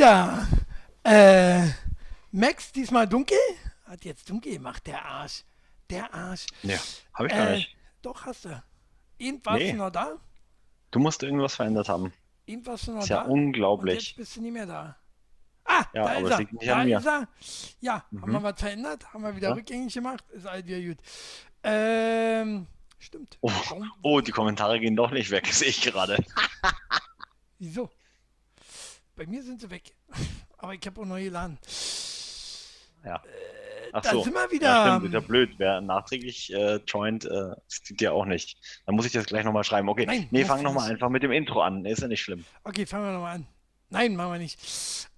wieder. 0.00 0.46
Äh, 1.04 1.68
Max, 2.32 2.72
diesmal 2.72 3.06
dunkel? 3.06 3.36
Hat 3.84 4.04
jetzt 4.04 4.28
dunkel 4.30 4.52
gemacht, 4.54 4.86
der 4.86 5.04
Arsch. 5.04 5.44
Der 5.90 6.12
Arsch. 6.14 6.46
Ja, 6.62 6.78
habe 7.14 7.28
ich 7.28 7.34
gar 7.34 7.48
Äh, 7.48 7.56
nicht. 7.56 7.76
Doch, 8.02 8.24
hast 8.24 8.46
du. 8.46 8.48
Warst 9.44 9.58
Nee. 9.58 9.72
noch 9.74 9.90
da? 9.90 10.16
Du 10.90 10.98
musst 11.00 11.22
irgendwas 11.22 11.54
verändert 11.56 11.88
haben. 11.90 12.12
Du 12.46 12.56
noch 12.62 12.74
ist 12.76 12.88
da? 12.88 12.96
ja 13.16 13.22
Und 13.22 13.30
jetzt 13.30 13.30
unglaublich. 13.30 14.16
bist 14.16 14.36
du 14.36 14.40
nicht 14.40 14.52
mehr 14.52 14.64
da. 14.66 14.96
Ah, 15.66 15.84
Ja, 15.92 16.04
da 16.04 16.16
aber 16.16 16.20
ist 16.22 16.30
er. 16.30 16.38
da 16.74 16.82
ist 16.98 17.06
er. 17.06 17.28
Ja, 17.80 17.94
haben 17.94 18.06
Mhm. 18.10 18.32
wir 18.32 18.42
was 18.42 18.58
verändert? 18.60 19.12
Haben 19.12 19.22
wir 19.22 19.36
wieder 19.36 19.48
Ja. 19.48 19.54
rückgängig 19.54 19.92
gemacht? 19.92 20.24
Ist 20.30 20.46
alles 20.46 20.64
wieder 20.66 20.80
gut. 20.80 20.98
Ähm, 21.62 22.66
stimmt. 22.98 23.36
Oh, 23.42 23.52
oh, 24.02 24.20
die 24.22 24.32
Kommentare 24.32 24.80
gehen 24.80 24.96
doch 24.96 25.10
nicht 25.10 25.30
weg, 25.30 25.46
sehe 25.52 25.68
ich 25.68 25.82
gerade. 25.82 26.24
Wieso? 27.58 27.90
Bei 29.20 29.26
mir 29.26 29.42
sind 29.42 29.60
sie 29.60 29.68
weg. 29.68 29.82
Aber 30.56 30.72
ich 30.72 30.80
habe 30.86 30.98
auch 30.98 31.04
neu 31.04 31.22
geladen. 31.22 31.58
Ja. 33.04 33.22
Ach 33.92 34.00
da 34.00 34.12
so. 34.12 34.22
sind 34.22 34.32
wir 34.32 34.50
wieder. 34.50 34.66
Ja, 34.66 34.96
stimmt, 34.96 35.08
ist 35.08 35.12
ja 35.12 35.20
blöd. 35.20 35.50
Wer 35.58 35.82
nachträglich 35.82 36.50
äh, 36.54 36.76
joint, 36.86 37.26
äh, 37.26 37.54
sieht 37.66 38.00
ja 38.00 38.12
auch 38.12 38.24
nicht. 38.24 38.56
Dann 38.86 38.94
muss 38.94 39.04
ich 39.04 39.12
das 39.12 39.26
gleich 39.26 39.44
nochmal 39.44 39.62
schreiben. 39.62 39.90
Okay, 39.90 40.06
Nein, 40.06 40.26
nee, 40.30 40.46
fang 40.46 40.62
nochmal 40.62 40.90
einfach 40.90 41.10
mit 41.10 41.22
dem 41.22 41.32
Intro 41.32 41.60
an. 41.60 41.84
Ist 41.84 42.00
ja 42.00 42.08
nicht 42.08 42.22
schlimm. 42.22 42.46
Okay, 42.64 42.86
fangen 42.86 43.04
wir 43.04 43.12
nochmal 43.12 43.34
an. 43.36 43.46
Nein, 43.90 44.16
machen 44.16 44.32
wir 44.32 44.38
nicht. 44.38 44.58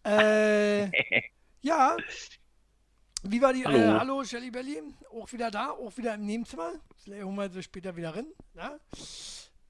Äh, 0.05 0.87
ja. 1.61 1.97
Wie 3.23 3.41
war 3.41 3.53
die? 3.53 3.65
Hallo. 3.65 3.79
Äh, 3.79 3.99
hallo, 4.01 4.25
Shelly 4.25 4.51
Belly. 4.51 4.83
Auch 5.13 5.33
wieder 5.33 5.53
da, 5.53 5.71
auch 5.71 5.97
wieder 5.97 6.15
im 6.15 6.27
Nebenzimmer. 6.27 6.73
Vielleicht 7.05 7.23
holen 7.23 7.37
wir 7.37 7.51
sie 7.51 7.63
später 7.63 7.95
wieder 7.95 8.17
rein. 8.17 8.27
Ja? 8.55 8.81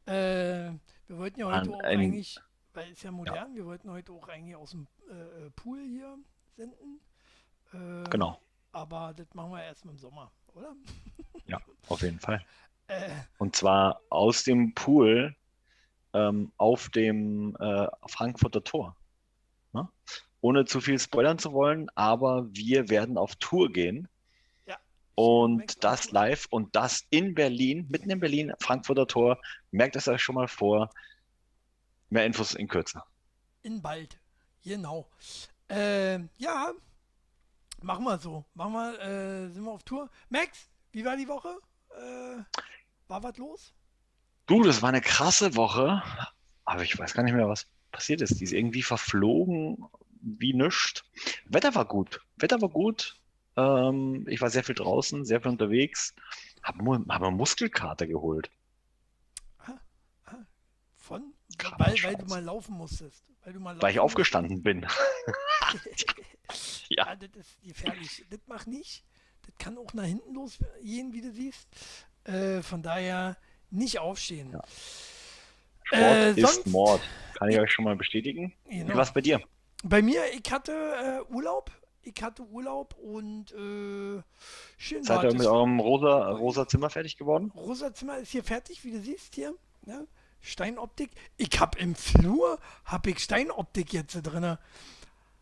Äh, 0.07 0.71
wir 1.07 1.19
wollten 1.19 1.39
ja 1.39 1.47
heute 1.49 1.59
An- 1.59 1.75
auch 1.75 1.81
ein- 1.81 2.01
eigentlich, 2.01 2.39
weil 2.75 2.93
es 2.93 3.03
ja 3.03 3.11
modern, 3.11 3.55
wir 3.55 3.67
wollten 3.67 3.91
heute 3.91 4.13
auch 4.13 4.29
eigentlich 4.29 4.57
aus 4.57 4.71
dem 4.71 4.87
äh, 5.11 5.51
Pool 5.51 5.81
hier 5.87 6.19
senden. 6.57 7.01
Äh, 7.73 8.09
Genau. 8.11 8.41
Aber 8.73 9.13
das 9.15 9.33
machen 9.35 9.53
wir 9.53 9.63
erst 9.63 9.85
im 9.85 9.99
Sommer, 9.99 10.33
oder? 10.55 10.75
Ja, 11.47 11.61
auf 11.89 12.01
jeden 12.03 12.21
Fall. 12.21 12.43
Äh, 12.87 13.11
Und 13.39 13.57
zwar 13.57 14.01
aus 14.09 14.45
dem 14.45 14.75
Pool 14.75 15.35
ähm, 16.15 16.53
auf 16.57 16.89
dem 16.91 17.57
äh, 17.57 17.87
Frankfurter 18.07 18.63
Tor. 18.63 18.97
Ne? 19.73 19.89
Ohne 20.41 20.65
zu 20.65 20.81
viel 20.81 20.99
spoilern 20.99 21.39
zu 21.39 21.53
wollen, 21.53 21.89
aber 21.95 22.47
wir 22.53 22.89
werden 22.89 23.19
auf 23.19 23.35
Tour 23.37 23.71
gehen. 23.73 24.09
Ja. 24.67 24.79
Und 25.15 25.83
das 25.85 26.13
live 26.13 26.47
und 26.51 26.75
das 26.77 27.05
in 27.11 27.35
Berlin, 27.35 27.87
mitten 27.91 28.11
in 28.11 28.21
Berlin, 28.21 28.53
Frankfurter 28.61 29.07
Tor. 29.07 29.39
Merkt 29.71 29.97
es 29.97 30.09
euch 30.09 30.23
schon 30.23 30.37
mal 30.37 30.49
vor. 30.49 30.91
Mehr 32.13 32.27
Infos 32.27 32.55
in 32.55 32.69
Kürze. 32.69 33.03
In 33.63 33.81
bald. 33.81 34.19
Genau. 34.63 35.09
Äh, 35.69 36.19
ja, 36.37 36.73
machen 37.81 38.05
wir 38.05 38.19
so. 38.19 38.45
Machen 38.53 38.75
wir, 38.75 39.01
äh, 39.01 39.51
sind 39.51 39.65
wir 39.65 39.71
auf 39.71 39.83
Tour. 39.83 40.11
Max, 40.29 40.69
wie 40.91 41.07
war 41.07 41.17
die 41.17 41.27
Woche? 41.27 41.57
Äh, 41.97 42.43
war 43.09 43.23
was 43.23 43.39
los? 43.39 43.75
Du, 44.45 44.63
das 44.63 44.83
war 44.83 44.91
eine 44.91 45.01
krasse 45.01 45.57
Woche, 45.57 46.03
aber 46.67 46.83
ich 46.83 46.99
weiß 46.99 47.15
gar 47.15 47.23
nicht 47.23 47.33
mehr, 47.33 47.49
was 47.49 47.67
passiert 47.93 48.21
ist. 48.21 48.39
Die 48.39 48.45
ist 48.45 48.53
irgendwie 48.53 48.83
verflogen 48.83 49.83
wie 50.21 50.53
nichts. 50.53 51.03
Wetter 51.47 51.75
war 51.75 51.87
gut. 51.87 52.21
Wetter 52.37 52.61
war 52.61 52.69
gut. 52.69 53.19
Ähm, 53.57 54.27
ich 54.29 54.43
war 54.43 54.51
sehr 54.51 54.65
viel 54.65 54.75
draußen, 54.75 55.25
sehr 55.25 55.41
viel 55.41 55.53
unterwegs. 55.53 56.15
Habe 56.63 57.03
hab 57.09 57.23
mir 57.23 57.31
Muskelkater 57.31 58.07
geholt. 58.07 58.51
Von? 60.99 61.33
Weil, 61.79 61.95
weil 62.03 62.15
du 62.17 62.25
mal 62.27 62.43
laufen 62.43 62.75
musstest. 62.75 63.25
Weil 63.45 63.53
du 63.55 63.61
mal 63.61 63.81
Weil 63.81 63.93
ich 63.93 64.01
aufgestanden 64.01 64.63
bin. 64.63 64.87
Ja. 66.89 67.07
ja, 67.07 67.17
das 67.17 67.31
ist 67.35 67.63
gefährlich. 67.63 68.25
Das 68.29 68.41
mach 68.47 68.67
nicht. 68.67 69.03
Das 69.47 69.55
kann 69.59 69.79
auch 69.79 69.95
nach 69.95 70.05
hinten 70.05 70.35
losgehen, 70.35 71.13
wie 71.13 71.23
du 71.23 71.33
siehst. 71.33 71.67
Äh, 72.25 72.61
von 72.63 72.83
daher 72.83 73.37
nicht 73.71 73.99
aufstehen. 73.99 74.51
Ja. 74.53 74.61
Sport 75.85 76.03
Äh, 76.03 76.31
ist 76.33 76.41
sonst- 76.41 76.67
Mord. 76.67 77.01
Kann 77.35 77.49
ich 77.49 77.59
euch 77.59 77.73
schon 77.73 77.85
mal 77.87 77.97
bestätigen. 77.97 78.53
Genau. 78.69 78.95
war 78.95 79.03
es 79.03 79.13
bei 79.13 79.21
dir? 79.23 79.41
Bei 79.83 80.03
mir, 80.03 80.23
ich 80.35 80.53
hatte 80.53 80.73
äh, 80.73 81.33
Urlaub. 81.33 81.71
Ich 82.03 82.21
hatte 82.23 82.43
Urlaub 82.43 82.95
und 82.99 83.53
äh, 83.53 84.23
schön 84.77 85.03
Seid 85.05 85.23
ihr 85.25 85.33
mit 85.35 85.47
eurem 85.47 85.81
rosa, 85.81 86.31
rosa 86.33 86.67
Zimmer 86.69 86.91
fertig 86.91 87.17
geworden? 87.17 87.51
Rosa 87.55 87.95
Zimmer 87.95 88.19
ist 88.19 88.31
hier 88.33 88.45
fertig, 88.45 88.85
wie 88.85 88.91
du 88.91 89.01
siehst 89.01 89.35
hier. 89.35 89.55
Ne? 89.87 90.07
Steinoptik. 90.43 91.11
Ich 91.37 91.59
hab 91.59 91.81
im 91.81 91.95
Flur 91.95 92.59
hab 92.85 93.07
ich 93.07 93.21
Steinoptik 93.21 93.93
jetzt 93.93 94.15
drin. 94.15 94.59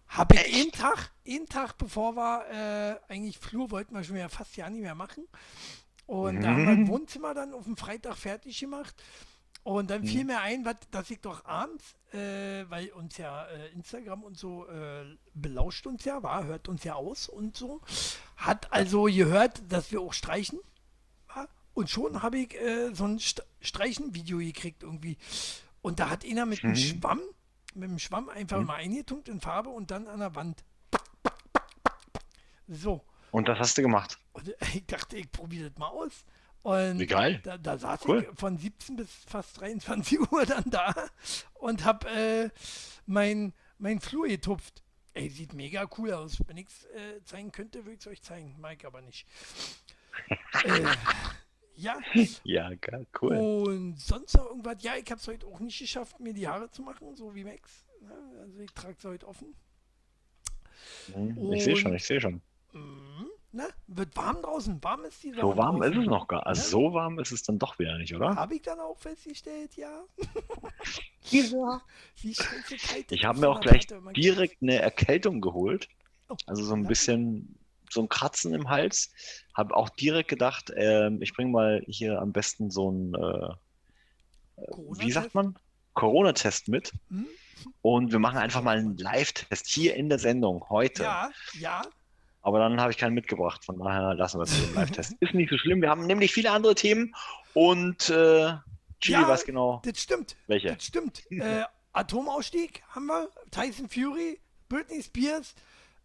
Hab 0.09 0.33
ich 0.33 0.47
jeden 0.55 0.73
Tag, 0.73 1.11
jeden 1.25 1.47
Tag, 1.47 1.79
bevor 1.79 2.17
wir 2.17 3.01
äh, 3.09 3.13
eigentlich 3.13 3.39
Flur 3.39 3.71
wollten 3.71 3.95
wir 3.95 4.05
schon 4.05 4.17
wieder 4.17 4.29
fast 4.29 4.57
ja 4.57 4.69
nicht 4.69 4.83
mehr 4.83 4.95
machen. 4.95 5.27
Und 6.07 6.43
da 6.43 6.49
haben 6.49 6.65
wir 6.65 6.73
ein 6.73 6.89
Wohnzimmer 6.89 7.35
dann 7.35 7.55
auf 7.55 7.65
dem 7.65 7.77
Freitag 7.77 8.17
fertig 8.17 8.59
gemacht. 8.59 8.95
Und 9.63 9.91
dann 9.91 10.07
fiel 10.07 10.25
mir 10.25 10.41
ein, 10.41 10.65
was, 10.65 10.77
dass 10.91 11.11
ich 11.11 11.21
doch 11.21 11.45
abends, 11.45 11.95
äh, 12.13 12.65
weil 12.69 12.89
uns 12.91 13.19
ja 13.19 13.45
äh, 13.47 13.69
Instagram 13.73 14.25
und 14.25 14.39
so 14.39 14.67
äh, 14.67 15.05
belauscht 15.35 15.87
uns 15.87 16.05
ja, 16.05 16.23
war, 16.23 16.45
hört 16.45 16.69
uns 16.69 16.83
ja 16.83 16.95
aus 16.95 17.29
und 17.29 17.57
so, 17.57 17.83
hat 18.37 18.73
also 18.73 19.05
gehört, 19.05 19.63
dass 19.71 19.93
wir 19.93 20.01
auch 20.01 20.15
streichen. 20.15 20.59
Und 21.81 21.89
schon 21.89 22.23
habe 22.23 22.41
ich 22.41 22.55
äh, 22.61 22.95
so 22.95 23.05
ein 23.05 23.19
St 23.19 23.43
Streichenvideo 23.63 24.37
gekriegt 24.37 24.83
irgendwie. 24.83 25.17
Und 25.81 25.99
da 25.99 26.11
hat 26.11 26.27
einer 26.27 26.45
mit 26.45 26.63
einem 26.63 26.77
Schwamm, 26.77 27.23
mit 27.75 27.89
dem 27.89 27.99
Schwamm 27.99 28.29
einfach 28.29 28.63
mal 28.63 28.75
eingetunkt 28.75 29.31
in 29.31 29.41
Farbe 29.41 29.71
und 29.71 29.91
dann 29.91 30.07
an 30.07 30.21
der 30.21 30.35
Wand. 30.35 30.63
So. 32.69 33.03
Und 33.31 33.49
das 33.49 33.59
hast 33.59 33.79
du 33.79 33.83
gemacht. 33.83 34.19
Und 34.35 34.55
ich 34.75 34.85
dachte, 34.85 35.17
ich 35.17 35.33
probiere 35.33 35.71
das 35.71 35.79
mal 35.79 35.89
aus. 35.89 36.27
Und 36.61 36.99
Wie 36.99 37.07
geil. 37.07 37.41
Da, 37.45 37.57
da 37.57 37.79
saß 37.79 38.01
Cool. 38.07 38.29
ich 38.31 38.39
von 38.39 38.59
17 38.59 38.97
bis 38.97 39.11
fast 39.27 39.59
23 39.59 40.21
Uhr 40.33 40.45
dann 40.45 40.65
da 40.67 40.95
und 41.55 41.87
habe 41.87 42.11
äh, 42.11 42.51
mein, 43.07 43.55
mein 43.79 44.01
Flur 44.01 44.29
getupft. 44.29 44.83
Ey, 45.15 45.31
sieht 45.31 45.55
mega 45.55 45.89
cool 45.97 46.13
aus. 46.13 46.43
Wenn 46.47 46.59
ich 46.59 46.67
es 46.67 46.85
äh, 46.85 47.25
zeigen 47.25 47.53
könnte, 47.53 47.87
würde 47.87 47.95
ich 47.95 48.01
es 48.01 48.07
euch 48.07 48.23
zeigen. 48.23 48.55
Mag 48.61 48.77
ich 48.79 48.87
aber 48.87 49.01
nicht. 49.01 49.27
äh, 50.65 50.85
ja, 51.81 51.99
Ja, 52.45 52.71
geil, 52.75 53.07
cool. 53.21 53.37
und 53.37 53.99
sonst 54.01 54.35
noch 54.37 54.47
irgendwas? 54.47 54.77
Ja, 54.83 54.97
ich 54.97 55.11
habe 55.11 55.21
es 55.21 55.29
heute 55.29 55.47
auch 55.47 55.61
nicht 55.61 55.79
geschafft, 55.79 56.21
mir 56.21 56.33
die 56.35 56.47
Haare 56.49 56.71
zu 56.71 56.83
machen, 56.83 57.15
so 57.17 57.35
wie 57.35 57.45
Max. 57.45 57.85
Ja, 58.03 58.41
also 58.43 58.59
ich 58.61 58.73
trage 58.73 58.95
es 58.99 59.05
heute 59.05 59.27
offen. 59.29 59.55
Hm, 61.13 61.53
Ich 61.53 61.65
sehe 61.65 61.77
schon, 61.77 61.95
ich 61.95 62.05
sehe 62.05 62.21
schon. 62.21 62.41
Mhm. 62.73 63.27
Na, 63.53 63.65
wird 63.89 64.17
warm 64.17 64.41
draußen. 64.43 64.83
Warm 64.83 65.05
ist 65.05 65.23
die 65.25 65.33
So 65.33 65.57
warm 65.57 65.83
ist 65.83 65.89
draußen. 65.89 66.03
es 66.03 66.09
noch 66.09 66.29
gar. 66.29 66.47
Also 66.47 66.63
Ja. 66.63 66.69
so 66.69 66.93
warm 66.95 67.19
ist 67.19 67.33
es 67.33 67.43
dann 67.43 67.59
doch 67.59 67.79
wieder 67.81 67.99
nicht, 67.99 68.15
oder? 68.15 68.37
Habe 68.37 68.55
ich 68.55 68.63
dann 68.63 68.79
auch 68.79 68.97
festgestellt, 68.97 69.75
ja. 69.77 70.05
Wie 71.31 72.35
scheiße 72.35 72.77
kalt 72.77 73.13
Ich 73.13 73.25
habe 73.25 73.37
ist 73.39 73.41
mir 73.41 73.49
auch 73.51 73.61
gleich 73.61 73.87
direkt 74.17 74.63
eine 74.63 74.77
Erkältung 74.81 75.41
geholt. 75.41 75.89
Oh, 76.29 76.37
Also 76.47 76.63
so 76.65 76.75
ein 76.75 76.83
ja. 76.85 76.89
bisschen 76.89 77.57
so 77.93 78.01
ein 78.03 78.09
Kratzen 78.09 78.55
im 78.55 78.69
Hals. 78.69 79.13
Habe 79.55 79.77
auch 79.77 79.89
direkt 79.91 80.29
gedacht, 80.29 80.73
ähm, 80.77 81.21
ich 81.23 81.35
bringe 81.35 81.51
mal 81.51 81.83
hier 81.87 82.21
am 82.21 82.33
besten 82.33 82.71
so 82.71 82.91
ein, 82.91 83.15
äh, 83.15 83.49
wie 84.99 85.11
sagt 85.13 85.35
man? 85.35 85.57
Corona-Test 85.95 86.69
mit. 86.69 86.93
Hm? 87.09 87.27
Und 87.83 88.13
wir 88.13 88.19
machen 88.19 88.39
einfach 88.39 88.63
mal 88.63 88.79
einen 88.79 88.97
Live-Test 88.97 89.67
hier 89.67 89.95
in 89.97 90.09
der 90.09 90.19
Sendung 90.19 90.65
heute. 90.71 91.03
Ja, 91.03 91.31
ja. 91.59 91.83
Aber 92.43 92.59
dann 92.59 92.81
habe 92.81 92.91
ich 92.91 92.97
keinen 92.97 93.13
mitgebracht. 93.15 93.65
Von 93.65 93.79
daher 93.79 94.15
lassen 94.15 94.39
wir 94.39 94.45
es 94.45 94.59
mit 94.59 94.71
dem 94.71 94.75
Live-Test. 94.77 95.15
Ist 95.21 95.35
nicht 95.35 95.51
so 95.51 95.59
schlimm. 95.59 95.83
Wir 95.83 95.91
haben 95.91 96.07
nämlich 96.07 96.33
viele 96.33 96.51
andere 96.53 96.75
Themen. 96.75 97.15
Und 97.53 98.09
äh, 98.09 98.55
Chili, 99.01 99.21
Ja. 99.21 99.29
was 99.29 99.45
genau? 99.45 99.83
Das 99.85 100.01
stimmt. 100.01 100.37
Welche? 100.47 100.75
Das 100.75 100.85
stimmt. 100.85 101.23
Äh, 101.31 101.65
Atomausstieg 101.93 102.83
haben 102.91 103.07
wir. 103.07 103.29
Tyson 103.51 103.89
Fury, 103.89 104.39
Britney 104.69 105.03
Spears, 105.03 105.55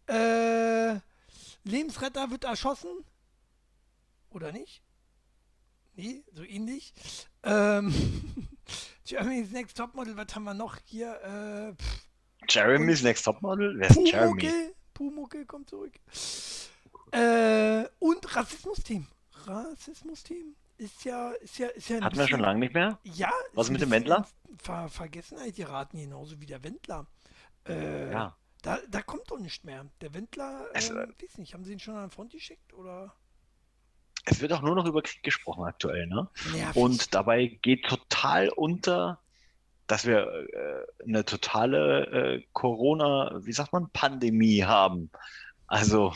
äh, 0.08 0.98
Lebensretter 1.66 2.30
wird 2.30 2.44
erschossen. 2.44 3.04
Oder 4.30 4.52
nicht? 4.52 4.82
Nee, 5.94 6.24
so 6.32 6.42
ähnlich. 6.42 6.92
Ähm, 7.42 7.92
Germany's 9.04 9.50
Next 9.50 9.76
Topmodel, 9.76 10.16
was 10.16 10.34
haben 10.34 10.44
wir 10.44 10.54
noch 10.54 10.76
hier? 10.84 11.14
Äh, 11.22 11.74
pff, 11.82 12.06
Jeremy's 12.48 13.02
Next 13.02 13.24
Topmodel? 13.24 13.78
Wer 13.78 13.90
ist 13.90 13.96
Jeremy? 13.96 14.40
Pumuckel, 14.42 14.74
Pumuckel 14.94 15.46
kommt 15.46 15.70
zurück. 15.70 15.94
Äh, 17.12 17.84
und 17.98 18.36
Rassismus-Team. 18.36 19.06
Rassismus-Team 19.46 20.54
ist 20.76 21.04
ja, 21.04 21.30
ist 21.32 21.58
ja, 21.58 21.68
ist 21.68 21.88
ja 21.88 22.00
Hatten 22.02 22.18
wir 22.18 22.28
schon 22.28 22.40
lange 22.40 22.58
nicht 22.60 22.74
mehr? 22.74 22.98
Ja. 23.04 23.30
Was 23.54 23.70
mit 23.70 23.80
dem 23.80 23.90
Wendler? 23.90 24.26
Ver 24.58 24.88
Vergessenheit 24.88 25.56
geraten, 25.56 25.98
genauso 25.98 26.40
wie 26.40 26.46
der 26.46 26.62
Wendler. 26.62 27.06
Äh, 27.66 28.12
Ja. 28.12 28.36
Da, 28.66 28.80
da 28.88 29.00
kommt 29.00 29.30
doch 29.30 29.38
nicht 29.38 29.64
mehr. 29.64 29.86
Der 30.00 30.12
Wendler, 30.12 30.66
äh, 30.74 30.78
äh, 30.78 31.08
weiß 31.22 31.38
nicht, 31.38 31.54
haben 31.54 31.64
sie 31.64 31.72
ihn 31.72 31.78
schon 31.78 31.94
an 31.94 32.06
den 32.06 32.10
Front 32.10 32.32
geschickt 32.32 32.74
oder? 32.74 33.14
Es 34.24 34.40
wird 34.40 34.52
auch 34.52 34.60
nur 34.60 34.74
noch 34.74 34.86
über 34.86 35.02
Krieg 35.02 35.22
gesprochen 35.22 35.62
aktuell, 35.64 36.08
ne? 36.08 36.28
Nervig. 36.52 36.74
Und 36.74 37.14
dabei 37.14 37.46
geht 37.62 37.84
total 37.84 38.48
unter, 38.48 39.20
dass 39.86 40.04
wir 40.04 40.26
äh, 40.26 41.04
eine 41.04 41.24
totale 41.24 42.06
äh, 42.06 42.42
Corona, 42.54 43.38
wie 43.44 43.52
sagt 43.52 43.72
man, 43.72 43.88
Pandemie 43.90 44.64
haben. 44.64 45.12
Also 45.68 46.12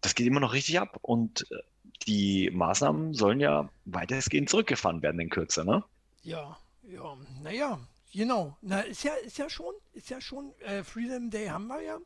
das 0.00 0.16
geht 0.16 0.26
immer 0.26 0.40
noch 0.40 0.54
richtig 0.54 0.80
ab 0.80 0.98
und 1.02 1.46
äh, 1.52 1.62
die 2.08 2.50
Maßnahmen 2.52 3.14
sollen 3.14 3.38
ja 3.38 3.70
weitestgehend 3.84 4.50
zurückgefahren 4.50 5.02
werden 5.02 5.20
in 5.20 5.30
Kürze, 5.30 5.64
ne? 5.64 5.84
Ja, 6.24 6.58
ja, 6.82 7.16
naja, 7.44 7.78
genau. 8.12 8.56
Na, 8.60 8.80
ist 8.80 9.02
ja, 9.04 9.12
ist 9.14 9.38
ja 9.38 9.50
schon, 9.50 9.74
ist 9.92 10.10
ja 10.10 10.20
schon, 10.20 10.52
äh, 10.60 10.84
Freedom 10.84 11.30
Day 11.30 11.48
haben 11.48 11.66
wir 11.66 11.82
ja. 11.82 11.98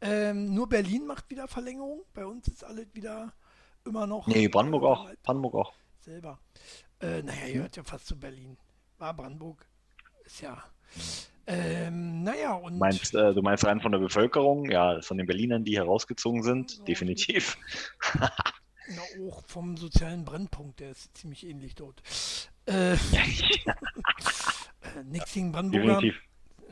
Ähm, 0.00 0.52
nur 0.52 0.68
Berlin 0.68 1.06
macht 1.06 1.30
wieder 1.30 1.48
Verlängerung. 1.48 2.02
Bei 2.12 2.26
uns 2.26 2.48
ist 2.48 2.64
alles 2.64 2.86
wieder 2.92 3.32
immer 3.84 4.06
noch. 4.06 4.26
Nee, 4.26 4.48
Brandenburg 4.48 4.84
auch. 4.84 5.10
Brandenburg 5.22 5.54
auch. 5.54 5.72
Selber. 6.00 6.38
Äh, 7.00 7.22
naja, 7.22 7.46
ihr 7.46 7.62
hört 7.62 7.76
ja 7.76 7.84
fast 7.84 8.06
zu 8.06 8.18
Berlin. 8.18 8.58
War 8.98 9.14
Brandenburg. 9.14 9.66
Ist 10.24 10.40
ja. 10.40 10.62
Ähm, 11.46 12.22
naja, 12.22 12.54
und. 12.54 12.78
Meinst, 12.78 13.14
äh, 13.14 13.32
du 13.32 13.42
meinst 13.42 13.64
rein 13.64 13.80
von 13.80 13.92
der 13.92 14.00
Bevölkerung, 14.00 14.70
ja, 14.70 15.00
von 15.00 15.16
den 15.16 15.26
Berlinern, 15.26 15.64
die 15.64 15.76
herausgezogen 15.76 16.42
sind, 16.42 16.86
definitiv. 16.88 17.56
Na, 18.88 19.02
auch 19.28 19.42
vom 19.46 19.76
sozialen 19.76 20.24
Brennpunkt, 20.24 20.80
der 20.80 20.90
ist 20.90 21.16
ziemlich 21.16 21.46
ähnlich 21.46 21.74
dort. 21.74 22.02
Äh, 22.66 22.96
nix 25.04 25.32
gegen 25.32 25.52
Brandenburger. 25.52 26.00
definitiv. 26.00 26.22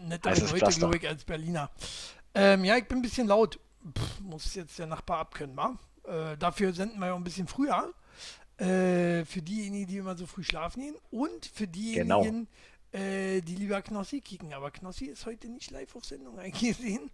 Nettere 0.00 0.32
Heißes 0.32 0.50
Leute, 0.50 0.58
Pflaster. 0.64 0.78
glaube 0.80 0.96
ich, 0.98 1.08
als 1.08 1.24
Berliner. 1.24 1.70
Ähm, 2.34 2.64
ja, 2.64 2.76
ich 2.76 2.86
bin 2.86 2.98
ein 2.98 3.02
bisschen 3.02 3.26
laut. 3.28 3.58
Pff, 3.96 4.20
muss 4.20 4.54
jetzt 4.54 4.78
der 4.78 4.86
Nachbar 4.86 5.18
abkönnen, 5.18 5.56
wa? 5.56 5.78
Äh, 6.06 6.36
dafür 6.36 6.72
senden 6.72 6.98
wir 6.98 7.06
ja 7.06 7.14
ein 7.14 7.24
bisschen 7.24 7.46
früher. 7.46 7.92
Äh, 8.58 9.24
für 9.24 9.42
diejenigen, 9.42 9.86
die 9.86 9.96
immer 9.98 10.16
so 10.16 10.26
früh 10.26 10.44
schlafen 10.44 10.80
gehen. 10.82 10.96
Und 11.10 11.46
für 11.46 11.66
diejenigen, 11.66 12.46
äh, 12.92 13.40
die 13.40 13.56
lieber 13.56 13.82
Knossi 13.82 14.20
kicken. 14.20 14.52
Aber 14.52 14.70
Knossi 14.70 15.06
ist 15.06 15.26
heute 15.26 15.48
nicht 15.48 15.70
live 15.70 15.94
auf 15.96 16.04
Sendung 16.04 16.38
eingesehen. 16.40 17.10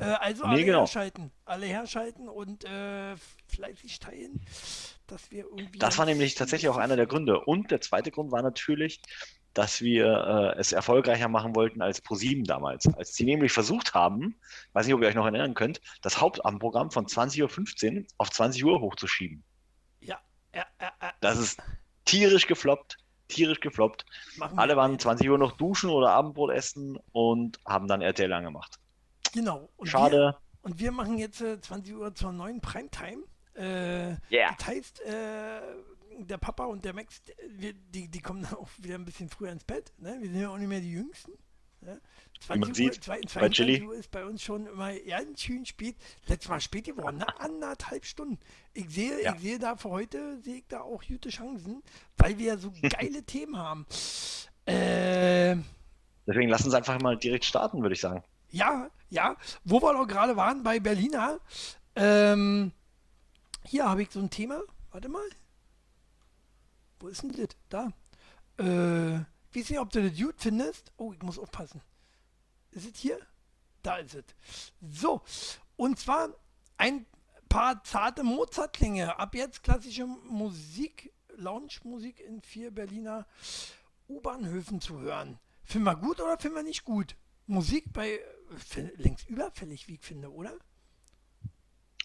Äh, 0.00 0.04
also 0.04 0.44
Nee, 0.44 0.50
alle 0.50 0.64
genau. 0.64 0.78
herschalten. 0.80 1.30
Alle 1.44 1.66
herschalten 1.66 2.28
und 2.28 2.64
äh, 2.64 3.14
fleißig 3.48 3.98
teilen, 4.00 4.40
dass 5.06 5.30
wir 5.30 5.44
irgendwie. 5.44 5.78
Das 5.78 5.98
war 5.98 6.06
nämlich 6.06 6.34
tatsächlich 6.34 6.68
auch 6.68 6.76
einer 6.78 6.96
der 6.96 7.06
Gründe. 7.06 7.40
Und 7.40 7.70
der 7.70 7.80
zweite 7.80 8.10
Grund 8.10 8.32
war 8.32 8.42
natürlich, 8.42 9.00
dass 9.54 9.80
wir 9.80 10.54
äh, 10.56 10.58
es 10.60 10.72
erfolgreicher 10.72 11.28
machen 11.28 11.54
wollten 11.56 11.82
als 11.82 12.00
ProSieben 12.00 12.44
damals. 12.44 12.86
Als 12.94 13.14
sie 13.14 13.24
nämlich 13.24 13.52
versucht 13.52 13.94
haben, 13.94 14.36
weiß 14.72 14.86
nicht, 14.86 14.94
ob 14.94 15.02
ihr 15.02 15.08
euch 15.08 15.14
noch 15.14 15.24
erinnern 15.26 15.54
könnt, 15.54 15.80
das 16.02 16.20
Hauptabendprogramm 16.20 16.90
von 16.90 17.06
20.15 17.06 17.98
Uhr 18.00 18.04
auf 18.18 18.30
20 18.30 18.64
Uhr 18.64 18.80
hochzuschieben. 18.80 19.42
Ja, 20.00 20.18
ja, 20.54 20.64
ja, 20.80 20.92
ja. 21.02 21.12
Das 21.20 21.38
ist 21.38 21.60
tierisch 22.04 22.46
gefloppt, 22.46 22.96
tierisch 23.28 23.60
gefloppt. 23.60 24.04
Machen 24.36 24.56
wir 24.56 24.62
Alle 24.62 24.76
waren 24.76 24.92
jetzt. 24.92 25.02
20 25.02 25.28
Uhr 25.30 25.38
noch 25.38 25.52
duschen 25.52 25.90
oder 25.90 26.10
Abendbrot 26.10 26.50
essen 26.52 26.98
und 27.12 27.58
haben 27.66 27.88
dann 27.88 28.02
RTL 28.02 28.32
angemacht. 28.32 28.78
Genau. 29.32 29.68
Und 29.76 29.86
Wir, 29.86 29.90
Schade. 29.90 30.36
und 30.62 30.78
wir 30.78 30.92
machen 30.92 31.18
jetzt 31.18 31.40
äh, 31.40 31.60
20 31.60 31.94
Uhr 31.96 32.14
zur 32.14 32.32
neuen 32.32 32.60
Primetime. 32.60 33.22
Äh, 33.56 34.10
Ja. 34.28 34.54
Das 34.58 34.66
heißt, 34.68 35.00
äh, 35.02 35.60
der 36.26 36.38
Papa 36.38 36.64
und 36.64 36.84
der 36.84 36.92
Max, 36.94 37.22
wir, 37.48 37.72
die, 37.72 38.08
die 38.08 38.20
kommen 38.20 38.42
dann 38.42 38.54
auch 38.54 38.68
wieder 38.78 38.94
ein 38.96 39.04
bisschen 39.04 39.28
früher 39.28 39.50
ins 39.52 39.64
Bett. 39.64 39.92
Ne? 39.98 40.16
Wir 40.20 40.30
sind 40.30 40.40
ja 40.40 40.48
auch 40.50 40.58
nicht 40.58 40.68
mehr 40.68 40.80
die 40.80 40.92
Jüngsten. 40.92 41.32
Ne? 41.82 42.00
man 42.48 42.62
20 42.62 42.68
Uhr, 42.68 42.74
sieht, 42.92 43.04
22 43.04 43.40
bei 43.40 43.48
Chili. 43.48 43.82
Uhr 43.86 43.94
ist 43.94 44.10
bei 44.10 44.24
uns 44.24 44.42
schon 44.42 44.66
immer 44.66 44.92
ganz 44.98 45.40
schön 45.40 45.64
spät. 45.64 45.96
Letztes 46.26 46.48
Mal 46.48 46.60
spät 46.60 46.84
geworden, 46.84 47.18
ne? 47.18 47.26
anderthalb 47.40 48.04
Stunden. 48.04 48.38
Ich 48.74 48.88
sehe, 48.90 49.22
Ja. 49.22 49.34
ich 49.34 49.40
sehe 49.40 49.58
da 49.58 49.76
für 49.76 49.90
heute, 49.90 50.40
sehe 50.40 50.56
ich 50.56 50.66
da 50.68 50.80
auch 50.80 51.02
gute 51.02 51.30
Chancen, 51.30 51.82
weil 52.18 52.38
wir 52.38 52.46
ja 52.46 52.56
so 52.58 52.70
geile 52.82 53.22
Themen 53.22 53.56
haben. 53.56 53.86
Äh, 54.66 55.56
Deswegen 56.26 56.48
lassen 56.50 56.70
Sie 56.70 56.76
einfach 56.76 57.00
mal 57.00 57.16
direkt 57.16 57.44
starten, 57.44 57.82
würde 57.82 57.94
ich 57.94 58.00
sagen. 58.00 58.22
Ja, 58.50 58.90
ja. 59.08 59.36
Wo 59.64 59.80
wir 59.80 59.92
doch 59.94 60.06
gerade 60.06 60.36
waren, 60.36 60.62
bei 60.62 60.80
Berliner. 60.80 61.40
Ähm, 61.96 62.72
hier 63.64 63.88
habe 63.88 64.02
ich 64.02 64.10
so 64.10 64.20
ein 64.20 64.30
Thema. 64.30 64.60
Warte 64.90 65.08
mal. 65.08 65.22
Wo 67.00 67.08
ist 67.08 67.22
denn 67.22 67.32
das? 67.32 67.56
Da. 67.68 67.92
Äh, 68.58 69.24
weiß 69.56 69.70
nicht, 69.70 69.78
ob 69.78 69.90
du 69.90 70.08
das 70.08 70.18
gut 70.18 70.34
findest. 70.38 70.92
Oh, 70.96 71.12
ich 71.12 71.22
muss 71.22 71.38
aufpassen. 71.38 71.80
Ist 72.70 72.86
es 72.86 72.98
hier? 72.98 73.18
Da 73.82 73.96
ist 73.96 74.14
es. 74.14 74.24
So. 74.80 75.22
Und 75.76 75.98
zwar 75.98 76.28
ein 76.76 77.06
paar 77.48 77.82
zarte 77.84 78.22
Mozartklänge. 78.22 79.18
Ab 79.18 79.34
jetzt 79.34 79.62
klassische 79.62 80.06
Musik, 80.06 81.12
Lounge-Musik 81.36 82.20
in 82.20 82.42
vier 82.42 82.70
Berliner 82.70 83.26
U-Bahnhöfen 84.08 84.80
zu 84.80 85.00
hören. 85.00 85.38
Finden 85.64 85.86
wir 85.86 85.96
gut 85.96 86.20
oder 86.20 86.38
finden 86.38 86.56
wir 86.56 86.62
nicht 86.62 86.84
gut? 86.84 87.16
Musik 87.46 87.92
bei 87.92 88.20
äh, 88.76 88.90
längst 88.96 89.28
überfällig, 89.28 89.88
wie 89.88 89.94
ich 89.94 90.02
finde, 90.02 90.30
oder? 90.30 90.52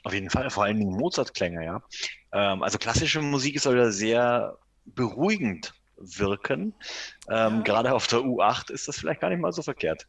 Auf 0.03 0.13
jeden 0.13 0.29
Fall, 0.29 0.49
vor 0.51 0.63
allen 0.63 0.79
Dingen 0.79 0.95
Mozart-Klänge, 0.95 1.65
ja. 1.65 1.83
Ähm, 2.31 2.63
also 2.63 2.77
klassische 2.77 3.21
Musik 3.21 3.59
soll 3.59 3.77
ja 3.77 3.91
sehr 3.91 4.57
beruhigend 4.85 5.73
wirken. 5.97 6.73
Ähm, 7.29 7.57
Ja. 7.57 7.61
Gerade 7.61 7.93
auf 7.93 8.07
der 8.07 8.19
U8 8.19 8.71
ist 8.71 8.87
das 8.87 8.97
vielleicht 8.97 9.21
gar 9.21 9.29
nicht 9.29 9.39
mal 9.39 9.51
so 9.53 9.61
verkehrt. 9.61 10.05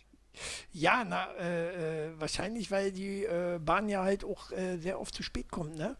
Ja, 0.73 1.05
na, 1.05 1.33
äh, 1.39 2.09
äh, 2.09 2.21
wahrscheinlich, 2.21 2.71
weil 2.71 2.93
die 2.93 3.25
äh, 3.25 3.59
Bahn 3.59 3.89
ja 3.89 4.03
halt 4.03 4.25
auch 4.25 4.51
äh, 4.53 4.77
sehr 4.77 5.01
oft 5.01 5.15
zu 5.15 5.23
spät 5.23 5.51
kommt, 5.51 5.77
ne? 5.77 5.97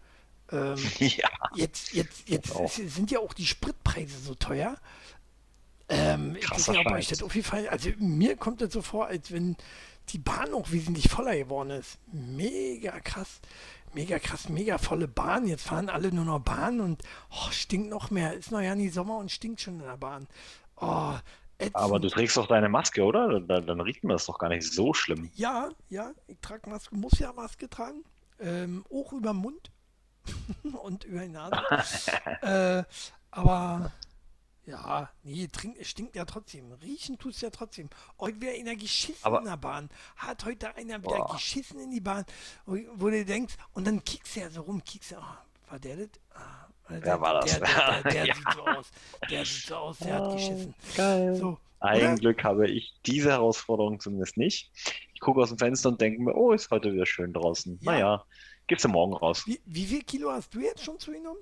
Ähm, 0.53 0.77
Ja, 0.99 1.29
jetzt, 1.55 1.93
jetzt, 1.95 2.29
jetzt 2.29 2.51
ist, 2.51 2.95
sind 2.95 3.11
ja 3.11 3.21
auch 3.21 3.33
die 3.33 3.47
Spritpreise 3.47 4.19
so 4.19 4.35
teuer. 4.35 4.77
Ähm, 5.89 6.37
ich 6.37 6.51
weiß 6.51 6.69
nicht, 6.69 6.81
ob 6.87 6.93
euch 6.93 7.09
das 7.09 7.23
aufgefallen 7.23 7.69
Also 7.69 7.91
mir 7.99 8.37
kommt 8.37 8.61
das 8.61 8.73
so 8.73 8.83
vor, 8.83 9.07
als 9.07 9.33
wenn 9.33 9.57
die 10.11 10.19
Bahn 10.19 10.53
auch 10.53 10.71
wesentlich 10.71 11.09
voller 11.09 11.37
geworden 11.37 11.71
ist. 11.71 11.99
Mega 12.13 13.01
krass. 13.01 13.41
Mega 13.97 14.19
krass, 14.19 14.51
mega 14.51 14.77
volle 14.77 15.09
Bahn. 15.09 15.47
Jetzt 15.47 15.63
fahren 15.69 15.89
alle 15.89 16.13
nur 16.13 16.27
noch 16.27 16.41
Bahn 16.41 16.81
und 16.81 17.03
oh, 17.31 17.51
stinkt 17.51 17.89
noch 17.89 18.11
mehr. 18.11 18.35
Ist 18.35 18.51
noch 18.51 18.61
ja 18.61 18.75
nie 18.75 18.91
Sommer 18.91 19.17
und 19.17 19.31
stinkt 19.31 19.63
schon 19.63 19.81
in 19.81 19.87
der 19.87 19.97
Bahn. 19.97 20.29
Oh, 20.77 21.15
ätzend. 21.57 21.77
aber 21.77 21.99
du 21.99 22.11
trägst 22.11 22.37
doch 22.37 22.47
deine 22.47 22.69
Maske, 22.69 23.03
oder? 23.03 23.41
Dann, 23.41 23.67
dann 23.67 23.81
riecht 23.81 24.05
mir 24.05 24.13
das 24.13 24.27
doch 24.27 24.39
gar 24.39 24.51
nicht 24.51 24.71
so 24.71 24.93
schlimm. 24.93 25.31
Ja, 25.35 25.71
ja, 25.89 26.11
ich 26.27 26.39
trage 26.43 26.69
Maske, 26.69 26.95
muss 26.95 27.19
ja 27.19 27.33
Maske 27.33 27.71
tragen. 27.71 28.05
Ähm, 28.39 28.85
auch 28.93 29.15
über 29.15 29.31
den 29.31 29.39
Mund 29.39 29.71
und 30.83 31.05
über 31.05 31.21
die 31.21 31.29
Nase. 31.31 31.57
äh, 32.43 32.85
aber 33.31 33.93
ja, 34.67 35.09
nee, 35.23 35.47
trink, 35.47 35.77
stinkt 35.87 36.17
ja 36.17 36.25
trotzdem. 36.25 36.73
Riechen 36.83 37.19
tut 37.19 37.33
es 37.35 37.41
ja 37.41 37.51
trotzdem. 37.51 37.89
Heute 38.19 38.41
wäre 38.41 38.57
einer 38.59 38.75
geschissen 38.77 39.25
Aber- 39.25 39.39
in 39.39 39.45
der 39.45 39.57
Bahn. 39.57 39.89
Hat 40.17 40.45
heute 40.45 40.75
einer 40.75 40.99
wieder 41.03 41.17
Boah. 41.19 41.33
geschissen 41.35 41.79
in 41.81 41.91
die 41.91 42.01
Bahn, 42.01 42.25
wo, 42.67 43.09
du 43.09 43.25
denkst, 43.25 43.55
und 43.75 43.87
dann 43.87 44.03
kickst 44.05 44.37
du 44.37 44.41
ja 44.41 44.51
so 44.51 44.63
rum, 44.63 44.83
kickst 44.85 45.13
du, 45.13 45.17
ah, 45.19 45.45
war 45.71 45.79
der 45.79 45.97
das? 45.97 46.09
Ah, 46.35 46.67
der, 46.99 47.21
war 47.21 47.41
das? 47.41 47.59
Der, 47.59 47.61
der, 47.61 48.03
der, 48.03 48.13
der 48.13 48.27
Ja. 48.27 48.35
sieht 48.35 48.45
so 48.55 48.67
aus. 48.67 48.91
Der 49.31 49.45
sieht 49.45 49.67
so 49.67 49.75
aus, 49.77 49.99
der 49.99 50.15
hat 50.15 50.33
geschissen. 50.33 50.75
Geil. 50.97 51.37
So, 51.37 51.59
Ein 51.81 52.01
oder? 52.01 52.15
Glück 52.17 52.45
habe 52.45 52.69
ich 52.71 52.95
diese 53.07 53.31
Herausforderung 53.31 54.01
zumindest 54.01 54.37
nicht. 54.37 54.71
Ich 55.15 55.21
gucke 55.21 55.41
aus 55.41 55.49
dem 55.51 55.59
Fenster 55.59 55.89
und 55.91 56.01
denke 56.01 56.21
mir, 56.23 56.35
oh, 56.35 56.53
ist 56.53 56.71
heute 56.71 56.93
wieder 56.93 57.07
schön 57.07 57.33
draußen. 57.33 57.79
Ja. 57.83 57.93
Naja, 57.93 58.25
gibst 58.67 58.85
du 58.85 58.89
morgen 58.89 59.15
raus. 59.15 59.45
Wie, 59.47 59.61
wie 59.65 59.87
viel 59.87 60.03
Kilo 60.03 60.31
hast 60.33 60.53
du 60.55 60.61
jetzt 60.61 60.83
schon 60.85 60.99
zugenommen? 60.99 61.41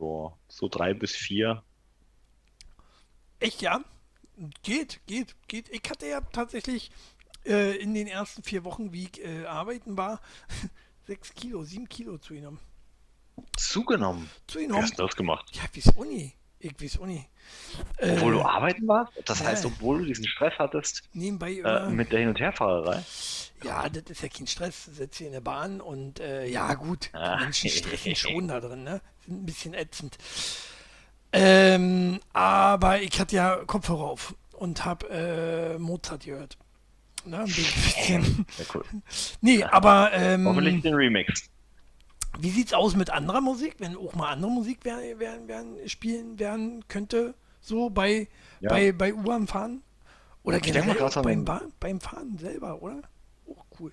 So, 0.00 0.32
so 0.48 0.66
drei 0.68 0.94
bis 0.94 1.14
vier. 1.14 1.62
Echt, 3.38 3.60
ja? 3.60 3.84
Geht, 4.62 5.00
geht, 5.06 5.36
geht. 5.46 5.68
Ich 5.68 5.82
hatte 5.90 6.06
ja 6.06 6.22
tatsächlich 6.22 6.90
äh, 7.44 7.76
in 7.76 7.92
den 7.92 8.06
ersten 8.06 8.42
vier 8.42 8.64
Wochen, 8.64 8.94
wie 8.94 9.04
ich 9.04 9.22
äh, 9.22 9.44
arbeiten 9.44 9.98
war, 9.98 10.22
sechs 11.06 11.34
Kilo, 11.34 11.64
sieben 11.64 11.86
Kilo 11.86 12.16
zugenommen. 12.16 12.58
Zugenommen. 13.58 14.30
Wie 14.46 14.52
Zugenommen? 14.52 14.82
hast 14.84 14.98
du 14.98 15.02
das 15.02 15.14
gemacht? 15.14 15.54
Ja, 15.54 15.64
bis 15.70 15.88
Uni. 15.94 16.32
Ich 16.62 16.74
weiß 16.80 16.96
Uni. 16.98 17.26
Obwohl 18.00 18.32
du 18.34 18.38
Äh, 18.40 18.42
arbeiten 18.42 18.86
warst? 18.86 19.12
Das 19.24 19.42
heißt, 19.42 19.64
äh. 19.64 19.68
obwohl 19.68 20.00
du 20.00 20.04
diesen 20.04 20.26
Stress 20.26 20.52
hattest 20.58 21.02
nebenbei 21.14 21.52
äh, 21.54 21.88
mit 21.90 22.12
der 22.12 22.20
Hin- 22.20 22.28
und 22.28 22.38
Herfahrerei? 22.38 23.02
Ja, 23.64 23.88
das 23.88 24.04
ist 24.10 24.22
ja 24.22 24.28
kein 24.28 24.46
Stress. 24.46 24.84
Setze 24.84 25.24
in 25.24 25.32
der 25.32 25.40
Bahn 25.40 25.80
und 25.80 26.20
äh, 26.20 26.46
ja, 26.46 26.74
gut, 26.74 27.10
die 27.12 27.16
Ah. 27.16 27.38
Menschen 27.40 27.70
stressen 27.70 28.14
schon 28.16 28.48
da 28.48 28.60
drin, 28.60 28.84
ne? 28.84 29.00
Sind 29.26 29.42
ein 29.42 29.46
bisschen 29.46 29.74
ätzend. 29.74 30.18
Ähm, 31.32 32.20
aber 32.32 33.00
ich 33.02 33.18
hatte 33.18 33.36
ja 33.36 33.56
Kopfhörer 33.66 34.04
auf 34.04 34.34
und 34.52 34.84
habe 34.84 35.08
äh, 35.10 35.78
Mozart 35.78 36.24
gehört. 36.24 36.58
Ne, 37.24 37.38
ein 37.38 37.44
bisschen. 37.46 38.46
Sehr 38.56 38.66
cool. 38.74 38.84
Nee, 39.40 39.62
aber 39.64 40.10
ähm, 40.12 40.46
Hoffentlich 40.46 40.82
den 40.82 40.94
Remix. 40.94 41.48
Wie 42.38 42.50
sieht's 42.50 42.72
aus 42.72 42.94
mit 42.96 43.10
anderer 43.10 43.40
Musik, 43.40 43.76
wenn 43.78 43.96
auch 43.96 44.14
mal 44.14 44.30
andere 44.30 44.50
Musik 44.50 44.84
werden, 44.84 45.18
werden, 45.18 45.48
werden 45.48 45.88
spielen 45.88 46.38
werden 46.38 46.84
könnte, 46.88 47.34
so 47.60 47.90
bei, 47.90 48.28
Ja. 48.60 48.70
bei, 48.70 48.92
bei 48.92 49.12
U-Bahn 49.12 49.46
fahren? 49.46 49.82
Oder 50.42 50.56
mal 50.58 50.62
generell 50.62 50.94
grad 50.94 51.16
an 51.16 51.44
beim, 51.44 51.72
beim 51.80 52.00
Fahren 52.00 52.38
selber, 52.38 52.80
oder? 52.82 53.02
Auch 53.48 53.64
cool. 53.78 53.92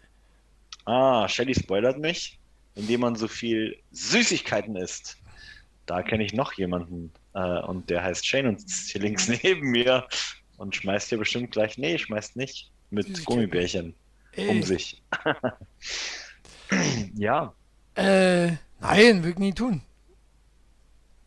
Ah, 0.85 1.27
Shelly 1.27 1.53
spoilert 1.53 1.97
mich, 1.99 2.39
indem 2.75 3.01
man 3.01 3.15
so 3.15 3.27
viel 3.27 3.77
Süßigkeiten 3.91 4.75
isst. 4.77 5.17
da 5.85 6.01
kenne 6.03 6.23
ich 6.23 6.33
noch 6.33 6.53
jemanden 6.53 7.11
äh, 7.33 7.59
und 7.61 7.89
der 7.89 8.03
heißt 8.03 8.25
Shane 8.25 8.47
und 8.49 8.59
sitzt 8.61 8.91
hier 8.91 9.01
links 9.01 9.27
neben 9.43 9.71
mir 9.71 10.07
und 10.57 10.75
schmeißt 10.75 11.09
hier 11.09 11.17
bestimmt 11.17 11.51
gleich, 11.51 11.77
nee, 11.77 11.97
schmeißt 11.97 12.35
nicht, 12.37 12.71
mit 12.89 13.25
Gummibärchen 13.25 13.93
Ey, 14.33 14.47
um 14.47 14.63
sich. 14.63 15.01
ja, 17.15 17.53
Äh, 17.97 18.51
nein, 18.79 19.17
würde 19.23 19.29
ich 19.31 19.37
nie 19.39 19.53
tun. 19.53 19.81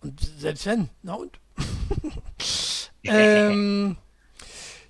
Und 0.02 0.20
selbst 0.20 0.64
wenn, 0.66 0.88
na 1.02 1.14
und? 1.14 1.38
ähm, 3.04 3.96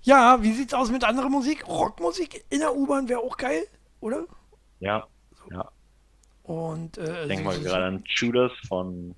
ja, 0.02 0.42
wie 0.42 0.52
sieht's 0.52 0.74
aus 0.74 0.90
mit 0.90 1.04
anderer 1.04 1.28
Musik? 1.28 1.66
Rockmusik 1.66 2.44
in 2.50 2.60
der 2.60 2.74
U-Bahn 2.76 3.08
wäre 3.08 3.20
auch 3.20 3.36
geil, 3.36 3.64
oder? 4.00 4.24
ja. 4.80 5.06
Und 6.42 6.98
äh, 6.98 7.22
Ich 7.22 7.28
denke 7.28 7.44
mal 7.44 7.54
so- 7.54 7.62
so- 7.62 7.68
gerade 7.68 7.84
an 7.86 8.04
Judas 8.06 8.52
von 8.66 9.14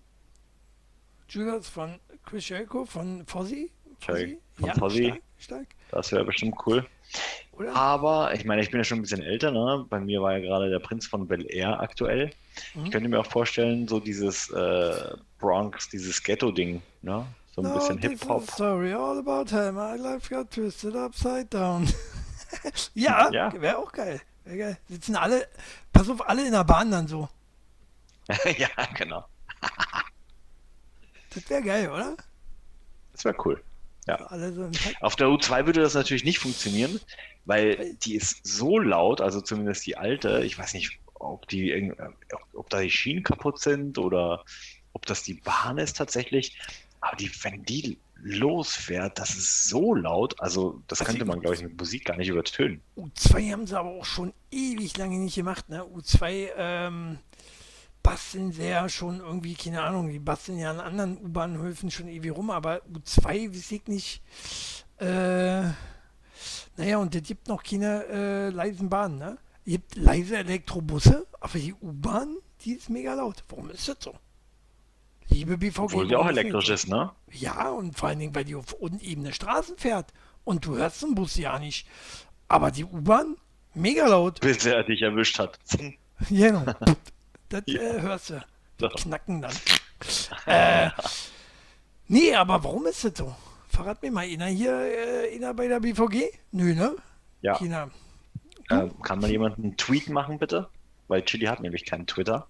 Judas 1.29 1.67
von 1.69 1.99
Chris 2.27 2.49
Jericho, 2.49 2.85
von 2.85 3.25
Fozzy. 3.27 3.71
Sorry, 4.05 4.39
von 4.55 4.67
ja, 4.67 4.75
Fozzy. 4.75 5.05
Stark, 5.07 5.21
stark. 5.39 5.67
Das 5.91 6.13
wäre 6.13 6.25
bestimmt 6.25 6.57
cool. 6.67 6.87
Oder? 7.53 7.75
Aber 7.75 8.35
ich 8.35 8.45
meine, 8.45 8.61
ich 8.63 8.71
bin 8.71 8.81
ja 8.81 8.85
schon 8.85 8.99
ein 8.99 9.03
bisschen 9.03 9.23
älter, 9.23 9.51
ne? 9.51 9.87
Bei 9.89 9.99
mir 10.01 10.21
war 10.21 10.33
ja 10.33 10.41
gerade 10.41 10.69
der 10.69 10.79
Prinz 10.81 11.07
von 11.07 11.27
Bel 11.27 11.47
Air 11.51 11.81
aktuell. 11.81 12.31
Mhm. 12.75 12.85
Ich 12.87 12.91
könnte 12.91 13.09
mir 13.09 13.21
auch 13.21 13.27
vorstellen, 13.27 13.89
so 13.89 14.01
dieses 14.01 14.51
äh, 14.51 15.15
Bronx, 15.39 15.89
dieses 15.89 16.23
Ghetto-Ding, 16.23 16.83
ne? 17.03 17.27
So 17.55 17.61
ein 17.63 17.69
No, 17.69 17.75
bisschen 17.75 17.99
Hip-Hop. 17.99 18.49
a 18.49 18.53
story 18.53 18.93
all 18.95 19.19
about 19.19 19.51
him. 19.55 19.75
My 19.75 19.97
life 19.97 20.35
got 20.35 20.51
twisted 20.51 20.97
upside 20.97 21.47
down. 21.51 21.87
ja, 22.95 23.31
Ja. 23.31 23.53
wäre 23.61 23.77
auch 23.79 23.93
geil. 23.93 24.21
Wär 24.45 24.57
geil. 24.57 24.79
Sitzen 24.89 25.17
alle, 25.17 25.47
pass 25.93 26.09
auf, 26.09 26.27
alle 26.29 26.45
in 26.47 26.53
der 26.53 26.65
Bahn 26.65 26.91
dann 26.91 27.07
so. 27.09 27.29
ja, 28.59 28.69
genau. 28.97 29.25
Das 31.35 31.49
wäre 31.49 31.63
geil, 31.63 31.91
oder? 31.91 32.17
Das 33.13 33.25
wäre 33.25 33.35
cool. 33.45 33.63
Ja. 34.07 34.19
So. 34.53 34.71
Auf 35.01 35.17
der 35.17 35.29
U2 35.29 35.67
würde 35.67 35.81
das 35.81 35.95
natürlich 35.95 36.25
nicht 36.25 36.39
funktionieren, 36.41 37.01
weil 37.45 37.95
die 38.03 38.17
ist 38.17 38.47
so 38.47 38.79
laut, 38.79 39.21
also 39.21 39.41
zumindest 39.41 39.87
die 39.87 39.97
alte. 39.97 40.43
Ich 40.45 40.59
weiß 40.59 40.75
nicht, 40.75 40.99
ob 41.23 41.49
die 41.49 41.71
irgend- 41.71 41.97
ob, 42.53 42.69
da 42.71 42.81
die 42.81 42.91
Schienen 42.91 43.23
kaputt 43.23 43.61
sind 43.61 43.99
oder 43.99 44.45
ob 44.93 45.07
das 45.07 45.23
die 45.23 45.35
Bahn 45.35 45.79
ist 45.79 45.97
tatsächlich. 45.97 46.59
Aber 47.01 47.17
die, 47.17 47.31
wenn 47.43 47.65
die 47.65 47.99
losfährt, 48.17 49.19
das 49.19 49.31
ist 49.31 49.69
so 49.69 49.95
laut. 49.95 50.41
Also 50.41 50.83
das 50.87 51.01
Also 51.01 51.11
könnte 51.11 51.25
man, 51.25 51.41
glaube 51.41 51.57
ich, 51.57 51.63
mit 51.63 51.77
Musik 51.79 52.05
gar 52.05 52.17
nicht 52.17 52.29
übertönen. 52.29 52.81
U2 52.97 53.51
haben 53.53 53.67
sie 53.67 53.77
aber 53.79 53.91
auch 53.91 54.05
schon 54.05 54.33
ewig 54.53 54.97
lange 54.97 55.19
nicht 55.19 55.35
gemacht, 55.35 55.69
ne? 55.69 55.83
U2 55.85 56.51
ähm, 56.57 57.19
basteln 58.03 58.53
sie 58.53 58.69
ja 58.69 58.89
schon 58.89 59.19
irgendwie, 59.21 59.55
keine 59.55 59.83
Ahnung, 59.83 60.09
die 60.11 60.21
basteln 60.21 60.59
ja 60.59 60.71
an 60.71 60.81
anderen 60.81 61.19
U-Bahnhöfen 61.19 61.91
schon 61.91 62.09
ewig 62.09 62.33
rum, 62.37 62.51
aber 62.51 62.83
U2 62.93 63.51
weiß 63.51 63.73
ich 63.73 63.87
nicht. 63.89 64.23
Äh, 64.99 65.63
naja, 66.77 66.99
und 66.99 67.15
es 67.15 67.23
gibt 67.25 67.49
noch 67.49 67.63
keine 67.65 68.05
äh, 68.07 68.51
leisen 68.51 68.89
Bahnen, 68.89 69.19
ne? 69.19 69.39
Es 69.65 69.73
gibt 69.73 69.97
leise 69.97 70.39
Elektrobusse, 70.39 71.27
aber 71.41 71.59
die 71.59 71.75
U-Bahn, 71.75 72.37
die 72.65 72.73
ist 72.75 72.91
mega 72.91 73.15
laut. 73.15 73.45
Warum 73.49 73.71
ist 73.71 73.87
das 73.89 73.97
so? 74.01 74.15
Liebe 75.29 75.57
BVG. 75.57 75.79
Obwohl 75.81 76.09
sie 76.09 76.17
auch 76.17 76.27
das 76.27 76.37
elektrisch 76.37 76.69
ist, 76.69 76.89
ne? 76.89 77.11
Ja, 77.31 77.71
und 77.71 77.97
vor 77.97 78.09
allen 78.09 78.19
Dingen, 78.19 78.35
weil 78.35 78.45
die 78.45 78.55
auf 78.57 78.73
unebene 78.75 79.33
Straßen 79.33 79.79
fährt. 79.79 80.13
Und 80.45 80.67
du 80.67 80.77
hörst 80.77 81.03
den 81.03 81.15
Bus 81.15 81.37
ja 81.37 81.59
nicht. 81.59 81.87
Aber 82.49 82.71
die 82.71 82.85
U-Bahn, 82.85 83.37
mega 83.75 84.07
laut. 84.09 84.41
Bis 84.41 84.67
er 84.67 84.83
dich 84.85 85.03
erwischt 85.03 85.39
hat. 85.39 85.59
Genau. 86.29 86.65
Das 87.49 87.63
Ja. 87.67 87.81
äh, 87.81 88.01
hörst 88.01 88.31
du. 88.31 88.45
So. 88.79 88.89
Knacken 88.89 89.43
dann. 89.43 89.53
äh, 90.47 90.91
nee, 92.09 92.35
aber 92.35 92.63
warum 92.63 92.87
ist 92.87 93.05
das 93.05 93.13
so? 93.17 93.35
Verrat 93.69 94.03
mir 94.03 94.13
mal, 94.13 94.25
einer 94.27 94.47
hier, 94.47 94.73
äh, 94.73 95.35
einer 95.35 95.53
bei 95.55 95.67
der 95.67 95.81
BVG? 95.81 96.31
Nö, 96.53 96.75
ne? 96.75 96.95
Ja. 97.41 97.57
Keiner. 97.59 97.91
Äh, 98.73 98.91
kann 99.03 99.21
mal 99.21 99.31
jemand 99.31 99.59
einen 99.59 99.77
Tweet 99.77 100.09
machen, 100.09 100.39
bitte? 100.39 100.69
Weil 101.09 101.23
Chili 101.23 101.47
hat 101.47 101.61
nämlich 101.61 101.85
keinen 101.85 102.07
Twitter. 102.07 102.47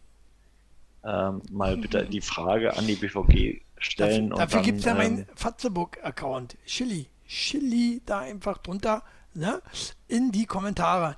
Ähm, 1.05 1.43
mal 1.51 1.77
bitte 1.77 2.05
die 2.11 2.21
Frage 2.21 2.77
an 2.77 2.87
die 2.87 2.95
BVG 2.95 3.61
stellen. 3.79 4.31
Dafür, 4.31 4.47
dafür 4.47 4.63
gibt 4.63 4.79
es 4.79 4.85
ja 4.85 4.93
ähm, 4.93 4.99
meinen 4.99 5.27
Fatzebook-Account. 5.35 6.57
Chili. 6.67 7.07
Chili 7.27 8.03
da 8.05 8.21
einfach 8.21 8.59
drunter, 8.59 9.03
ne? 9.35 9.63
In 10.09 10.33
die 10.33 10.47
Kommentare. 10.47 11.17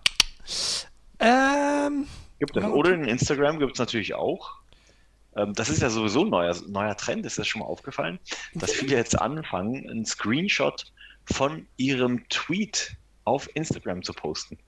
Ähm, 1.19 2.07
Gibt 2.39 2.57
es. 2.57 2.65
Oder 2.65 2.93
in 2.95 3.05
Instagram 3.05 3.59
gibt 3.59 3.73
es 3.73 3.79
natürlich 3.79 4.15
auch. 4.15 4.53
Ähm, 5.37 5.53
das 5.55 5.69
ist 5.69 5.83
ja 5.83 5.91
sowieso 5.91 6.25
ein 6.25 6.31
neuer, 6.31 6.55
neuer 6.69 6.97
Trend, 6.97 7.27
ist 7.27 7.39
das 7.39 7.49
schon 7.49 7.61
mal 7.61 7.67
aufgefallen, 7.67 8.19
dass 8.55 8.73
viele 8.73 8.97
jetzt 8.97 9.21
anfangen, 9.21 9.89
einen 9.89 10.05
Screenshot 10.05 10.93
von 11.25 11.67
ihrem 11.77 12.29
Tweet 12.29 12.97
auf 13.25 13.49
Instagram 13.55 14.03
zu 14.03 14.13
posten, 14.13 14.59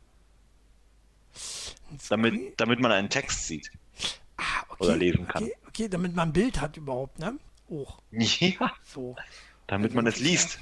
damit, 2.09 2.61
damit 2.61 2.81
man 2.81 2.93
einen 2.93 3.09
Text 3.11 3.47
sieht. 3.47 3.71
Ah, 4.37 4.63
okay, 4.69 4.85
oder 4.85 4.97
lesen 4.97 5.27
kann. 5.29 5.45
Okay, 5.45 5.55
okay, 5.69 5.89
damit 5.89 6.15
man 6.15 6.29
ein 6.29 6.33
Bild 6.33 6.61
hat 6.61 6.77
überhaupt, 6.77 7.19
ne? 7.19 7.39
Auch 7.71 8.01
Ja, 8.11 8.73
so. 8.85 9.17
damit 9.67 9.95
man 9.95 10.07
es 10.07 10.21
liest. 10.21 10.59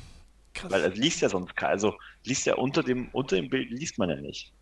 Krass. 0.55 0.71
Weil 0.71 0.85
es 0.85 0.97
liest 0.97 1.21
ja 1.21 1.29
sonst 1.29 1.57
keiner. 1.57 1.71
Also 1.73 1.95
liest 2.25 2.47
ja 2.47 2.55
unter 2.55 2.83
dem, 2.83 3.09
unter 3.13 3.37
dem 3.37 3.51
Bild 3.51 3.71
liest 3.71 3.99
man 3.99 4.09
ja 4.11 4.17
nicht. 4.17 4.53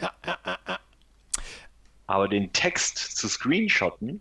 ja, 0.00 0.12
ja, 0.26 0.38
ja, 0.44 0.58
ja. 0.68 0.78
Aber 2.06 2.28
den 2.28 2.52
Text 2.52 2.98
zu 2.98 3.28
screenshotten, 3.28 4.20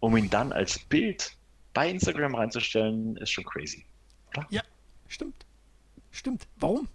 um 0.00 0.16
ihn 0.16 0.28
dann 0.28 0.52
als 0.52 0.78
Bild 0.78 1.36
bei 1.72 1.88
Instagram 1.88 2.34
reinzustellen, 2.34 3.16
ist 3.18 3.30
schon 3.30 3.44
crazy. 3.44 3.84
ja, 4.50 4.62
stimmt. 5.06 5.46
Stimmt. 6.10 6.48
Warum? 6.56 6.88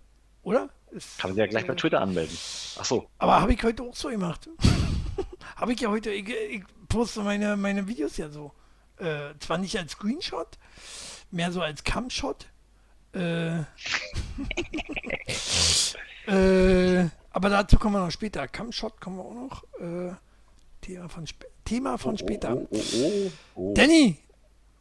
Oder? 0.44 0.70
Kann 0.90 1.32
man 1.32 1.34
sich 1.34 1.38
ja 1.38 1.48
gleich 1.48 1.68
bei 1.68 1.74
äh, 1.74 1.76
Twitter 1.76 2.02
anmelden. 2.02 2.38
Ach 2.80 2.86
so. 2.86 3.08
Aber 3.18 3.42
habe 3.42 3.54
ich 3.54 3.64
heute 3.64 3.84
auch 3.84 3.96
so 3.96 4.10
gemacht. 4.10 4.50
habe 5.56 5.74
ich 5.74 5.82
ja 5.82 5.90
heute, 5.90 6.12
ich, 6.12 6.30
ich 6.30 6.64
poste 6.88 7.22
meine, 7.22 7.58
meine 7.58 7.88
Videos 7.88 8.18
ja 8.18 8.30
so. 8.30 8.52
Äh, 8.98 9.34
zwar 9.40 9.58
nicht 9.58 9.78
als 9.78 9.94
Screenshot, 9.94 10.58
mehr 11.32 11.52
so 11.52 11.62
als 11.62 11.84
Cam-Shot. 11.84 12.48
Äh, 13.14 13.60
äh, 16.28 17.10
aber 17.32 17.50
dazu 17.50 17.78
kommen 17.78 17.96
wir 17.96 18.06
noch 18.06 18.12
später. 18.12 18.48
Cam-Shot 18.48 19.02
kommen 19.02 19.18
wir 19.18 19.26
auch 19.26 19.34
noch. 19.34 19.64
Äh, 19.80 20.16
Thema 20.82 21.10
von, 21.10 21.24
sp 21.28 21.44
Thema 21.66 21.98
von 21.98 22.18
später. 22.18 22.56
Oh, 22.56 22.68
oh, 22.72 22.82
oh, 22.96 23.32
oh. 23.56 23.74
Danny, 23.74 24.18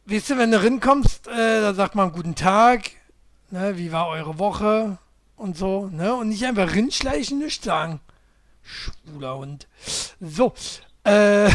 weißt 0.05 0.29
du, 0.29 0.37
wenn 0.37 0.51
du 0.51 0.61
rinkommst, 0.61 1.27
äh, 1.27 1.61
da 1.61 1.73
sagt 1.73 1.95
man 1.95 2.11
guten 2.11 2.35
Tag, 2.35 2.91
ne, 3.49 3.75
wie 3.77 3.91
war 3.91 4.07
eure 4.07 4.37
Woche 4.37 4.99
und 5.35 5.57
so, 5.57 5.87
ne? 5.87 6.15
Und 6.15 6.29
nicht 6.29 6.45
einfach 6.45 6.73
rinschleichen, 6.73 7.39
nichts 7.39 7.65
sagen. 7.65 7.99
Schwuler 8.61 9.37
Hund. 9.37 9.67
So, 10.19 10.53
äh, 11.03 11.51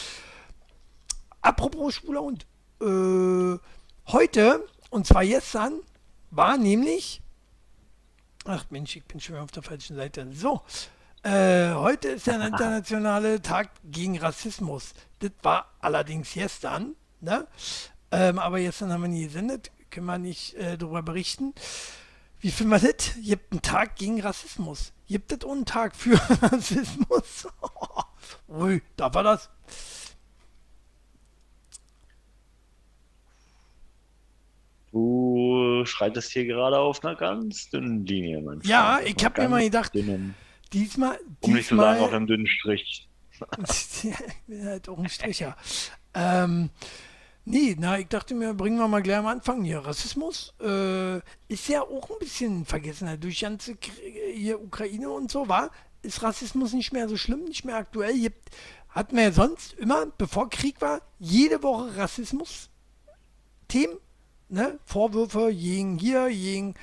apropos 1.42 1.94
schwuler 1.94 2.22
Hund. 2.22 2.46
Äh, 2.80 3.58
heute, 4.12 4.66
und 4.90 5.06
zwar 5.06 5.24
gestern, 5.24 5.80
war 6.30 6.56
nämlich, 6.56 7.20
ach 8.44 8.64
Mensch, 8.70 8.96
ich 8.96 9.04
bin 9.04 9.20
schon 9.20 9.34
wieder 9.34 9.44
auf 9.44 9.50
der 9.50 9.62
falschen 9.62 9.96
Seite. 9.96 10.26
So, 10.32 10.62
äh, 11.22 11.72
heute 11.74 12.08
ist 12.08 12.26
der 12.26 12.40
internationale 12.40 13.42
Tag 13.42 13.70
gegen 13.84 14.18
Rassismus. 14.18 14.94
Das 15.18 15.32
war 15.42 15.66
allerdings 15.80 16.32
gestern, 16.32 16.96
ne? 17.20 17.46
Ähm, 18.10 18.38
aber 18.38 18.58
gestern 18.58 18.92
haben 18.92 19.02
wir 19.02 19.08
nie 19.08 19.24
gesendet, 19.24 19.70
können 19.90 20.06
wir 20.06 20.18
nicht 20.18 20.54
äh, 20.54 20.78
darüber 20.78 21.02
berichten. 21.02 21.54
Wie 22.40 22.50
finden 22.50 22.72
wir 22.72 22.78
das? 22.78 23.14
Gibt 23.22 23.52
einen 23.52 23.62
Tag 23.62 23.96
gegen 23.96 24.20
Rassismus. 24.20 24.92
Gibt 25.06 25.32
es 25.32 25.44
auch 25.44 25.52
einen 25.52 25.66
Tag 25.66 25.94
für 25.94 26.14
Rassismus? 26.42 27.46
Ui, 28.48 28.82
darf 28.96 29.14
er 29.14 29.22
das? 29.22 29.50
Du 34.92 35.84
schreitest 35.86 36.32
hier 36.32 36.46
gerade 36.46 36.78
auf 36.78 37.04
einer 37.04 37.14
ganz 37.14 37.70
dünnen 37.70 38.04
Linie, 38.06 38.40
mein 38.42 38.60
Ja, 38.62 38.96
Freund. 38.96 39.08
ich 39.08 39.16
Auf 39.16 39.24
hab 39.24 39.38
einer 39.38 39.48
mir 39.48 39.54
mal 39.56 39.62
gedacht, 39.64 39.94
dünnen, 39.94 40.34
Diesmal, 40.72 41.18
um 41.40 41.52
nicht 41.52 41.68
zu 41.68 41.76
sagen, 41.76 41.98
auf 42.00 42.06
diesmal, 42.06 42.16
einem 42.16 42.26
dünnen 42.26 42.46
Strich. 42.46 43.08
ich 43.68 44.12
bin 44.46 44.64
halt 44.66 44.88
auch 44.88 44.98
ein 44.98 45.08
Stricher. 45.08 45.56
Ähm, 46.14 46.70
nee, 47.44 47.76
na, 47.78 47.98
ich 47.98 48.08
dachte 48.08 48.34
mir, 48.34 48.54
bringen 48.54 48.78
wir 48.78 48.88
mal 48.88 49.02
gleich 49.02 49.18
am 49.18 49.26
Anfang 49.26 49.62
hier. 49.64 49.78
Rassismus 49.78 50.54
äh, 50.60 51.18
ist 51.48 51.68
ja 51.68 51.82
auch 51.82 52.10
ein 52.10 52.18
bisschen 52.18 52.64
vergessen. 52.64 53.08
Durch 53.20 53.40
ganze 53.40 53.72
Krie- 53.74 54.32
hier 54.34 54.60
Ukraine 54.60 55.10
und 55.10 55.30
so 55.30 55.48
war, 55.48 55.70
ist 56.02 56.22
Rassismus 56.22 56.72
nicht 56.72 56.92
mehr 56.92 57.08
so 57.08 57.16
schlimm, 57.16 57.44
nicht 57.44 57.64
mehr 57.64 57.76
aktuell. 57.76 58.14
Hatten 58.88 59.16
wir 59.16 59.24
ja 59.24 59.32
sonst 59.32 59.74
immer, 59.74 60.06
bevor 60.18 60.50
Krieg 60.50 60.80
war, 60.80 61.00
jede 61.18 61.62
Woche 61.62 61.96
Rassismus-Themen. 61.96 63.98
Ne? 64.48 64.80
Vorwürfe 64.84 65.54
gegen 65.54 65.96
hier, 65.96 66.28
gegen 66.28 66.74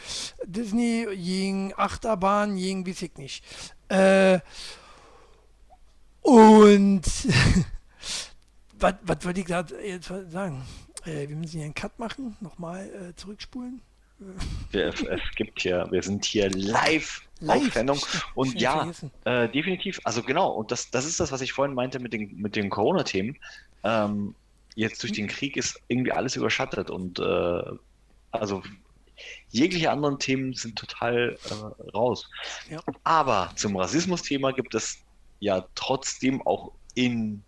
Disney, 0.46 1.06
gegen 1.16 1.74
Achterbahn, 1.76 2.56
gegen 2.56 2.88
weiß 2.88 3.02
ich 3.02 3.18
nicht. 3.18 3.44
Äh, 3.90 4.40
und 6.22 7.04
was, 8.80 8.96
was 9.04 9.26
wollte 9.26 9.40
ich 9.42 9.48
da 9.48 9.66
jetzt 9.84 10.12
sagen? 10.30 10.64
Äh, 11.06 11.28
wir 11.28 11.36
müssen 11.36 11.58
hier 11.58 11.66
einen 11.66 11.74
Cut 11.74 11.98
machen, 12.00 12.38
nochmal 12.42 12.88
äh, 12.88 13.16
zurückspulen. 13.16 13.82
Wir, 14.72 14.88
es 14.88 15.36
gibt 15.36 15.62
hier, 15.62 15.88
wir 15.92 16.02
sind 16.02 16.26
hier 16.26 16.50
live, 16.50 17.22
live. 17.40 17.72
Sendung. 17.72 18.00
Und 18.34 18.60
ja, 18.60 18.92
äh, 19.26 19.48
definitiv, 19.48 20.00
also 20.04 20.24
genau, 20.24 20.50
und 20.52 20.72
das, 20.72 20.90
das 20.90 21.06
ist 21.06 21.20
das, 21.20 21.32
was 21.32 21.42
ich 21.42 21.54
vorhin 21.54 21.76
meinte 21.76 22.00
mit 22.00 22.14
den, 22.14 22.36
mit 22.36 22.56
den 22.56 22.70
Corona-Themen. 22.70 23.38
Ähm, 23.84 24.34
jetzt 24.76 25.04
durch 25.04 25.14
den 25.14 25.28
Krieg 25.28 25.56
ist 25.56 25.80
irgendwie 25.88 26.12
alles 26.12 26.36
überschattet 26.36 26.90
und 26.90 27.20
äh, 27.20 27.62
also 28.32 28.64
jegliche 29.50 29.92
anderen 29.92 30.20
Themen 30.20 30.54
sind 30.54 30.78
total 30.78 31.38
äh, 31.50 31.90
raus. 31.92 32.30
Ja. 32.70 32.82
Aber 33.04 33.52
zum 33.56 33.76
Rassismus-Thema 33.76 34.52
gibt 34.52 34.74
es 34.74 35.00
ja 35.40 35.68
trotzdem 35.76 36.42
auch 36.46 36.72
in 36.96 37.44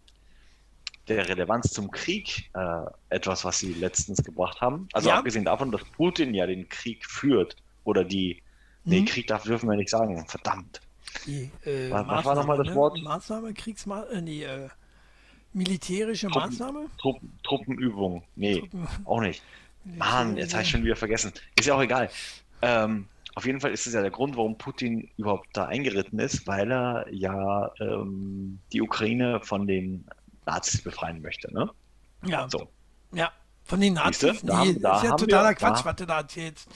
der 1.10 1.28
Relevanz 1.28 1.72
zum 1.72 1.92
Krieg 1.92 2.50
äh, 2.54 2.86
etwas, 3.10 3.44
was 3.44 3.60
sie 3.60 3.74
letztens 3.74 4.24
gebracht 4.24 4.62
haben. 4.62 4.88
Also 4.94 5.10
ja. 5.10 5.18
abgesehen 5.18 5.46
davon, 5.46 5.72
dass 5.72 5.84
Putin 5.84 6.34
ja 6.34 6.46
den 6.46 6.70
Krieg 6.70 7.06
führt 7.06 7.56
oder 7.84 8.04
die, 8.04 8.42
mhm. 8.84 8.92
nee, 8.92 9.06
Krieg 9.06 9.28
darf, 9.28 9.44
dürfen 9.44 9.70
wir 9.70 9.76
nicht 9.76 9.90
sagen, 9.90 10.26
verdammt. 10.28 10.82
Die, 11.26 11.50
äh, 11.66 11.90
was, 11.90 12.08
was 12.08 12.26
war 12.26 12.36
nochmal 12.36 12.58
das 12.58 12.68
ne? 12.68 12.76
Wort? 12.76 13.02
Maßnahme, 13.02 13.54
Kriegsmaßnahme, 13.54 14.18
äh, 14.18 14.22
nee, 14.22 14.44
äh, 14.44 14.70
militärische 15.54 16.28
Truppen, 16.28 16.50
Maßnahme? 16.50 16.86
Truppen, 17.00 17.40
Truppenübung, 17.44 18.24
nee, 18.36 18.60
Truppen. 18.60 18.88
auch 19.06 19.22
nicht. 19.22 19.42
Mann, 19.84 20.38
jetzt 20.38 20.54
habe 20.54 20.64
ich 20.64 20.70
schon 20.70 20.84
wieder 20.84 20.96
vergessen. 20.96 21.34
Ist 21.58 21.66
ja 21.66 21.76
auch 21.76 21.82
egal. 21.82 22.10
Ähm, 22.62 23.08
auf 23.36 23.46
jeden 23.46 23.62
Fall 23.62 23.72
ist 23.72 23.88
es 23.88 23.94
ja 23.94 24.02
der 24.02 24.12
Grund, 24.12 24.36
warum 24.36 24.58
Putin 24.58 25.10
überhaupt 25.18 25.48
da 25.54 25.66
eingeritten 25.66 26.20
ist, 26.20 26.46
weil 26.46 26.72
er 26.72 27.06
ja 27.12 27.72
ähm, 27.80 28.60
die 28.74 28.82
Ukraine 28.82 29.40
von 29.42 29.66
den 29.66 30.06
Nazis 30.50 30.82
befreien 30.82 31.22
möchte, 31.22 31.54
ne? 31.54 31.70
Ja. 32.26 32.48
So. 32.50 32.70
Ja, 33.12 33.32
von 33.64 33.80
den 33.80 33.94
Nazis? 33.94 34.42
Da, 34.42 34.66
nee, 34.66 34.74
da, 34.80 34.98
ist 34.98 35.04
ja 35.04 35.16
totaler 35.16 35.50
wir, 35.50 35.56
Quatsch, 35.56 35.86
was 35.86 35.96
du 35.96 36.06
da 36.06 36.20
erzählst. 36.20 36.68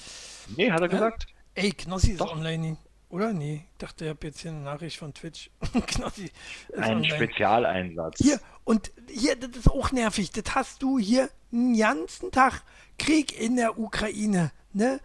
Nee, 0.55 0.71
hat 0.71 0.81
er 0.81 0.87
gesagt. 0.87 1.27
Ey, 1.55 1.71
Knossi 1.71 2.11
ist 2.11 2.21
Doch. 2.21 2.31
online. 2.31 2.77
Oder? 3.09 3.33
Nee, 3.33 3.65
ich 3.71 3.77
dachte, 3.77 4.05
ich 4.05 4.09
habe 4.09 4.27
jetzt 4.27 4.39
hier 4.39 4.51
eine 4.51 4.61
Nachricht 4.61 4.97
von 4.97 5.13
Twitch. 5.13 5.49
Knossi 5.87 6.31
Ein 6.75 6.97
online. 6.97 7.15
Spezialeinsatz. 7.15 8.17
Hier, 8.19 8.39
und 8.63 8.91
hier, 9.09 9.35
das 9.35 9.57
ist 9.57 9.69
auch 9.69 9.91
nervig. 9.91 10.31
Das 10.31 10.55
hast 10.55 10.81
du 10.81 10.97
hier 10.97 11.29
einen 11.51 11.77
ganzen 11.77 12.31
Tag 12.31 12.63
Krieg 12.97 13.39
in 13.39 13.55
der 13.55 13.77
Ukraine. 13.77 14.51
Ne? 14.71 14.99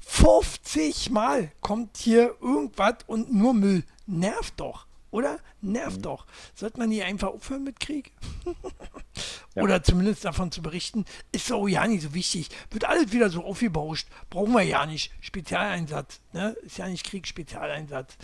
50 0.00 1.10
Mal 1.10 1.52
kommt 1.60 1.96
hier 1.96 2.34
irgendwas 2.40 2.96
und 3.06 3.32
nur 3.32 3.54
Müll. 3.54 3.84
Nervt 4.06 4.60
doch 4.60 4.86
oder? 5.14 5.38
Nervt 5.62 5.98
mhm. 5.98 6.02
doch. 6.02 6.26
Sollte 6.54 6.78
man 6.78 6.90
hier 6.90 7.06
einfach 7.06 7.28
aufhören 7.28 7.62
mit 7.62 7.78
Krieg? 7.78 8.10
ja. 9.54 9.62
Oder 9.62 9.80
zumindest 9.80 10.24
davon 10.24 10.50
zu 10.50 10.60
berichten, 10.60 11.04
ist 11.30 11.46
so 11.46 11.68
ja 11.68 11.86
nicht 11.86 12.02
so 12.02 12.14
wichtig. 12.14 12.48
Wird 12.70 12.84
alles 12.84 13.12
wieder 13.12 13.30
so 13.30 13.44
aufgebauscht. 13.44 14.08
Brauchen 14.28 14.52
wir 14.52 14.62
ja 14.62 14.84
nicht. 14.86 15.12
Spezialeinsatz. 15.20 16.20
Ne? 16.32 16.56
Ist 16.62 16.78
ja 16.78 16.88
nicht 16.88 17.06
Krieg, 17.06 17.28
Spezialeinsatz. 17.28 18.16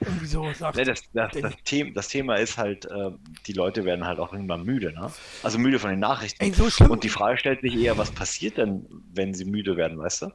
Irgendwie 0.00 0.26
so 0.26 0.50
sagt. 0.54 0.78
Ja, 0.78 0.84
das, 0.84 1.02
das, 1.12 1.32
das, 1.32 1.54
Thema, 1.64 1.90
das, 1.92 2.08
Thema, 2.08 2.36
ist 2.36 2.56
halt, 2.56 2.86
äh, 2.86 3.10
die 3.46 3.52
Leute 3.52 3.84
werden 3.84 4.06
halt 4.06 4.18
auch 4.18 4.32
irgendwann 4.32 4.64
müde. 4.64 4.94
Ne? 4.94 5.12
Also 5.42 5.58
müde 5.58 5.78
von 5.78 5.90
den 5.90 6.00
Nachrichten. 6.00 6.42
Ey, 6.42 6.54
so 6.54 6.70
Und 6.86 7.04
die 7.04 7.10
Frage 7.10 7.36
stellt 7.36 7.60
sich 7.60 7.76
eher, 7.76 7.98
was 7.98 8.10
passiert 8.10 8.56
denn, 8.56 8.86
wenn 9.12 9.34
sie 9.34 9.44
müde 9.44 9.76
werden, 9.76 9.98
weißt 9.98 10.22
du? 10.22 10.32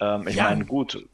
Ähm, 0.00 0.26
ich 0.26 0.34
ja. 0.34 0.44
meine, 0.44 0.64
gut, 0.64 1.08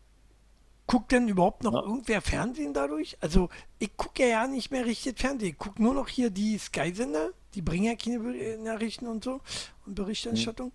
Guckt 0.87 1.13
denn 1.13 1.29
überhaupt 1.29 1.63
noch 1.63 1.73
ja. 1.73 1.83
irgendwer 1.83 2.21
Fernsehen 2.21 2.75
dadurch? 2.75 3.17
Also, 3.21 3.49
ich 3.79 3.97
gucke 3.97 4.29
ja 4.29 4.47
nicht 4.47 4.71
mehr 4.71 4.85
richtig 4.85 5.19
Fernsehen. 5.19 5.53
Ich 5.53 5.59
gucke 5.59 5.83
nur 5.83 5.95
noch 5.95 6.09
hier 6.09 6.31
die 6.31 6.59
Sky-Sender, 6.59 7.31
die 7.55 7.63
bringen 7.63 7.85
ja 7.85 7.95
keine 7.97 8.59
Nachrichten 8.59 9.07
und 9.07 9.25
so 9.25 9.41
und 9.87 9.95
Berichterstattung. 9.95 10.73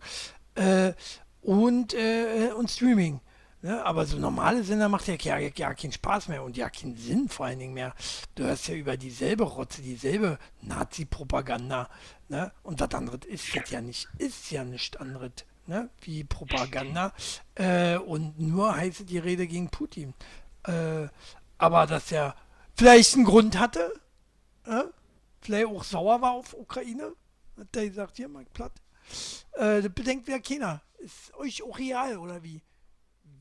Mhm. 0.57 0.63
Äh, 0.63 0.93
und, 1.41 1.93
äh, 1.93 2.51
und 2.57 2.69
Streaming. 2.69 3.21
Ne? 3.61 3.85
Aber 3.85 4.05
so 4.05 4.17
normale 4.17 4.63
Sender 4.63 4.87
macht 4.87 5.07
ja, 5.07 5.15
ja, 5.15 5.37
ja 5.37 5.73
keinen 5.73 5.91
Spaß 5.91 6.29
mehr 6.29 6.43
und 6.43 6.55
ja 6.55 6.69
keinen 6.69 6.95
Sinn 6.95 7.27
vor 7.27 7.47
allen 7.47 7.59
Dingen 7.59 7.73
mehr. 7.73 7.93
Du 8.35 8.43
hörst 8.43 8.67
ja 8.67 8.75
über 8.75 8.95
dieselbe 8.95 9.43
Rotze, 9.43 9.81
dieselbe 9.81 10.39
Nazi-Propaganda. 10.61 11.89
Ne? 12.29 12.51
Und 12.63 12.79
was 12.79 12.93
anderes 12.93 13.25
ist 13.25 13.53
ja 13.69 13.81
nicht, 13.81 14.07
ist 14.17 14.51
ja 14.51 14.63
nichts 14.63 14.97
anderes 14.97 15.31
ne, 15.69 15.89
wie 16.01 16.25
Propaganda 16.25 17.13
äh, 17.55 17.95
und 17.97 18.39
nur 18.39 18.75
heiße 18.75 19.05
die 19.05 19.19
Rede 19.19 19.47
gegen 19.47 19.69
Putin. 19.69 20.13
Äh, 20.63 21.07
aber 21.57 21.87
dass 21.87 22.11
er 22.11 22.35
vielleicht 22.75 23.15
einen 23.15 23.23
Grund 23.23 23.57
hatte, 23.57 23.93
äh, 24.65 24.83
vielleicht 25.39 25.67
auch 25.67 25.83
sauer 25.83 26.21
war 26.21 26.31
auf 26.31 26.53
Ukraine, 26.53 27.13
hat 27.57 27.75
er 27.75 27.87
gesagt, 27.87 28.17
hier, 28.17 28.27
Mike 28.27 28.49
Platt, 28.53 28.73
äh, 29.53 29.81
das 29.81 29.93
bedenkt 29.93 30.27
wer 30.27 30.41
keiner. 30.41 30.81
Ist 30.97 31.33
euch 31.35 31.63
auch 31.63 31.77
real, 31.77 32.17
oder 32.17 32.43
wie? 32.43 32.61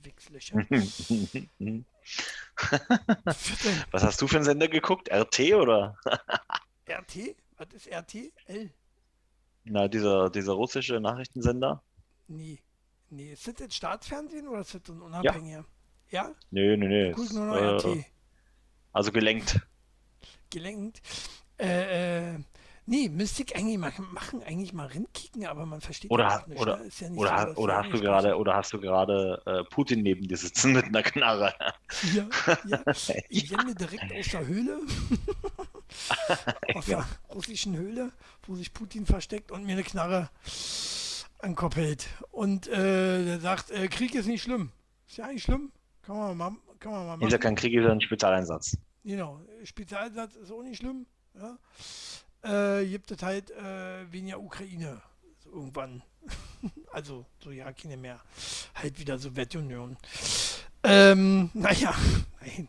Wichslöcher. 0.03 0.59
Was 3.91 4.03
hast 4.05 4.23
du 4.23 4.29
für 4.29 4.37
einen 4.37 4.45
Sender 4.45 4.69
geguckt? 4.69 5.11
RT 5.11 5.55
oder? 5.55 5.97
RT? 6.89 7.35
Was 7.57 7.69
ist 7.75 7.89
RT? 7.89 8.33
L? 8.47 8.71
Na, 9.65 9.89
dieser, 9.89 10.31
dieser 10.31 10.53
russische 10.53 11.01
Nachrichtensender. 11.01 11.83
Nee. 12.29 12.61
Nee, 13.11 13.33
ist 13.33 13.49
das 13.49 13.55
jetzt 13.59 13.75
Staatsfernsehen 13.75 14.49
oder 14.49 14.61
ist 14.61 14.75
das 14.75 14.83
ein 14.89 15.01
unabhängiger? 15.01 15.65
Ja? 16.11 16.25
ja? 16.25 16.35
Nee, 16.51 16.77
nee, 16.77 16.87
nee. 16.87 17.13
Guck 17.13 17.33
nur 17.33 17.47
noch 17.47 17.57
äh, 17.57 17.77
RT. 17.77 18.05
Also 18.93 19.13
gelenkt. 19.13 19.61
Gelenkt. 20.51 21.01
Äh, 21.59 22.35
äh, 22.35 22.39
nee, 22.85 23.09
müsste 23.09 23.43
ich 23.43 23.57
eigentlich 23.57 23.79
machen, 23.79 24.07
machen 24.13 24.43
eigentlich 24.43 24.75
mal 24.75 24.87
rinkicken, 24.87 25.47
aber 25.47 25.65
man 25.65 25.81
versteht 25.81 26.11
oder, 26.11 26.25
das 26.25 26.47
nicht. 26.47 26.61
Oder, 26.61 26.79
ja 26.79 27.09
nicht 27.09 27.19
oder, 27.19 27.55
so, 27.55 27.61
oder 27.61 27.77
hast 27.77 27.93
du 27.93 28.01
gerade, 28.01 28.37
oder 28.37 28.55
hast 28.55 28.73
du 28.75 28.81
gerade 28.81 29.43
äh, 29.47 29.65
Putin 29.65 30.03
neben 30.03 30.29
dir 30.29 30.37
sitzen 30.37 30.73
mit 30.75 30.85
einer 30.85 31.03
Knarre? 31.03 31.55
Ja, 32.15 32.29
ja. 32.67 32.83
Ich 33.31 33.51
renne 33.51 33.75
direkt 33.75 34.13
aus 34.13 34.29
der 34.29 34.47
Höhle. 34.47 34.81
aus 36.75 36.87
der 36.87 37.07
russischen 37.35 37.77
Höhle, 37.77 38.13
wo 38.47 38.55
sich 38.55 38.73
Putin 38.73 39.07
versteckt 39.07 39.51
und 39.51 39.65
mir 39.65 39.73
eine 39.73 39.83
Knarre 39.83 40.29
ankoppelt. 41.39 42.09
Und 42.31 42.67
äh, 42.69 43.25
der 43.25 43.41
sagt, 43.41 43.71
äh, 43.71 43.89
Krieg 43.89 44.15
ist 44.15 44.27
nicht 44.27 44.43
schlimm. 44.43 44.71
Ist 45.07 45.19
ja 45.19 45.29
nicht 45.29 45.45
schlimm. 45.45 45.73
Kann 46.03 46.17
man 46.17 46.37
mal, 46.37 46.53
kann 46.79 46.93
man 46.93 47.07
mal 47.07 47.17
machen. 47.17 47.27
Ist 47.27 47.33
ja 47.33 47.39
kein 47.39 47.55
Krieg, 47.55 47.75
ist 47.75 47.87
ein 47.87 48.01
Spezialeinsatz. 48.01 48.77
Genau. 49.05 49.41
Spezialeinsatz 49.65 50.37
ist 50.37 50.51
auch 50.51 50.63
nicht 50.63 50.79
schlimm. 50.79 51.07
Ja. 51.35 51.59
Äh, 52.81 52.87
gibt 52.87 53.11
es 53.11 53.23
halt 53.23 53.51
äh, 53.51 54.11
weniger 54.13 54.41
Ukraine. 54.41 55.01
So 55.45 55.51
irgendwann. 55.51 56.03
also, 56.93 57.25
so 57.43 57.51
ja, 57.51 57.73
keine 57.73 57.97
mehr. 57.97 58.21
Halt 58.75 58.99
wieder 58.99 59.19
Sowjetunion. 59.19 59.97
Ähm, 60.83 61.51
naja, 61.55 61.95
nein. 62.41 62.69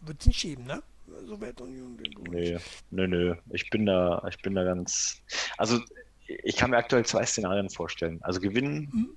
Wird 0.00 0.26
nicht 0.26 0.38
schieben, 0.38 0.64
ne? 0.64 0.82
Sowjetunion. 1.26 1.98
Nee, 2.30 2.58
nö, 2.90 3.08
nö. 3.08 3.34
Ich 3.50 3.70
bin 3.70 3.86
da, 3.86 4.22
ich 4.28 4.40
bin 4.42 4.54
da 4.54 4.64
ganz. 4.64 5.20
Also 5.56 5.80
ich 6.28 6.56
kann 6.56 6.70
mir 6.70 6.76
aktuell 6.76 7.04
zwei 7.04 7.24
Szenarien 7.24 7.70
vorstellen. 7.70 8.18
Also 8.22 8.40
gewinnen 8.40 8.90
hm? 8.92 9.16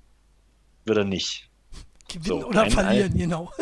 wird 0.84 0.98
er 0.98 1.04
nicht. 1.04 1.48
Gewinnen 2.08 2.40
so, 2.40 2.46
oder 2.46 2.70
verlieren, 2.70 3.16
genau. 3.16 3.52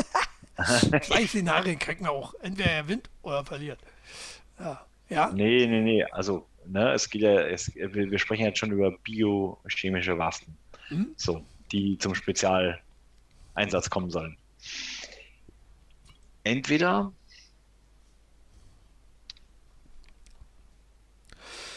zwei 1.02 1.26
Szenarien 1.26 1.78
kriegen 1.78 2.04
wir 2.04 2.12
auch. 2.12 2.34
Entweder 2.42 2.70
er 2.70 2.82
gewinnt 2.84 3.10
oder 3.22 3.44
verliert. 3.44 3.78
Ja. 4.58 4.86
ja? 5.08 5.30
Nee, 5.32 5.66
nee, 5.66 5.80
nee. 5.80 6.04
Also, 6.04 6.46
ne, 6.66 6.92
es 6.92 7.08
geht 7.10 7.22
ja, 7.22 7.40
es, 7.40 7.74
wir, 7.74 8.10
wir 8.10 8.18
sprechen 8.18 8.44
jetzt 8.44 8.58
schon 8.58 8.70
über 8.70 8.92
biochemische 8.98 10.16
Waffen. 10.16 10.56
Hm? 10.88 11.12
So, 11.16 11.42
die 11.72 11.98
zum 11.98 12.14
Spezialeinsatz 12.14 13.90
kommen 13.90 14.10
sollen. 14.10 14.36
Entweder 16.44 17.12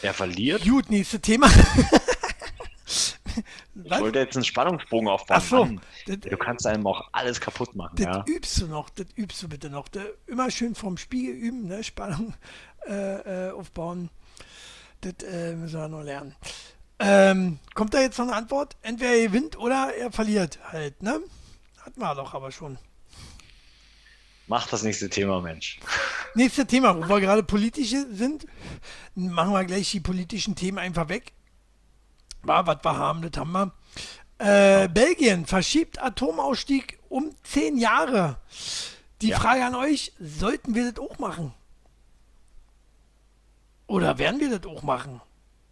Er 0.04 0.12
verliert. 0.12 0.62
Gut, 0.64 0.90
nächstes 0.90 1.22
Thema. 1.22 1.46
ich 3.84 3.90
wollte 3.90 4.18
jetzt 4.18 4.36
einen 4.36 4.44
Spannungsbogen 4.44 5.08
aufbauen. 5.08 5.38
Ach 5.38 5.42
so, 5.42 5.66
das, 6.06 6.18
du 6.20 6.36
kannst 6.36 6.66
einem 6.66 6.86
auch 6.86 7.08
alles 7.12 7.40
kaputt 7.40 7.74
machen. 7.74 7.96
Das 7.96 8.04
ja. 8.04 8.22
übst 8.26 8.60
du 8.60 8.66
noch, 8.66 8.90
das 8.90 9.06
übst 9.16 9.42
du 9.42 9.48
bitte 9.48 9.70
noch. 9.70 9.88
Das, 9.88 10.04
immer 10.26 10.50
schön 10.50 10.74
vom 10.74 10.98
Spiegel 10.98 11.34
üben, 11.34 11.68
ne? 11.68 11.82
Spannung 11.82 12.34
äh, 12.86 13.46
äh, 13.48 13.52
aufbauen. 13.52 14.10
Das 15.00 15.14
äh, 15.26 15.54
müssen 15.54 15.80
wir 15.80 15.88
noch 15.88 16.02
lernen. 16.02 16.36
Ähm, 16.98 17.58
kommt 17.72 17.94
da 17.94 18.00
jetzt 18.02 18.18
noch 18.18 18.26
eine 18.26 18.36
Antwort? 18.36 18.76
Entweder 18.82 19.14
er 19.14 19.28
gewinnt 19.28 19.58
oder 19.58 19.94
er 19.96 20.12
verliert 20.12 20.58
halt, 20.70 21.02
ne? 21.02 21.18
Hatten 21.80 21.98
wir 21.98 22.14
doch 22.14 22.34
aber 22.34 22.52
schon. 22.52 22.76
Mach 24.46 24.66
das 24.66 24.82
nächste 24.82 25.08
Thema, 25.08 25.40
Mensch. 25.40 25.78
Nächste 26.34 26.66
Thema, 26.66 26.96
wo 26.96 27.08
wir 27.08 27.20
gerade 27.20 27.42
politische 27.42 28.06
sind, 28.12 28.46
machen 29.14 29.52
wir 29.52 29.64
gleich 29.64 29.90
die 29.90 30.00
politischen 30.00 30.54
Themen 30.54 30.78
einfach 30.78 31.08
weg. 31.08 31.32
War, 32.42 32.66
was 32.66 32.84
wir 32.84 32.96
haben, 32.96 33.22
das 33.22 33.40
haben 33.40 33.52
wir. 33.52 33.72
Äh, 34.38 34.88
Belgien 34.88 35.46
verschiebt 35.46 36.02
Atomausstieg 36.02 36.98
um 37.08 37.34
zehn 37.42 37.78
Jahre. 37.78 38.38
Die 39.22 39.28
ja. 39.28 39.38
Frage 39.38 39.64
an 39.64 39.74
euch, 39.74 40.12
sollten 40.20 40.74
wir 40.74 40.90
das 40.90 41.02
auch 41.02 41.18
machen? 41.18 41.54
Oder 43.86 44.18
werden 44.18 44.40
wir 44.40 44.58
das 44.58 44.68
auch 44.70 44.82
machen? 44.82 45.20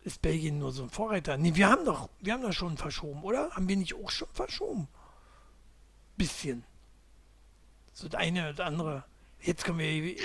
ist 0.05 0.23
Belgien 0.23 0.59
nur 0.59 0.73
so 0.73 0.83
ein 0.83 0.91
Vorreiter? 0.91 1.37
Nee, 1.37 1.55
wir 1.55 1.69
haben 1.69 1.85
doch, 1.85 2.09
wir 2.21 2.33
haben 2.33 2.43
doch 2.43 2.53
schon 2.53 2.77
verschoben, 2.77 3.23
oder? 3.23 3.51
Haben 3.51 3.69
wir 3.69 3.77
nicht 3.77 3.95
auch 3.95 4.11
schon 4.11 4.29
verschoben? 4.33 4.89
Bisschen. 6.17 6.65
So 7.93 8.09
das 8.09 8.21
eine 8.21 8.51
oder 8.51 8.67
andere. 8.67 9.05
Jetzt 9.41 9.65
kommen 9.65 9.81
wir. 9.81 10.17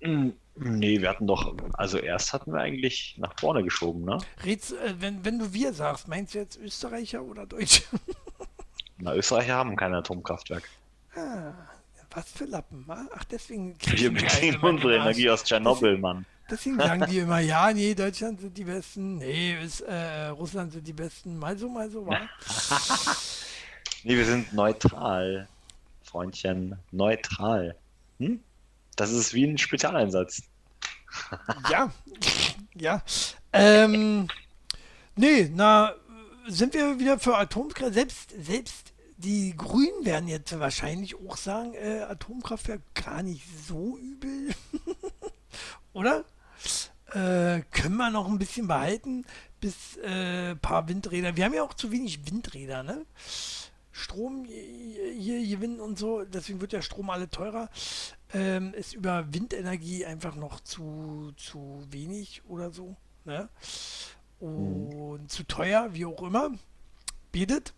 Mm, 0.00 0.32
Nee, 0.58 1.02
wir 1.02 1.10
hatten 1.10 1.26
doch, 1.26 1.54
also 1.74 1.98
erst 1.98 2.32
hatten 2.32 2.52
wir 2.52 2.60
eigentlich 2.60 3.16
nach 3.18 3.38
vorne 3.38 3.62
geschoben, 3.62 4.04
ne? 4.04 4.18
Redst, 4.42 4.72
äh, 4.72 4.94
wenn, 4.98 5.22
wenn 5.22 5.38
du 5.38 5.52
wir 5.52 5.74
sagst, 5.74 6.08
meinst 6.08 6.34
du 6.34 6.38
jetzt 6.38 6.56
Österreicher 6.56 7.22
oder 7.22 7.44
Deutsche? 7.44 7.82
Na, 8.98 9.14
Österreicher 9.14 9.54
haben 9.54 9.76
kein 9.76 9.92
Atomkraftwerk. 9.92 10.66
ah, 11.14 11.52
was 12.10 12.30
für 12.30 12.46
Lappen, 12.46 12.84
wa? 12.86 13.04
Ach, 13.14 13.24
deswegen. 13.24 13.76
Wir 13.84 14.10
beziehen 14.10 14.56
unsere. 14.60 14.96
Energie 14.96 15.28
aus 15.28 15.44
Tschernobyl, 15.44 15.98
Mann. 15.98 16.24
Deswegen 16.50 16.78
sagen 16.78 17.04
die 17.10 17.18
immer, 17.18 17.40
ja, 17.40 17.72
nee, 17.72 17.94
Deutschland 17.94 18.40
sind 18.40 18.56
die 18.56 18.64
Besten, 18.64 19.18
nee, 19.18 19.62
ist, 19.62 19.80
äh, 19.80 20.28
Russland 20.28 20.72
sind 20.72 20.86
die 20.86 20.92
Besten, 20.92 21.38
mal 21.38 21.58
so, 21.58 21.68
mal 21.68 21.90
so, 21.90 22.06
wa? 22.06 22.18
Nee, 24.04 24.16
wir 24.16 24.24
sind 24.24 24.52
neutral, 24.52 25.48
Freundchen, 26.06 26.78
neutral. 26.92 27.76
Hm? 28.18 28.40
Das 28.96 29.10
ist 29.10 29.34
wie 29.34 29.44
ein 29.44 29.58
Spezialeinsatz. 29.58 30.42
Ja, 31.70 31.90
ja. 32.74 33.02
Ähm, 33.52 34.28
nee, 35.14 35.50
na, 35.54 35.94
sind 36.46 36.74
wir 36.74 36.98
wieder 36.98 37.18
für 37.18 37.38
Atomkraft? 37.38 37.94
Selbst, 37.94 38.34
selbst 38.38 38.92
die 39.16 39.56
Grünen 39.56 40.04
werden 40.04 40.28
jetzt 40.28 40.58
wahrscheinlich 40.58 41.14
auch 41.16 41.36
sagen, 41.36 41.74
äh, 41.74 42.00
Atomkraftwerk 42.02 42.82
gar 42.94 43.22
nicht 43.22 43.44
so 43.66 43.96
übel. 43.96 44.54
Oder? 45.94 46.24
Äh, 47.12 47.62
können 47.70 47.96
wir 47.96 48.10
noch 48.10 48.28
ein 48.28 48.38
bisschen 48.38 48.66
behalten, 48.66 49.24
bis 49.60 49.96
äh, 49.98 50.54
paar 50.56 50.88
Windräder. 50.88 51.36
Wir 51.36 51.46
haben 51.46 51.54
ja 51.54 51.62
auch 51.62 51.74
zu 51.74 51.90
wenig 51.90 52.30
Windräder, 52.30 52.82
ne? 52.82 53.06
Strom 53.96 54.44
hier 54.44 54.86
hier 55.10 55.56
gewinnen 55.56 55.80
und 55.80 55.98
so, 55.98 56.24
deswegen 56.24 56.60
wird 56.60 56.72
der 56.72 56.82
Strom 56.82 57.10
alle 57.10 57.28
teurer. 57.28 57.68
Ähm, 58.34 58.74
ist 58.74 58.94
über 58.94 59.32
Windenergie 59.32 60.04
einfach 60.04 60.34
noch 60.34 60.60
zu, 60.60 61.32
zu 61.36 61.82
wenig 61.90 62.42
oder 62.48 62.70
so. 62.70 62.96
Ne? 63.24 63.48
Und 64.38 65.30
zu 65.30 65.44
teuer, 65.44 65.88
wie 65.92 66.04
auch 66.04 66.22
immer. 66.22 66.50
Bietet. 67.32 67.72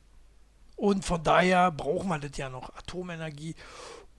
Und 0.77 1.05
von 1.05 1.23
daher 1.23 1.71
brauchen 1.71 2.09
wir 2.09 2.19
das 2.19 2.37
ja 2.37 2.49
noch, 2.49 2.75
Atomenergie. 2.77 3.55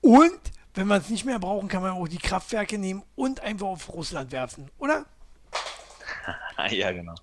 Und 0.02 0.40
wenn 0.74 0.88
wir 0.88 0.98
es 0.98 1.10
nicht 1.10 1.26
mehr 1.26 1.40
brauchen, 1.40 1.68
kann 1.68 1.82
man 1.82 1.92
auch 1.92 2.08
die 2.08 2.18
Kraftwerke 2.18 2.78
nehmen 2.78 3.04
und 3.16 3.42
einfach 3.42 3.68
auf 3.68 3.94
Russland 3.94 4.32
werfen, 4.32 4.70
oder? 4.78 5.06
ja, 6.70 6.92
genau. 6.92 7.16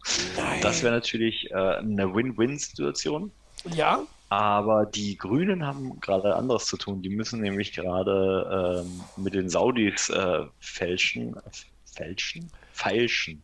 Das 0.62 0.83
wäre 0.83 0.95
natürlich 0.95 1.51
äh, 1.51 1.55
eine 1.55 2.15
Win-Win-Situation. 2.15 3.31
Ja, 3.65 4.07
Aber 4.29 4.87
die 4.87 5.17
Grünen 5.17 5.65
haben 5.67 6.01
gerade 6.01 6.35
anderes 6.35 6.67
zu 6.67 6.77
tun. 6.77 7.01
Die 7.03 7.11
müssen 7.11 7.41
nämlich 7.41 7.73
gerade 7.73 8.85
ähm, 8.85 9.01
mit 9.17 9.35
den 9.35 9.49
Saudis 9.49 10.09
äh, 10.11 10.45
fälschen, 10.59 11.37
fälschen, 11.85 12.51
feilschen, 12.73 13.43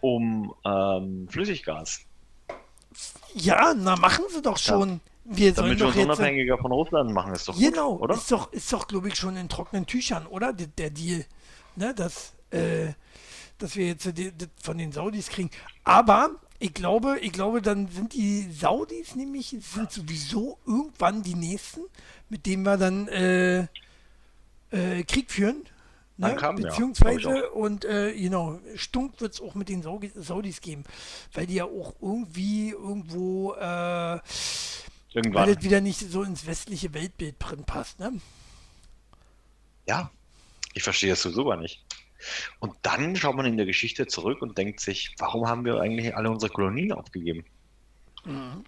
um 0.00 0.52
ähm, 0.64 1.28
Flüssiggas, 1.30 2.00
ja, 3.34 3.74
na 3.76 3.96
machen 3.96 4.24
sie 4.30 4.42
doch 4.42 4.58
schon. 4.58 5.00
Wir 5.24 5.54
sollen 5.54 5.68
damit 5.68 5.78
wir 5.78 5.86
doch 5.86 5.86
uns 5.88 5.96
jetzt. 5.96 6.04
unabhängiger 6.06 6.58
von 6.58 6.72
Russland 6.72 7.12
machen. 7.12 7.34
Ist 7.34 7.48
doch 7.48 7.54
gut, 7.54 7.62
Genau, 7.62 7.96
oder? 7.96 8.14
ist 8.14 8.32
doch, 8.32 8.50
ist 8.52 8.72
doch, 8.72 8.88
glaube 8.88 9.08
ich, 9.08 9.16
schon 9.16 9.36
in 9.36 9.48
trockenen 9.48 9.86
Tüchern, 9.86 10.26
oder? 10.26 10.52
Der, 10.52 10.68
der 10.68 10.90
Deal, 10.90 11.26
ne, 11.76 11.94
dass, 11.94 12.32
äh, 12.50 12.92
dass 13.58 13.76
wir 13.76 13.88
jetzt 13.88 14.06
die, 14.16 14.32
die 14.32 14.46
von 14.62 14.78
den 14.78 14.90
Saudis 14.92 15.28
kriegen. 15.28 15.50
Aber 15.84 16.30
ich 16.58 16.74
glaube, 16.74 17.18
ich 17.20 17.32
glaube, 17.32 17.62
dann 17.62 17.88
sind 17.88 18.14
die 18.14 18.50
Saudis 18.50 19.14
nämlich 19.14 19.56
sind 19.60 19.92
sowieso 19.92 20.58
irgendwann 20.66 21.22
die 21.22 21.34
nächsten, 21.34 21.82
mit 22.28 22.46
denen 22.46 22.64
wir 22.64 22.76
dann 22.76 23.08
äh, 23.08 23.66
äh, 24.70 25.04
Krieg 25.04 25.30
führen. 25.30 25.64
Ne? 26.16 26.34
Kam, 26.34 26.58
ja, 26.58 26.68
Beziehungsweise, 26.68 27.38
ich 27.38 27.52
und 27.52 27.84
äh, 27.84 28.12
genau, 28.12 28.58
Stunk 28.74 29.20
wird 29.20 29.34
es 29.34 29.40
auch 29.40 29.54
mit 29.54 29.68
den 29.68 29.82
Saudi- 29.82 30.10
Saudis 30.16 30.60
geben, 30.60 30.82
weil 31.32 31.46
die 31.46 31.54
ja 31.54 31.64
auch 31.64 31.94
irgendwie 32.00 32.70
irgendwo 32.70 33.54
äh, 33.54 33.60
weil 33.60 34.20
Irgendwann. 35.14 35.54
das 35.54 35.62
wieder 35.62 35.80
nicht 35.80 36.00
so 36.10 36.22
ins 36.22 36.44
westliche 36.46 36.92
Weltbild 36.92 37.36
drin 37.38 37.64
passt, 37.64 37.98
ne? 38.00 38.20
Ja, 39.86 40.10
ich 40.74 40.82
verstehe 40.82 41.10
das 41.10 41.22
sowieso 41.22 41.44
gar 41.44 41.56
nicht. 41.56 41.82
Und 42.58 42.74
dann 42.82 43.14
schaut 43.16 43.36
man 43.36 43.46
in 43.46 43.56
der 43.56 43.66
Geschichte 43.66 44.06
zurück 44.06 44.42
und 44.42 44.58
denkt 44.58 44.80
sich, 44.80 45.14
warum 45.18 45.46
haben 45.46 45.64
wir 45.64 45.80
eigentlich 45.80 46.16
alle 46.16 46.30
unsere 46.30 46.52
Kolonien 46.52 46.92
aufgegeben? 46.92 47.44
Mhm. 48.24 48.64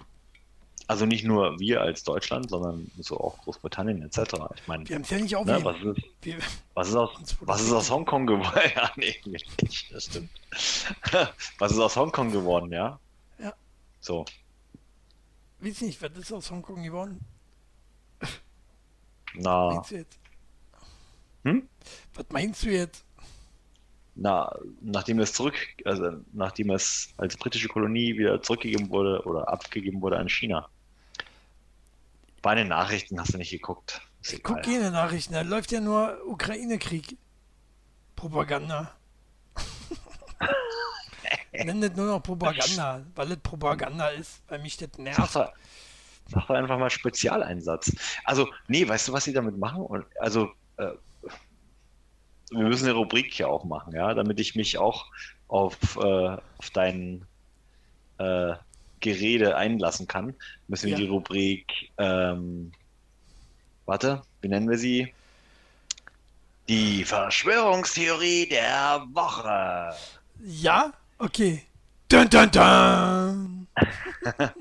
Also 0.86 1.06
nicht 1.06 1.24
nur 1.24 1.58
wir 1.60 1.82
als 1.82 2.02
Deutschland, 2.02 2.50
sondern 2.50 2.90
so 2.98 3.16
auch 3.20 3.38
Großbritannien 3.44 4.02
etc. 4.02 4.34
Ich 4.56 4.66
meine, 4.66 4.88
Wir 4.88 4.96
haben 4.96 5.02
es 5.02 5.10
ja 5.10 5.18
nicht 5.18 5.30
ne, 5.32 5.38
aufgegeben. 5.38 5.64
was, 5.64 5.76
ist, 5.76 6.04
Wir, 6.22 6.38
was, 6.74 6.88
ist 6.88 6.94
aus, 6.96 7.36
was 7.42 7.60
ist 7.62 7.72
aus 7.72 7.90
Hongkong 7.90 8.26
geworden? 8.26 8.60
Ja, 8.74 8.90
nee, 8.96 9.14
nicht, 9.24 9.94
das 9.94 10.06
stimmt. 10.06 10.30
Was 11.58 11.70
ist 11.72 11.78
aus 11.78 11.94
Hongkong 11.96 12.32
geworden, 12.32 12.72
ja? 12.72 12.98
Ja. 13.38 13.54
So, 14.00 14.24
weiß 15.60 15.82
nicht, 15.82 16.02
was 16.02 16.10
ist 16.16 16.32
aus 16.32 16.50
Hongkong 16.50 16.82
geworden? 16.82 17.20
na, 19.34 19.74
Meinst 19.74 19.90
du 19.92 19.96
jetzt? 19.96 20.18
Hm? 21.44 21.68
Was 22.14 22.26
meinst 22.30 22.62
du 22.64 22.70
jetzt? 22.70 23.04
Na, 24.20 24.54
nachdem 24.82 25.18
es 25.20 25.32
zurück, 25.32 25.54
also 25.86 26.12
nachdem 26.32 26.70
es 26.70 27.08
als 27.16 27.38
britische 27.38 27.68
Kolonie 27.68 28.18
wieder 28.18 28.42
zurückgegeben 28.42 28.90
wurde 28.90 29.22
oder 29.24 29.48
abgegeben 29.48 30.02
wurde 30.02 30.18
an 30.18 30.28
China. 30.28 30.68
Bei 32.42 32.54
den 32.54 32.68
Nachrichten 32.68 33.18
hast 33.18 33.32
du 33.32 33.38
nicht 33.38 33.50
geguckt. 33.50 34.02
Ich 34.22 34.42
guck 34.42 34.58
egal. 34.58 34.74
keine 34.74 34.90
Nachrichten, 34.90 35.32
da 35.32 35.40
läuft 35.40 35.72
ja 35.72 35.80
nur 35.80 36.18
Ukraine-Krieg. 36.26 37.16
Propaganda. 38.14 38.94
Nenn 41.52 41.80
das 41.80 41.96
nur 41.96 42.06
noch 42.06 42.22
Propaganda, 42.22 43.02
weil 43.14 43.32
es 43.32 43.38
Propaganda 43.38 44.08
ist, 44.08 44.42
weil 44.48 44.58
mich 44.58 44.76
das 44.76 44.90
nervt. 44.98 45.32
sag 45.32 46.50
einfach 46.50 46.78
mal 46.78 46.90
Spezialeinsatz. 46.90 47.90
Also, 48.24 48.46
nee, 48.68 48.86
weißt 48.86 49.08
du, 49.08 49.12
was 49.14 49.24
sie 49.24 49.32
damit 49.32 49.56
machen? 49.56 50.04
Also, 50.18 50.50
äh, 50.76 50.92
wir 52.50 52.64
müssen 52.64 52.84
eine 52.86 52.94
Rubrik 52.94 53.32
hier 53.32 53.48
auch 53.48 53.64
machen, 53.64 53.94
ja, 53.94 54.12
damit 54.14 54.40
ich 54.40 54.54
mich 54.54 54.78
auch 54.78 55.06
auf, 55.48 55.76
äh, 55.96 56.36
auf 56.58 56.70
dein 56.72 57.24
äh, 58.18 58.54
Gerede 59.00 59.56
einlassen 59.56 60.06
kann, 60.06 60.34
müssen 60.68 60.86
wir 60.86 60.92
Ja. 60.92 60.98
die 60.98 61.06
Rubrik, 61.06 61.90
ähm, 61.98 62.72
warte, 63.86 64.22
wie 64.42 64.48
nennen 64.48 64.68
wir 64.68 64.78
sie? 64.78 65.14
Die 66.68 67.04
Verschwörungstheorie 67.04 68.48
der 68.48 69.04
Woche. 69.12 69.94
Ja? 70.44 70.92
Okay. 71.18 71.62
Dun, 72.08 72.28
dun, 72.28 72.50
dun. 72.50 73.66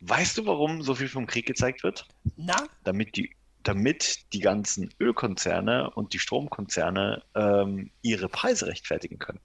Weißt 0.00 0.38
du, 0.38 0.46
warum 0.46 0.82
so 0.82 0.94
viel 0.94 1.08
vom 1.08 1.26
Krieg 1.26 1.46
gezeigt 1.46 1.82
wird? 1.82 2.06
Na? 2.36 2.56
damit 2.84 3.16
die, 3.16 3.34
damit 3.66 4.32
die 4.32 4.38
ganzen 4.38 4.94
Ölkonzerne 5.00 5.90
und 5.90 6.12
die 6.12 6.18
Stromkonzerne 6.20 7.24
ähm, 7.34 7.90
ihre 8.02 8.28
Preise 8.28 8.68
rechtfertigen 8.68 9.18
können. 9.18 9.40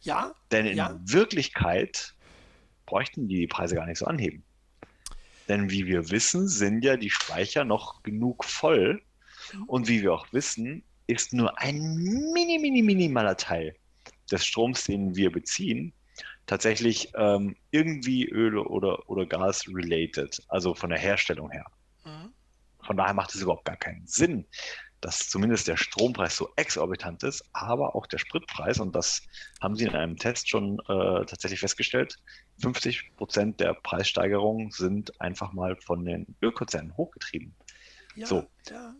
Ja? 0.00 0.32
Denn 0.52 0.66
in 0.66 0.76
Ja. 0.76 0.98
Wirklichkeit 1.02 2.14
bräuchten 2.86 3.26
die 3.26 3.40
die 3.40 3.46
Preise 3.48 3.74
gar 3.74 3.86
nicht 3.86 3.98
so 3.98 4.06
anheben. 4.06 4.44
Denn 5.48 5.70
wie 5.70 5.86
wir 5.86 6.10
wissen, 6.10 6.46
sind 6.46 6.84
ja 6.84 6.96
die 6.96 7.10
Speicher 7.10 7.64
noch 7.64 8.02
genug 8.02 8.44
voll. 8.44 9.02
Und 9.66 9.88
wie 9.88 10.02
wir 10.02 10.12
auch 10.12 10.32
wissen, 10.32 10.84
ist 11.06 11.32
nur 11.32 11.58
ein 11.58 11.96
mini, 11.96 12.58
mini, 12.58 12.82
minimaler 12.82 13.36
Teil 13.36 13.74
des 14.30 14.44
Stroms, 14.44 14.84
den 14.84 15.16
wir 15.16 15.32
beziehen, 15.32 15.92
tatsächlich 16.46 17.10
ähm, 17.16 17.56
irgendwie 17.70 18.26
Öl 18.26 18.58
oder, 18.58 19.08
oder 19.08 19.26
Gas 19.26 19.64
related, 19.68 20.40
also 20.48 20.74
von 20.74 20.90
der 20.90 20.98
Herstellung 20.98 21.50
her. 21.50 21.64
Mhm. 22.04 22.32
Von 22.88 22.96
daher 22.96 23.12
macht 23.12 23.34
es 23.34 23.42
überhaupt 23.42 23.66
gar 23.66 23.76
keinen 23.76 24.06
Sinn, 24.06 24.46
dass 25.02 25.28
zumindest 25.28 25.68
der 25.68 25.76
Strompreis 25.76 26.36
so 26.38 26.48
exorbitant 26.56 27.22
ist, 27.22 27.44
aber 27.52 27.94
auch 27.94 28.06
der 28.06 28.16
Spritpreis, 28.16 28.80
und 28.80 28.96
das 28.96 29.22
haben 29.60 29.76
sie 29.76 29.84
in 29.84 29.94
einem 29.94 30.16
Test 30.16 30.48
schon 30.48 30.78
äh, 30.88 31.26
tatsächlich 31.26 31.60
festgestellt, 31.60 32.16
50 32.62 33.14
Prozent 33.16 33.60
der 33.60 33.74
Preissteigerungen 33.74 34.70
sind 34.70 35.20
einfach 35.20 35.52
mal 35.52 35.76
von 35.76 36.02
den 36.02 36.34
Ölkonzernen 36.42 36.96
hochgetrieben. 36.96 37.54
Ja, 38.16 38.26
So. 38.26 38.46
ja. 38.70 38.94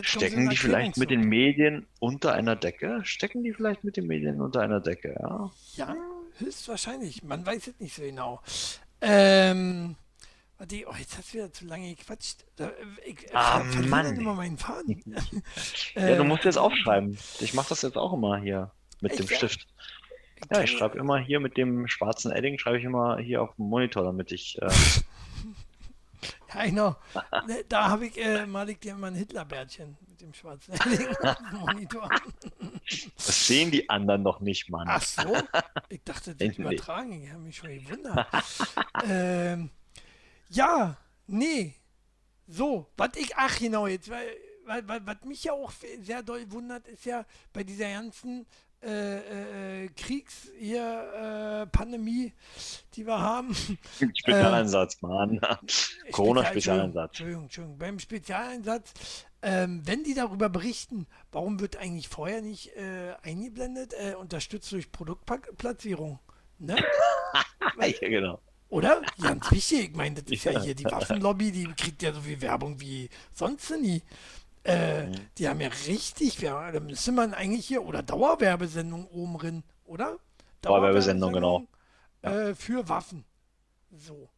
Stecken 0.00 0.48
die 0.48 0.56
vielleicht 0.56 0.96
mit 0.96 1.10
den 1.10 1.28
Medien 1.28 1.86
unter 2.00 2.32
einer 2.32 2.56
Decke? 2.56 3.02
Stecken 3.04 3.44
die 3.44 3.52
vielleicht 3.52 3.84
mit 3.84 3.98
den 3.98 4.06
Medien 4.06 4.40
unter 4.40 4.62
einer 4.62 4.80
Decke, 4.80 5.14
ja? 5.20 5.52
Ja, 5.74 5.94
höchstwahrscheinlich. 6.38 7.22
Man 7.22 7.44
weiß 7.44 7.68
es 7.68 7.78
nicht 7.78 7.94
so 7.94 8.02
genau. 8.02 8.40
Ähm, 9.02 9.94
warte, 10.58 10.84
oh, 10.88 10.94
jetzt 10.98 11.16
hast 11.18 11.30
du 11.32 11.38
wieder 11.38 11.52
zu 11.52 11.64
lange 11.66 11.94
gequatscht. 11.94 12.44
Ich 13.04 13.34
Ah, 13.34 13.60
ver- 13.60 13.64
verliere 13.72 13.88
Mann. 13.88 14.16
immer 14.16 14.34
meinen 14.34 14.58
Faden. 14.58 15.02
Ja, 15.94 16.16
du 16.16 16.24
musst 16.24 16.44
jetzt 16.44 16.58
aufschreiben. 16.58 17.16
Ich 17.40 17.54
mache 17.54 17.68
das 17.70 17.82
jetzt 17.82 17.96
auch 17.96 18.12
immer 18.12 18.38
hier. 18.38 18.70
mit 19.00 19.12
Echt, 19.12 19.20
dem? 19.20 19.28
Stift. 19.36 19.66
Ja, 20.52 20.60
ich 20.62 20.70
schreibe 20.70 20.98
immer 20.98 21.18
hier 21.18 21.40
mit 21.40 21.56
dem 21.56 21.88
schwarzen 21.88 22.30
Edding, 22.30 22.58
schreibe 22.58 22.78
ich 22.78 22.84
immer 22.84 23.18
hier 23.18 23.42
auf 23.42 23.54
dem 23.56 23.66
Monitor, 23.66 24.04
damit 24.04 24.32
ich. 24.32 24.60
Äh, 24.60 24.68
Ja, 26.54 26.64
genau. 26.64 26.96
Da 27.68 27.88
habe 27.90 28.06
ich, 28.06 28.16
äh, 28.16 28.46
mal 28.46 28.68
ich 28.70 28.78
dir 28.78 28.92
immer 28.92 29.08
ein 29.08 29.14
Hitlerbärtchen 29.14 29.96
mit 30.08 30.20
dem 30.22 30.32
schwarzen 30.32 30.72
Edding 30.74 31.08
auf 31.22 31.36
dem 31.36 31.58
Monitor. 31.58 32.08
das 33.16 33.46
sehen 33.46 33.70
die 33.70 33.90
anderen 33.90 34.22
noch 34.22 34.40
nicht, 34.40 34.70
Mann. 34.70 34.86
Ach 34.88 35.02
so, 35.02 35.36
ich 35.90 36.02
dachte, 36.04 36.34
das 36.34 36.48
Nee. 36.48 36.54
übertragen. 36.56 37.22
Ich 37.22 37.30
habe 37.30 37.42
mich 37.42 37.56
schon 37.56 37.68
gewundert. 37.70 38.26
ähm, 39.06 39.70
ja, 40.50 40.96
nee. 41.26 41.74
So, 42.46 42.86
was 42.96 43.10
ich, 43.16 43.36
ach 43.36 43.58
genau, 43.58 43.86
jetzt, 43.86 44.08
weil, 44.08 44.36
weil, 44.86 45.06
was 45.06 45.24
mich 45.24 45.44
ja 45.44 45.52
auch 45.52 45.72
sehr 46.00 46.22
doll 46.22 46.50
wundert, 46.50 46.86
ist 46.88 47.04
ja 47.04 47.24
bei 47.52 47.64
dieser 47.64 47.90
ganzen 47.90 48.46
äh, 48.82 49.84
äh, 49.84 49.88
Kriegs, 49.88 50.48
hier, 50.58 51.62
äh, 51.62 51.66
Pandemie, 51.66 52.32
die 52.94 53.06
wir 53.06 53.18
haben. 53.18 53.54
Spezialeinsatz, 54.14 55.00
Mann. 55.02 55.40
Corona-Spezialeinsatz. 56.12 57.10
Entschuldigung, 57.10 57.42
Entschuldigung. 57.44 57.78
Beim 57.78 57.98
Spezialeinsatz, 57.98 58.92
ähm, 59.42 59.82
wenn 59.84 60.04
die 60.04 60.14
darüber 60.14 60.48
berichten, 60.48 61.06
warum 61.32 61.58
wird 61.58 61.76
eigentlich 61.76 62.08
vorher 62.08 62.42
nicht 62.42 62.76
äh, 62.76 63.14
eingeblendet, 63.22 63.94
äh, 63.94 64.14
unterstützt 64.14 64.70
durch 64.72 64.92
Produktplatzierung? 64.92 66.18
Ne? 66.58 66.76
Ja, 67.78 68.08
genau. 68.08 68.40
Oder? 68.68 69.02
Ganz 69.20 69.50
wichtig. 69.50 69.90
Ich 69.90 69.96
meine, 69.96 70.20
das 70.20 70.30
ist 70.30 70.44
ja 70.44 70.60
hier 70.60 70.74
die 70.74 70.84
Waffenlobby, 70.84 71.52
die 71.52 71.66
kriegt 71.74 72.02
ja 72.02 72.12
so 72.12 72.20
viel 72.20 72.40
Werbung 72.40 72.80
wie 72.80 73.08
sonst 73.32 73.70
nie. 73.70 74.02
Äh. 74.64 75.06
Die 75.38 75.48
haben 75.48 75.60
ja 75.60 75.68
richtig 75.86 76.42
Werbung. 76.42 76.72
Da 76.72 76.80
müsste 76.80 77.12
man 77.12 77.34
eigentlich 77.34 77.66
hier, 77.66 77.84
oder 77.84 78.02
Dauerwerbesendung 78.02 79.06
oben 79.08 79.38
drin, 79.38 79.62
oder? 79.84 80.18
Dauerwerbesendung, 80.62 81.32
genau. 81.32 81.66
Äh, 82.22 82.54
für 82.54 82.88
Waffen. 82.88 83.24
So. 83.92 84.28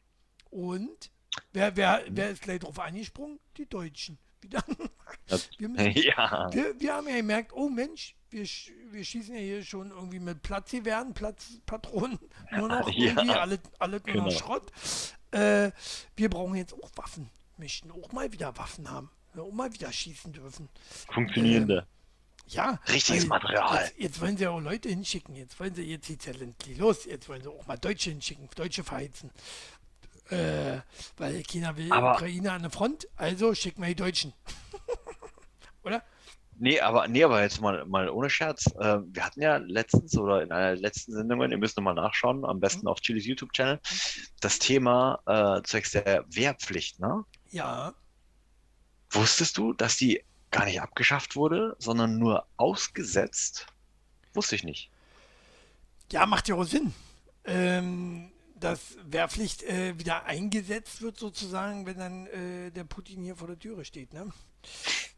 Und 0.50 1.10
wer, 1.52 1.76
wer, 1.76 2.02
wer 2.08 2.30
ist 2.30 2.42
gleich 2.42 2.60
drauf 2.60 2.78
angesprungen? 2.78 3.38
Die 3.56 3.66
Deutschen. 3.66 4.18
Wieder. 4.40 4.62
Wir, 5.58 5.68
müssen, 5.68 5.92
Ja, 5.96 6.48
wir, 6.52 6.80
wir 6.80 6.94
haben 6.94 7.08
ja 7.08 7.16
gemerkt, 7.16 7.52
oh 7.52 7.68
Mensch, 7.68 8.14
wir, 8.30 8.46
wir 8.90 9.04
schießen 9.04 9.34
ja 9.34 9.40
hier 9.40 9.62
schon 9.62 9.90
irgendwie 9.90 10.20
mit 10.20 10.42
Platzgewehren, 10.42 11.12
Platzpatronen, 11.12 12.18
nur 12.52 12.68
noch 12.68 12.88
Ja, 12.90 13.10
irgendwie 13.10 13.30
alle, 13.30 13.58
alle 13.78 14.00
nur 14.06 14.16
noch 14.16 14.24
genau. 14.26 14.30
Schrott. 14.30 14.72
Äh, 15.30 15.70
wir 16.16 16.30
brauchen 16.30 16.54
jetzt 16.56 16.72
auch 16.72 16.90
Waffen, 16.96 17.28
möchten 17.58 17.90
auch 17.90 18.12
mal 18.12 18.32
wieder 18.32 18.56
Waffen 18.56 18.90
haben, 18.90 19.10
auch 19.36 19.52
mal 19.52 19.72
wieder 19.72 19.92
schießen 19.92 20.32
dürfen. 20.32 20.68
funktionierende. 21.10 21.86
Ja, 22.46 22.80
Richtiges 22.88 23.24
weil 23.24 23.40
Material. 23.40 23.84
Jetzt, 23.84 23.98
jetzt 23.98 24.20
wollen 24.22 24.36
sie 24.38 24.44
ja 24.44 24.50
auch 24.50 24.60
Leute 24.60 24.88
hinschicken, 24.88 25.36
jetzt 25.36 25.60
wollen 25.60 25.74
sie, 25.74 25.82
jetzt 25.82 26.08
ja 26.08 26.32
endlich 26.32 26.78
los, 26.78 27.04
jetzt 27.04 27.28
wollen 27.28 27.42
sie 27.42 27.50
auch 27.50 27.66
mal 27.66 27.76
Deutsche 27.76 28.08
hinschicken, 28.10 28.48
Deutsche 28.56 28.84
verheizen. 28.84 29.30
Äh, 30.30 30.80
weil 31.16 31.42
China 31.44 31.76
will 31.76 31.90
Aber- 31.92 32.14
Ukraine 32.14 32.52
an 32.52 32.62
der 32.62 32.70
Front, 32.70 33.08
also 33.16 33.54
schicken 33.54 33.80
wir 33.82 33.88
die 33.88 33.94
Deutschen. 33.96 34.32
Oder? 35.84 36.02
Nee, 36.60 36.80
aber, 36.80 37.06
nee, 37.06 37.22
aber 37.22 37.40
jetzt 37.40 37.60
mal, 37.60 37.84
mal 37.84 38.10
ohne 38.10 38.28
Scherz. 38.28 38.66
Äh, 38.80 38.98
wir 39.04 39.24
hatten 39.24 39.40
ja 39.40 39.58
letztens 39.58 40.18
oder 40.18 40.42
in 40.42 40.50
einer 40.50 40.72
der 40.74 40.76
letzten 40.82 41.12
Sendungen, 41.12 41.52
ihr 41.52 41.56
müsst 41.58 41.76
nochmal 41.76 41.94
nachschauen, 41.94 42.44
am 42.44 42.58
besten 42.58 42.80
Mhm. 42.82 42.88
auf 42.88 43.00
Chilis 43.00 43.26
YouTube-Channel, 43.26 43.78
das 44.40 44.58
Thema 44.58 45.20
äh, 45.26 45.62
zwecks 45.62 45.92
der 45.92 46.24
Wehrpflicht. 46.28 46.98
Ne? 46.98 47.24
Ja, 47.52 47.94
Wusstest 49.10 49.56
du, 49.56 49.72
dass 49.72 49.96
die 49.96 50.22
gar 50.50 50.64
nicht 50.66 50.82
abgeschafft 50.82 51.36
wurde, 51.36 51.76
sondern 51.78 52.18
nur 52.18 52.44
ausgesetzt? 52.56 53.66
Wusste 54.34 54.56
ich 54.56 54.64
nicht. 54.64 54.90
Ja, 56.12 56.26
macht 56.26 56.48
ja 56.48 56.56
auch 56.56 56.64
Sinn. 56.64 56.92
Ähm, 57.44 58.30
dass 58.60 58.96
Wehrpflicht 59.04 59.62
äh, 59.62 59.98
wieder 59.98 60.24
eingesetzt 60.26 61.02
wird, 61.02 61.18
sozusagen, 61.18 61.86
wenn 61.86 61.98
dann 61.98 62.26
äh, 62.26 62.70
der 62.70 62.84
Putin 62.84 63.22
hier 63.22 63.36
vor 63.36 63.48
der 63.48 63.58
Türe 63.58 63.84
steht, 63.84 64.12
ne? 64.12 64.30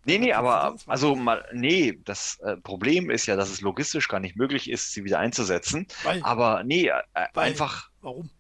Nee, 0.05 0.19
nee, 0.19 0.33
aber 0.33 0.77
also 0.87 1.15
mal, 1.15 1.45
nee, 1.53 1.99
das 2.05 2.39
äh, 2.41 2.57
Problem 2.57 3.11
ist 3.11 3.27
ja, 3.27 3.37
dass 3.37 3.51
es 3.51 3.61
logistisch 3.61 4.09
gar 4.09 4.21
nicht 4.21 4.37
möglich 4.37 4.71
ist, 4.71 4.93
sie 4.93 5.05
wieder 5.05 5.19
einzusetzen. 5.19 5.87
Weil, 6.03 6.23
Aber 6.23 6.63
nee, 6.65 6.89
äh, 6.89 6.93
Weil- 7.35 7.51
einfach, 7.51 7.91
warum? 8.01 8.31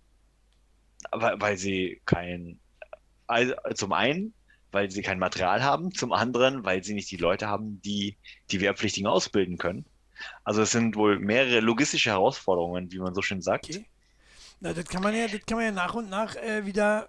weil, 1.12 1.40
weil 1.40 1.56
sie 1.56 2.00
kein, 2.06 2.58
also 3.26 3.54
zum 3.74 3.92
einen, 3.92 4.34
weil 4.72 4.90
sie 4.90 5.02
kein 5.02 5.18
Material 5.18 5.62
haben, 5.62 5.92
zum 5.92 6.12
anderen, 6.12 6.64
weil 6.64 6.84
sie 6.84 6.94
nicht 6.94 7.10
die 7.10 7.16
Leute 7.16 7.48
haben, 7.48 7.80
die 7.82 8.16
die 8.50 8.60
Wehrpflichtigen 8.60 9.06
ausbilden 9.08 9.58
können. 9.58 9.84
Also 10.44 10.62
es 10.62 10.70
sind 10.70 10.96
wohl 10.96 11.18
mehrere 11.18 11.60
logistische 11.60 12.10
Herausforderungen, 12.10 12.92
wie 12.92 12.98
man 12.98 13.14
so 13.14 13.22
schön 13.22 13.42
sagt. 13.42 13.64
Okay. 13.70 13.86
Na, 14.60 14.72
das 14.74 14.84
kann 14.86 15.02
man 15.02 15.14
ja, 15.14 15.26
das 15.26 15.40
kann 15.46 15.56
man 15.56 15.64
ja 15.66 15.72
nach 15.72 15.94
und 15.94 16.10
nach 16.10 16.36
äh, 16.36 16.64
wieder 16.66 17.08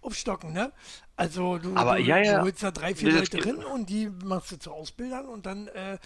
aufstocken, 0.00 0.52
ne? 0.52 0.72
Also 1.16 1.58
du, 1.58 1.76
Aber 1.76 1.96
du, 1.96 2.02
ja, 2.02 2.18
ja. 2.18 2.40
holst 2.42 2.62
da 2.62 2.70
drei, 2.70 2.94
vier 2.94 3.10
Das 3.12 3.20
Leute 3.20 3.36
drin 3.38 3.64
und 3.64 3.88
die 3.88 4.08
machst 4.08 4.50
du 4.52 4.58
zu 4.58 4.72
Ausbildern 4.72 5.26
und 5.26 5.46
dann 5.46 5.68
äh, 5.68 5.98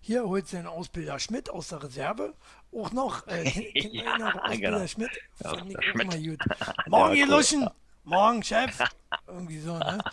hier 0.00 0.24
holst 0.24 0.52
du 0.52 0.58
einen 0.58 0.66
Ausbilder 0.68 1.18
Schmidt 1.18 1.50
aus 1.50 1.68
der 1.68 1.82
Reserve. 1.82 2.34
Auch 2.72 2.92
noch, 2.92 3.26
äh, 3.26 3.44
kennt, 3.74 3.94
Ja, 3.94 4.16
noch 4.18 4.34
Ausbilder 4.36 4.70
genau. 4.78 4.86
Schmidt? 4.86 5.10
Fand 5.34 5.70
ich 5.70 5.78
auch 5.78 5.82
Schmidt. 5.82 6.14
immer 6.14 6.16
gut. 6.18 6.40
Morgen, 6.86 7.14
ihr 7.14 7.26
cool. 7.26 7.30
Luschen! 7.30 7.68
Morgen, 8.04 8.42
Chef! 8.42 8.82
Irgendwie 9.26 9.60
so, 9.60 9.78
ne? 9.78 10.04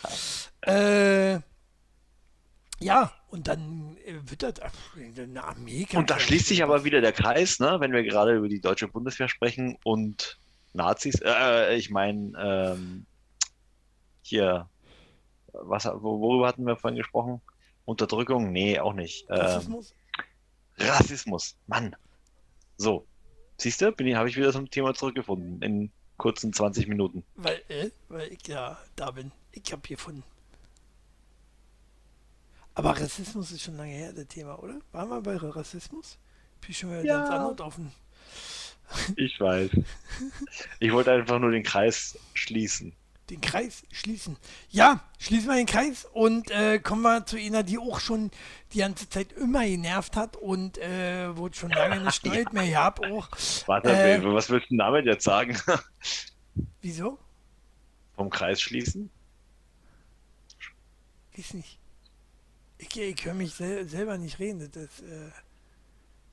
äh, 0.62 1.40
ja, 2.84 3.12
und 3.34 3.48
dann 3.48 3.96
äh, 4.06 4.14
wird 4.30 4.44
das 4.44 4.54
eine 4.96 5.42
Armee. 5.42 5.86
Und 5.92 6.08
da 6.08 6.20
schließt 6.20 6.46
sich 6.46 6.62
aber 6.62 6.84
wieder 6.84 7.00
der 7.00 7.12
Kreis, 7.12 7.58
ne, 7.58 7.78
wenn 7.80 7.92
wir 7.92 8.04
gerade 8.04 8.36
über 8.36 8.48
die 8.48 8.60
deutsche 8.60 8.86
Bundeswehr 8.86 9.28
sprechen 9.28 9.76
und 9.84 10.38
Nazis. 10.72 11.20
Äh, 11.20 11.74
ich 11.74 11.90
meine, 11.90 12.32
ähm, 12.38 13.06
hier, 14.22 14.68
was, 15.52 15.84
wo- 15.84 16.20
worüber 16.20 16.46
hatten 16.46 16.64
wir 16.64 16.76
vorhin 16.76 16.96
gesprochen? 16.96 17.40
Unterdrückung? 17.84 18.52
Nee, 18.52 18.78
auch 18.78 18.92
nicht. 18.92 19.26
Ähm, 19.28 19.40
Rassismus? 19.40 19.94
Rassismus, 20.78 21.56
Mann. 21.66 21.96
So, 22.76 23.04
siehst 23.58 23.80
du, 23.80 23.90
bin 23.90 24.06
ich, 24.06 24.14
habe 24.14 24.28
ich 24.28 24.36
wieder 24.36 24.52
zum 24.52 24.70
Thema 24.70 24.94
zurückgefunden 24.94 25.60
in 25.60 25.90
kurzen 26.18 26.52
20 26.52 26.86
Minuten. 26.86 27.24
Weil, 27.34 27.60
äh, 27.68 27.90
weil 28.08 28.32
ich 28.32 28.46
ja 28.46 28.78
da 28.94 29.10
bin. 29.10 29.32
Ich 29.50 29.72
hab 29.72 29.84
hier 29.88 29.98
von. 29.98 30.22
Aber 32.74 32.90
Rassismus 33.00 33.52
ist 33.52 33.62
schon 33.62 33.76
lange 33.76 33.92
her, 33.92 34.12
das 34.12 34.26
Thema, 34.26 34.58
oder? 34.62 34.80
Waren 34.92 35.08
wir 35.08 35.20
bei 35.22 35.36
Rassismus? 35.36 36.18
Bin 36.60 36.70
ich 36.70 36.78
schon 36.78 36.90
wieder 36.90 37.04
Ja. 37.04 37.18
ganz 37.20 37.30
anders 37.30 37.60
auf 37.60 37.74
dem. 37.76 37.90
Ich 39.16 39.38
weiß. 39.40 39.70
Ich 40.80 40.92
wollte 40.92 41.12
einfach 41.12 41.38
nur 41.38 41.50
den 41.52 41.62
Kreis 41.62 42.18
schließen. 42.34 42.92
Den 43.30 43.40
Kreis 43.40 43.84
schließen. 43.90 44.36
Ja, 44.68 45.00
schließen 45.18 45.48
wir 45.48 45.54
den 45.56 45.64
Kreis 45.66 46.04
und 46.12 46.50
äh, 46.50 46.78
kommen 46.78 47.00
wir 47.02 47.24
zu 47.24 47.38
einer, 47.38 47.62
die 47.62 47.78
auch 47.78 47.98
schon 47.98 48.30
die 48.74 48.78
ganze 48.78 49.08
Zeit 49.08 49.32
immer 49.32 49.64
genervt 49.64 50.14
hat 50.16 50.36
und 50.36 50.76
äh, 50.76 51.34
wo 51.34 51.48
schon 51.50 51.70
lange 51.70 52.00
nicht 52.04 52.14
Stolz 52.16 52.52
mehr 52.52 52.70
gab 52.70 53.00
auch. 53.06 53.28
Warte, 53.66 53.90
Äh. 53.90 54.22
was 54.24 54.50
willst 54.50 54.66
du 54.66 54.74
denn 54.74 54.78
damit 54.78 55.06
jetzt 55.06 55.24
sagen? 55.24 55.56
Wieso? 56.82 57.18
Vom 58.16 58.28
Kreis 58.28 58.60
schließen? 58.60 59.08
Weiß 61.36 61.54
nicht. 61.54 61.78
Ich, 62.88 63.00
ich 63.00 63.24
höre 63.24 63.34
mich 63.34 63.54
sel 63.54 63.88
selber 63.88 64.18
nicht 64.18 64.38
reden. 64.38 64.58
Das 64.72 64.82
ist, 64.82 65.00
äh, 65.02 65.30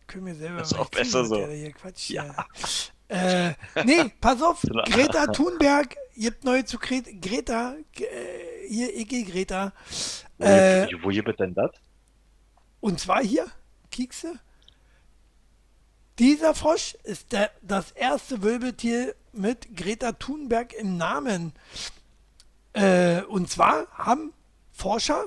ich 0.07 0.15
höre 0.15 0.21
mir 0.21 0.35
selber 0.35 0.59
Das 0.59 0.71
ist 0.71 0.77
auch 0.77 0.89
besser 0.89 1.25
so. 1.25 1.47
hier 1.47 1.71
quatscht. 1.71 2.09
Ja. 2.09 2.45
Äh, 3.07 3.53
nee, 3.85 4.11
pass 4.21 4.41
auf. 4.41 4.61
Greta 4.85 5.27
Thunberg 5.27 5.95
gibt 6.15 6.43
neu 6.43 6.61
zu 6.63 6.77
Gre 6.77 7.01
Greta. 7.01 7.75
G- 7.93 8.05
Äh, 8.05 8.67
hier, 8.67 8.95
Iggy 8.97 9.23
Greta. 9.23 9.73
Wo, 10.37 10.45
Äh, 10.45 10.87
wo 11.01 11.09
gibt 11.09 11.39
denn 11.39 11.53
das? 11.53 11.71
Und 12.79 12.99
zwar 12.99 13.21
hier, 13.23 13.47
Kiekse. 13.91 14.39
Dieser 16.19 16.53
Frosch 16.55 16.95
ist 17.03 17.31
der, 17.31 17.51
das 17.61 17.91
erste 17.91 18.41
Wirbeltier 18.43 19.15
mit 19.33 19.75
Greta 19.75 20.11
Thunberg 20.13 20.73
im 20.73 20.97
Namen. 20.97 21.53
Äh, 22.73 23.21
und 23.23 23.49
zwar 23.49 23.87
haben 23.91 24.33
Forscher 24.71 25.25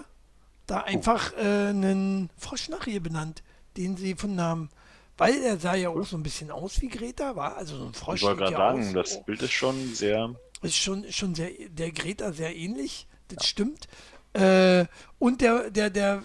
da 0.66 0.81
einfach 0.81 1.33
äh, 1.37 1.68
einen 1.68 2.31
Frosch 2.37 2.68
nach 2.68 2.87
ihr 2.87 3.00
benannt, 3.00 3.42
den 3.77 3.96
sie 3.96 4.14
gefunden 4.14 4.40
haben. 4.40 4.70
Weil 5.16 5.42
er 5.42 5.59
sah 5.59 5.74
ja 5.74 5.90
auch 5.90 6.05
so 6.05 6.16
ein 6.16 6.22
bisschen 6.22 6.50
aus 6.50 6.81
wie 6.81 6.88
Greta, 6.88 7.37
war 7.37 7.57
also 7.57 7.77
so 7.79 7.87
ein 7.87 7.94
Frosch. 7.94 8.20
Ich 8.20 8.27
wollte 8.27 8.40
gerade 8.40 8.53
ja 8.53 8.59
sagen, 8.59 8.81
aus, 8.81 8.92
das 8.92 9.24
Bild 9.24 9.42
ist 9.42 9.53
schon 9.53 9.94
sehr. 9.94 10.35
ist 10.62 10.77
schon, 10.77 11.11
schon 11.12 11.35
sehr, 11.35 11.50
der 11.68 11.92
Greta 11.92 12.33
sehr 12.33 12.55
ähnlich, 12.57 13.07
das 13.29 13.46
stimmt. 13.46 13.87
Äh, 14.33 14.87
und 15.20 15.40
der, 15.40 15.70
der, 15.70 15.90
der 15.90 16.22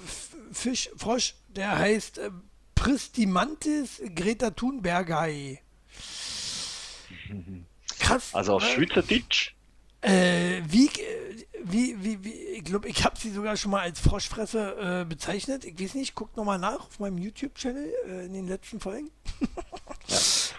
Fisch, 0.52 0.90
Frosch, 0.96 1.36
der 1.50 1.78
heißt 1.78 2.18
äh, 2.18 2.32
Pristimantis 2.74 4.02
Greta 4.16 4.50
Thunbergei. 4.50 5.62
Krass. 8.00 8.34
Also 8.34 8.56
auf 8.56 8.64
oder? 8.64 8.72
Schweizerdeutsch 8.72 9.54
Äh, 10.02 10.62
wie, 10.66 10.90
wie, 11.64 11.96
wie, 12.04 12.24
wie, 12.24 12.32
ich 12.34 12.64
glaube, 12.64 12.88
ich 12.88 13.04
habe 13.06 13.18
sie 13.18 13.32
sogar 13.32 13.56
schon 13.58 13.72
mal 13.72 13.82
als 13.82 14.00
Froschfresse 14.00 15.02
äh, 15.02 15.06
bezeichnet. 15.06 15.66
Ich 15.66 15.80
weiß 15.80 15.96
nicht, 15.96 16.16
guckt 16.16 16.38
nochmal 16.38 16.60
nach 16.60 16.80
auf 16.88 17.00
meinem 17.00 17.18
YouTube-Channel 17.18 17.94
äh, 18.08 18.26
in 18.26 18.34
den 18.34 18.48
letzten 18.48 18.80
Folgen. 18.80 19.10
ja. 20.08 20.18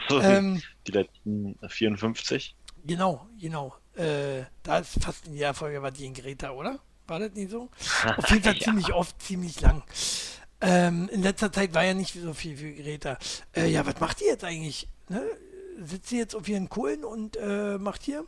So, 0.09 0.21
Ähm, 0.21 0.63
die 0.87 0.93
letzten 0.93 1.59
54. 1.69 2.57
Genau, 2.85 3.27
genau. 3.39 3.75
Äh, 3.95 4.45
da 4.63 4.79
ist 4.79 5.03
fast 5.03 5.27
in 5.27 5.35
jeder 5.35 5.55
Folge 5.55 5.83
war 5.83 5.91
die 5.91 6.07
in 6.07 6.15
Greta, 6.15 6.51
oder? 6.53 6.79
War 7.07 7.19
das 7.19 7.33
nicht 7.35 7.51
so? 7.51 7.69
Auf 8.17 8.31
jeden 8.31 8.43
Fall 8.43 8.57
Ja. 8.57 8.65
ziemlich 8.65 8.93
oft, 8.93 9.21
ziemlich 9.23 9.61
lang. 9.61 9.83
Ähm, 10.63 11.09
in 11.13 11.23
letzter 11.23 11.51
Zeit 11.53 11.75
war 11.75 11.85
ja 11.85 11.95
nicht 11.95 12.15
so 12.15 12.35
viel 12.35 12.57
für 12.57 12.73
Greta. 12.73 13.19
Äh, 13.55 13.69
ja, 13.69 13.85
was 13.87 13.99
macht 14.01 14.21
die 14.21 14.25
jetzt 14.27 14.45
eigentlich? 14.45 14.89
Ne? 15.09 15.23
Sitzt 15.83 16.09
sie 16.11 16.19
jetzt 16.19 16.35
auf 16.37 16.49
ihren 16.49 16.69
Kohlen 16.69 17.05
und 17.05 17.37
äh, 17.37 17.79
macht 17.79 18.03
hier? 18.03 18.25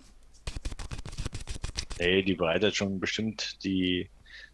Ey, 1.99 2.25
die 2.25 2.35
bereitet 2.35 2.77
schon 2.77 3.01
bestimmt 3.01 3.63
die, 3.65 4.11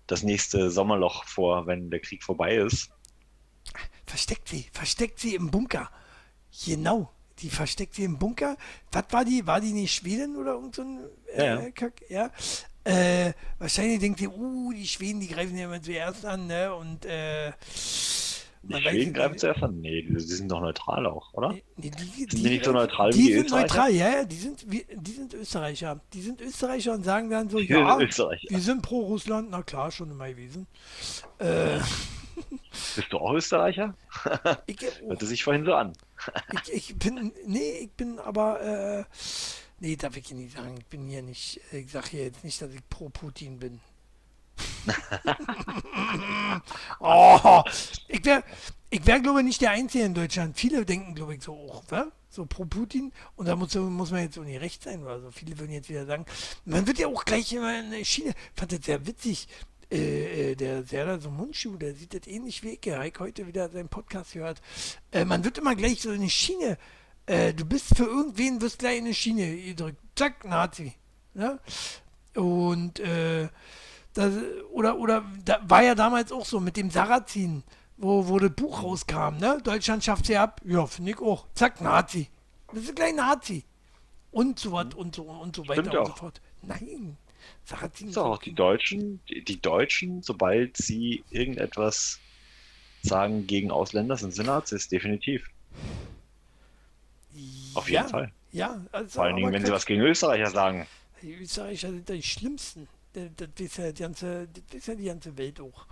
das 0.07 0.23
nächste 0.23 0.71
Sommerloch 0.71 1.25
vor, 1.25 1.67
wenn 1.67 1.91
der 1.91 2.01
Krieg 2.01 2.23
vorbei 2.23 2.57
ist. 2.57 2.91
Versteckt 4.07 4.49
sie, 4.49 4.67
versteckt 4.73 5.19
sie 5.19 5.35
im 5.35 5.51
Bunker. 5.51 5.91
Genau, 6.65 7.13
die 7.41 7.51
versteckt 7.51 7.95
sie 7.95 8.05
im 8.05 8.19
Bunker. 8.19 8.57
Was 8.91 9.05
war 9.11 9.25
die? 9.25 9.47
War 9.47 9.61
die 9.61 9.73
nicht 9.73 9.95
Schweden 9.95 10.37
oder 10.37 10.53
irgend 10.53 10.75
so 10.75 10.83
ein 10.83 11.01
äh, 11.35 11.47
Ja, 11.47 11.61
ja. 11.61 11.71
Kack? 11.71 12.03
Ja. 12.09 12.31
Äh, 12.85 13.35
wahrscheinlich 13.59 14.01
denkt 14.01 14.19
sie, 14.19 14.29
uh, 14.29 14.73
die 14.73 14.87
Schweden, 14.87 15.21
die 15.21 15.29
greifen 15.29 15.57
ja 15.59 15.67
immer 15.67 15.83
zuerst 15.83 16.25
an, 16.25 16.47
ne? 16.47 16.75
Und 16.75 17.05
äh, 17.05 17.53
Die 18.63 18.75
Schweden 18.83 19.13
greifen 19.15 19.39
zuerst 19.39 19.63
an. 19.63 19.81
Nee, 19.81 20.03
die, 20.03 20.15
die 20.15 20.21
sind 20.21 20.49
doch 20.51 20.61
neutral 20.61 21.07
auch, 21.07 21.33
oder? 21.35 21.53
Nee, 21.53 21.63
die, 21.77 22.27
die 22.27 22.43
nicht 22.43 22.65
so 22.65 22.73
neutral 22.73 23.13
wie 23.15 23.17
die 23.19 23.27
die 23.27 23.33
sind 23.35 23.45
Österreicher? 23.47 23.63
neutral, 23.67 23.91
ja, 23.95 24.11
ja, 24.11 24.25
die 24.25 24.37
sind, 24.37 24.65
wie, 24.71 24.85
die 24.95 25.13
sind 25.13 25.35
Österreicher. 25.35 26.01
Die 26.13 26.21
sind 26.23 26.41
Österreicher 26.41 26.93
und 26.95 27.05
sagen 27.05 27.31
dann 27.31 27.49
so, 27.49 27.59
Die 27.59 27.67
ja, 27.67 27.97
sind 27.99 28.09
Österreicher. 28.09 28.49
wir 28.51 28.61
sind 28.61 28.83
pro 28.83 29.01
Russland, 29.01 29.49
na 29.51 29.63
klar, 29.63 29.91
schon 29.91 30.11
immer 30.11 30.29
gewesen. 30.29 30.67
Äh, 31.39 31.79
Bist 32.97 33.13
du 33.13 33.19
auch 33.19 33.33
Österreicher? 33.33 33.95
ich, 34.67 34.79
Hörte 35.07 35.27
sich 35.27 35.43
vorhin 35.45 35.65
so 35.65 35.75
an. 35.75 35.93
ich, 36.53 36.73
ich 36.73 36.97
bin, 36.97 37.33
nee, 37.47 37.79
ich 37.83 37.91
bin 37.93 38.19
aber, 38.19 38.61
äh, 38.61 39.05
nee, 39.81 39.97
darf 39.97 40.17
ich 40.17 40.31
nicht 40.33 40.57
sagen, 40.57 40.77
ich 40.79 40.87
bin 40.87 41.07
hier 41.09 41.23
nicht, 41.23 41.61
ich 41.73 41.91
sag 41.91 42.09
hier 42.09 42.25
jetzt 42.25 42.45
nicht, 42.45 42.61
dass 42.61 42.73
ich 42.73 42.87
pro 42.89 43.09
Putin 43.09 43.59
bin. 43.59 43.81
oh, 47.01 47.63
ich 48.09 48.25
wäre, 48.25 48.45
ich 48.91 49.07
wär, 49.07 49.21
glaube 49.21 49.41
ich, 49.41 49.47
nicht 49.47 49.61
der 49.61 49.73
Einzige 49.73 50.05
in 50.05 50.15
Deutschland. 50.15 50.59
Viele 50.59 50.85
denken, 50.85 51.15
glaube 51.15 51.35
ich, 51.35 51.43
so 51.43 51.55
auch, 51.55 51.83
wa? 51.89 52.11
so 52.31 52.47
pro 52.47 52.65
Putin. 52.65 53.13
Und 53.37 53.47
da 53.47 53.57
muss, 53.57 53.75
muss 53.75 54.11
man 54.11 54.23
jetzt 54.23 54.35
so 54.35 54.43
nicht 54.43 54.61
recht 54.61 54.83
sein 54.83 55.03
oder 55.03 55.21
so. 55.21 55.31
Viele 55.31 55.59
würden 55.59 55.73
jetzt 55.73 55.89
wieder 55.89 56.07
sagen, 56.07 56.25
man 56.65 56.87
wird 56.87 56.99
ja 56.99 57.09
auch 57.09 57.25
gleich 57.25 57.53
immer 57.53 57.79
in 57.79 57.91
der 57.91 58.05
Schiene. 58.05 58.35
Fand 58.55 58.73
das 58.73 58.85
sehr 58.85 59.07
witzig. 59.07 59.49
Äh, 59.91 60.51
äh, 60.51 60.55
der 60.55 60.85
Serdar 60.85 61.19
so 61.19 61.31
Mundschuh, 61.31 61.77
der 61.77 61.95
sieht 61.95 62.13
das 62.13 62.27
ähnlich 62.27 62.63
wie 62.63 62.71
ich. 62.71 62.81
Der 62.81 62.99
Heik 62.99 63.21
heute 63.21 63.47
wieder 63.47 63.69
seinen 63.71 63.89
Podcast 63.89 64.35
gehört. 64.35 64.61
Äh, 65.13 65.25
man 65.25 65.45
wird 65.45 65.59
immer 65.59 65.75
gleich 65.75 66.03
so 66.03 66.11
in 66.11 66.21
eine 66.21 66.31
Schiene. 66.31 66.79
Äh, 67.27 67.55
du 67.55 67.65
bist 67.65 67.97
für 67.97 68.05
irgendwen, 68.05 68.61
wirst 68.61 68.79
gleich 68.79 68.99
in 68.99 69.05
eine 69.05 69.15
Schiene 69.15 69.57
gedrückt. 69.57 69.99
Zack, 70.15 70.45
Nazi. 70.45 70.95
Ja? 71.35 71.59
Und 72.35 73.01
äh, 73.01 73.49
das, 74.19 74.35
oder, 74.73 74.99
oder 74.99 75.25
da 75.45 75.61
war 75.69 75.85
ja 75.85 75.95
damals 75.95 76.33
auch 76.33 76.45
so 76.45 76.59
mit 76.59 76.77
dem 76.77 76.91
Sarrazin, 76.91 77.63
wo, 77.97 78.27
wo 78.27 78.41
das 78.41 78.51
Buch 78.51 78.83
rauskam, 78.83 79.37
ne? 79.39 79.59
Deutschland 79.63 80.03
schafft 80.03 80.27
sie 80.27 80.37
ab. 80.37 80.61
Ja, 80.65 80.87
finde 80.87 81.13
ich 81.13 81.19
auch. 81.21 81.47
Zack, 81.55 81.81
Nazi. 81.81 82.29
Das 82.73 82.83
ist 82.83 82.97
gleich 82.97 83.15
Nazi. 83.15 83.65
Und 84.33 84.59
so 84.59 84.73
was 84.73 84.93
und 84.97 85.15
so 85.15 85.23
und 85.23 85.55
so 85.55 85.69
weiter 85.69 85.83
Stimmt 85.83 85.95
und 85.95 86.01
auch. 86.01 86.09
so 86.09 86.17
fort. 86.17 86.41
Nein. 86.63 87.17
Sarrazin 87.65 88.11
So, 88.11 88.25
auch 88.25 88.43
die 88.43 88.55
Deutschen, 88.55 89.21
die, 89.29 89.45
die 89.45 89.61
Deutschen, 89.61 90.21
sobald 90.25 90.77
sie 90.77 91.23
irgendetwas 91.31 92.19
sagen 93.03 93.47
gegen 93.47 93.71
Ausländer, 93.71 94.17
sind 94.17 94.35
sie 94.35 94.43
Nazis, 94.43 94.89
definitiv. 94.89 95.49
Auf 97.75 97.89
jeden 97.89 98.03
ja, 98.03 98.09
Fall. 98.09 98.33
Ja, 98.51 98.81
also 98.91 99.11
Vor 99.11 99.25
allen 99.27 99.37
Dingen, 99.37 99.53
wenn 99.53 99.65
sie 99.65 99.71
was 99.71 99.87
gegen 99.87 100.03
Österreicher 100.03 100.51
sagen. 100.51 100.89
Die 101.23 101.35
Österreicher 101.35 101.91
sind 101.91 102.09
die 102.09 102.23
schlimmsten. 102.23 102.89
Das, 103.13 103.49
ist 103.59 103.79
ja 103.79 103.93
die 103.93 104.03
ganze, 104.03 104.49
das 104.49 104.75
ist 104.75 104.89
ja 104.89 104.95
die 104.95 105.05
ganze 105.05 105.37
Welt 105.37 105.61
auch. 105.61 105.87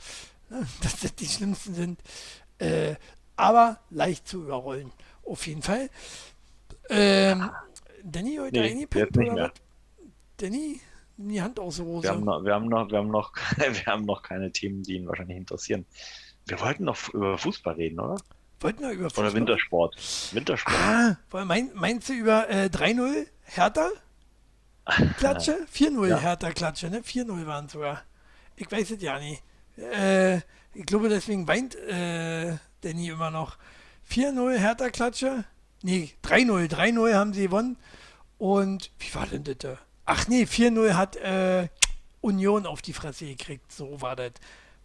ne? 0.50 0.66
Dass 0.82 1.00
das 1.00 1.14
die 1.14 1.26
schlimmsten 1.26 1.74
sind. 1.74 2.00
Äh, 2.58 2.94
aber 3.36 3.80
leicht 3.90 4.28
zu 4.28 4.44
überrollen. 4.44 4.92
Auf 5.24 5.46
jeden 5.46 5.62
Fall. 5.62 5.90
Ähm, 6.88 7.50
Danny 8.04 8.36
heute 8.40 8.60
Nee, 8.60 8.74
nicht 8.74 8.96
oder 8.96 9.22
mehr. 9.22 9.34
was? 9.36 9.50
Danny, 10.36 10.80
die 11.16 11.42
Hand 11.42 11.58
aus 11.58 11.76
der 11.76 11.84
Hose. 11.86 12.04
Wir 12.04 12.10
haben 12.10 12.24
noch, 12.24 12.44
wir 12.44 12.54
haben 12.54 12.68
noch, 12.68 12.90
wir 12.90 12.98
haben 12.98 13.10
noch, 13.10 13.32
wir 13.56 13.86
haben 13.86 14.04
noch 14.04 14.22
keine 14.22 14.52
Themen, 14.52 14.82
die 14.82 14.96
ihn 14.96 15.08
wahrscheinlich 15.08 15.36
interessieren. 15.36 15.84
Wir 16.46 16.60
wollten 16.60 16.84
noch 16.84 17.08
über 17.12 17.36
Fußball 17.36 17.74
reden, 17.74 17.98
oder? 17.98 18.16
Wollten 18.60 18.82
wir 18.82 18.90
über 18.92 19.10
Fußball? 19.10 19.26
Oder 19.26 19.34
Wintersport. 19.34 19.96
Wintersport. 20.32 20.76
Ah, 20.76 21.16
meinst 21.74 22.08
du 22.08 22.12
über 22.12 22.48
äh, 22.48 22.66
3-0 22.66 23.26
Hertha? 23.42 23.90
Klatsche? 25.18 25.66
4-0 25.74 26.06
Ja. 26.08 26.18
Hertha 26.18 26.50
Klatsche, 26.52 26.90
ne? 26.90 27.00
4-0 27.00 27.46
waren 27.46 27.68
sogar. 27.68 28.02
Ich 28.56 28.70
weiß 28.70 28.92
es 28.92 29.02
ja 29.02 29.18
nicht. 29.18 29.42
Äh, 29.76 30.36
ich 30.74 30.86
glaube, 30.86 31.08
deswegen 31.08 31.46
weint 31.48 31.74
äh, 31.74 32.56
Danny 32.80 33.08
immer 33.08 33.30
noch. 33.30 33.58
4-0 34.10 34.56
Hertha 34.58 34.88
Klatsche? 34.90 35.44
Nee, 35.82 36.12
3-0. 36.24 36.68
3-0 36.70 37.14
haben 37.14 37.32
sie 37.32 37.42
gewonnen. 37.42 37.76
Und 38.38 38.90
wie 38.98 39.14
war 39.14 39.26
denn 39.26 39.44
das? 39.44 39.56
da? 39.58 39.78
Ach 40.04 40.28
nee, 40.28 40.44
4-0 40.44 40.94
hat 40.94 41.16
äh, 41.16 41.68
Union 42.20 42.66
auf 42.66 42.82
die 42.82 42.92
Fresse 42.92 43.26
gekriegt. 43.26 43.72
So 43.72 44.00
war 44.00 44.16
das. 44.16 44.32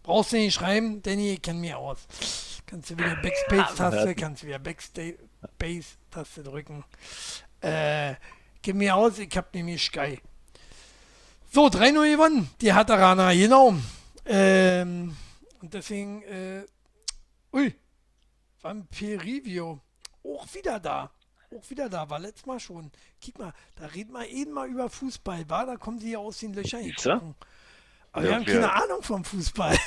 Brauchst 0.02 0.32
du 0.32 0.36
nicht 0.36 0.54
schreiben, 0.54 1.00
Danny, 1.02 1.34
ich 1.34 1.42
kenn 1.42 1.60
mich 1.60 1.74
aus. 1.74 2.00
Kannst 2.66 2.90
du 2.90 2.98
wieder 2.98 3.14
Backspace-Taste, 3.16 4.14
kannst 4.16 4.42
du 4.42 4.46
wieder 4.48 4.58
Backspace-Taste 4.58 6.42
drücken. 6.42 6.84
Äh, 7.60 8.14
gib 8.62 8.76
mir 8.76 8.94
aus, 8.96 9.18
ich 9.18 9.36
hab 9.36 9.52
nämlich 9.54 9.82
Sky. 9.84 10.20
So, 11.50 11.66
3-0 11.66 12.12
gewonnen, 12.12 12.50
die 12.60 12.72
Hatteraner, 12.72 13.34
genau. 13.34 13.74
Ähm, 14.24 15.14
und 15.60 15.74
deswegen, 15.74 16.22
äh, 16.22 16.64
ui, 17.52 17.74
Vampirivio, 18.62 19.80
auch 20.24 20.46
wieder 20.54 20.80
da. 20.80 21.10
Auch 21.54 21.68
wieder 21.68 21.90
da, 21.90 22.08
war 22.08 22.18
letztes 22.18 22.46
Mal 22.46 22.58
schon. 22.58 22.90
Kick 23.20 23.38
mal, 23.38 23.52
da 23.76 23.84
reden 23.86 24.12
wir 24.12 24.26
eben 24.28 24.52
mal 24.52 24.66
über 24.68 24.88
Fußball, 24.88 25.48
war, 25.50 25.66
da 25.66 25.76
kommen 25.76 25.98
sie 25.98 26.12
ja 26.12 26.18
aus 26.18 26.38
den 26.38 26.54
Löchern. 26.54 27.34
Aber 28.12 28.22
wir 28.24 28.30
Ja, 28.30 28.36
haben 28.36 28.46
wir- 28.46 28.54
keine 28.54 28.72
Ahnung 28.72 29.02
vom 29.02 29.24
Fußball. 29.24 29.76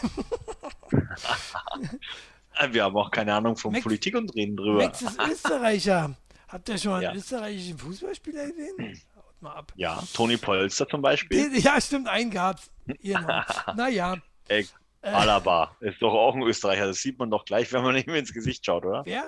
Wir 2.71 2.83
haben 2.85 2.95
auch 2.95 3.11
keine 3.11 3.33
Ahnung 3.33 3.57
von 3.57 3.73
Max- 3.73 3.83
Politik 3.83 4.15
und 4.15 4.33
reden 4.33 4.55
drüber. 4.55 4.83
Max 4.85 5.01
ist 5.01 5.19
Österreicher. 5.19 6.15
Habt 6.47 6.69
ihr 6.69 6.77
schon 6.77 6.91
mal 6.91 7.03
Ja. 7.03 7.09
einen 7.09 7.19
österreichischen 7.19 7.77
Fußballspieler 7.77 8.47
gesehen? 8.51 9.01
Haut 9.15 9.41
mal 9.41 9.53
ab. 9.53 9.73
Ja, 9.75 10.01
Toni 10.13 10.37
Polster 10.37 10.87
zum 10.87 11.01
Beispiel. 11.01 11.49
Den- 11.49 11.61
Ja, 11.61 11.79
stimmt, 11.81 12.07
einen 12.07 12.31
gab's. 12.31 12.71
Naja, 13.75 14.17
Ey, 14.47 14.67
äh, 15.01 15.09
Alaba 15.09 15.75
ist 15.79 16.01
doch 16.01 16.13
auch 16.13 16.35
ein 16.35 16.43
Österreicher. 16.43 16.85
Das 16.87 16.97
sieht 16.99 17.17
man 17.17 17.31
doch 17.31 17.45
gleich, 17.45 17.71
wenn 17.73 17.81
man 17.83 17.95
ihm 17.97 18.13
ins 18.13 18.31
Gesicht 18.33 18.65
schaut, 18.65 18.85
oder? 18.85 19.03
wer? 19.05 19.27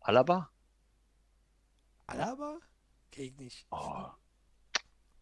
Alaba? 0.00 0.50
Alaba? 2.06 2.58
Kenn 3.10 3.24
ich 3.24 3.36
nicht. 3.38 3.66
Oh, 3.70 4.04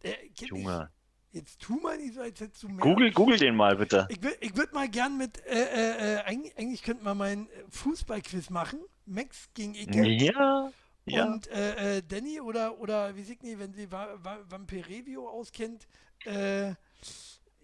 Äh, 0.03 0.13
kenn 0.37 0.47
Junge. 0.49 0.89
Ich. 1.31 1.39
Jetzt 1.39 1.59
tu 1.61 1.79
mal 1.79 1.97
nicht 1.97 2.13
so, 2.13 2.21
als 2.21 2.39
hättest 2.39 2.61
du 2.61 2.67
mehr. 2.69 2.83
Google, 2.83 3.11
Google 3.11 3.37
den 3.39 3.55
mal 3.55 3.75
bitte. 3.77 4.05
Ich 4.11 4.21
würde 4.21 4.37
ich 4.41 4.55
würd 4.55 4.71
mal 4.73 4.87
gern 4.87 5.17
mit, 5.17 5.43
äh, 5.47 5.63
äh, 5.63 6.17
äh, 6.17 6.21
eigentlich, 6.25 6.55
eigentlich 6.59 6.83
könnten 6.83 7.03
wir 7.05 7.15
mal 7.15 7.29
einen 7.31 7.49
Fußballquiz 7.71 8.51
machen. 8.51 8.79
Max 9.07 9.49
gegen 9.55 9.73
Icke. 9.73 10.05
Ja, 10.07 10.71
ja. 11.05 11.25
Und 11.25 11.47
äh, 11.47 11.97
äh, 11.97 12.03
Danny 12.03 12.39
oder, 12.39 12.79
oder 12.79 13.15
wie 13.15 13.23
Signy, 13.23 13.59
wenn 13.59 13.73
sie 13.73 13.91
Va 13.91 14.17
Va 14.23 14.39
Vampirevio 14.49 15.27
auskennt, 15.27 15.87
äh, 16.25 16.73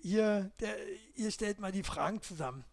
ihr, 0.02 0.52
der, 0.60 0.76
ihr 1.16 1.32
stellt 1.32 1.60
mal 1.60 1.72
die 1.72 1.84
Fragen 1.84 2.22
zusammen. 2.22 2.66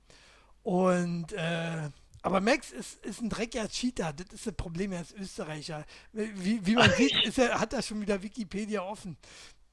Und 0.62 1.32
äh, 1.32 1.90
aber 2.22 2.40
Max 2.40 2.72
ist, 2.72 3.04
ist 3.06 3.22
ein 3.22 3.28
dreckiger 3.28 3.68
Cheater, 3.68 4.12
das 4.12 4.34
ist 4.34 4.48
das 4.48 4.54
Problem, 4.54 4.90
er 4.90 5.02
ist 5.02 5.14
Österreicher. 5.14 5.84
Wie, 6.12 6.66
wie 6.66 6.74
man 6.74 6.90
sieht, 6.90 7.14
ist 7.24 7.38
er, 7.38 7.60
hat 7.60 7.72
er 7.72 7.82
schon 7.82 8.00
wieder 8.00 8.20
Wikipedia 8.20 8.82
offen. 8.82 9.16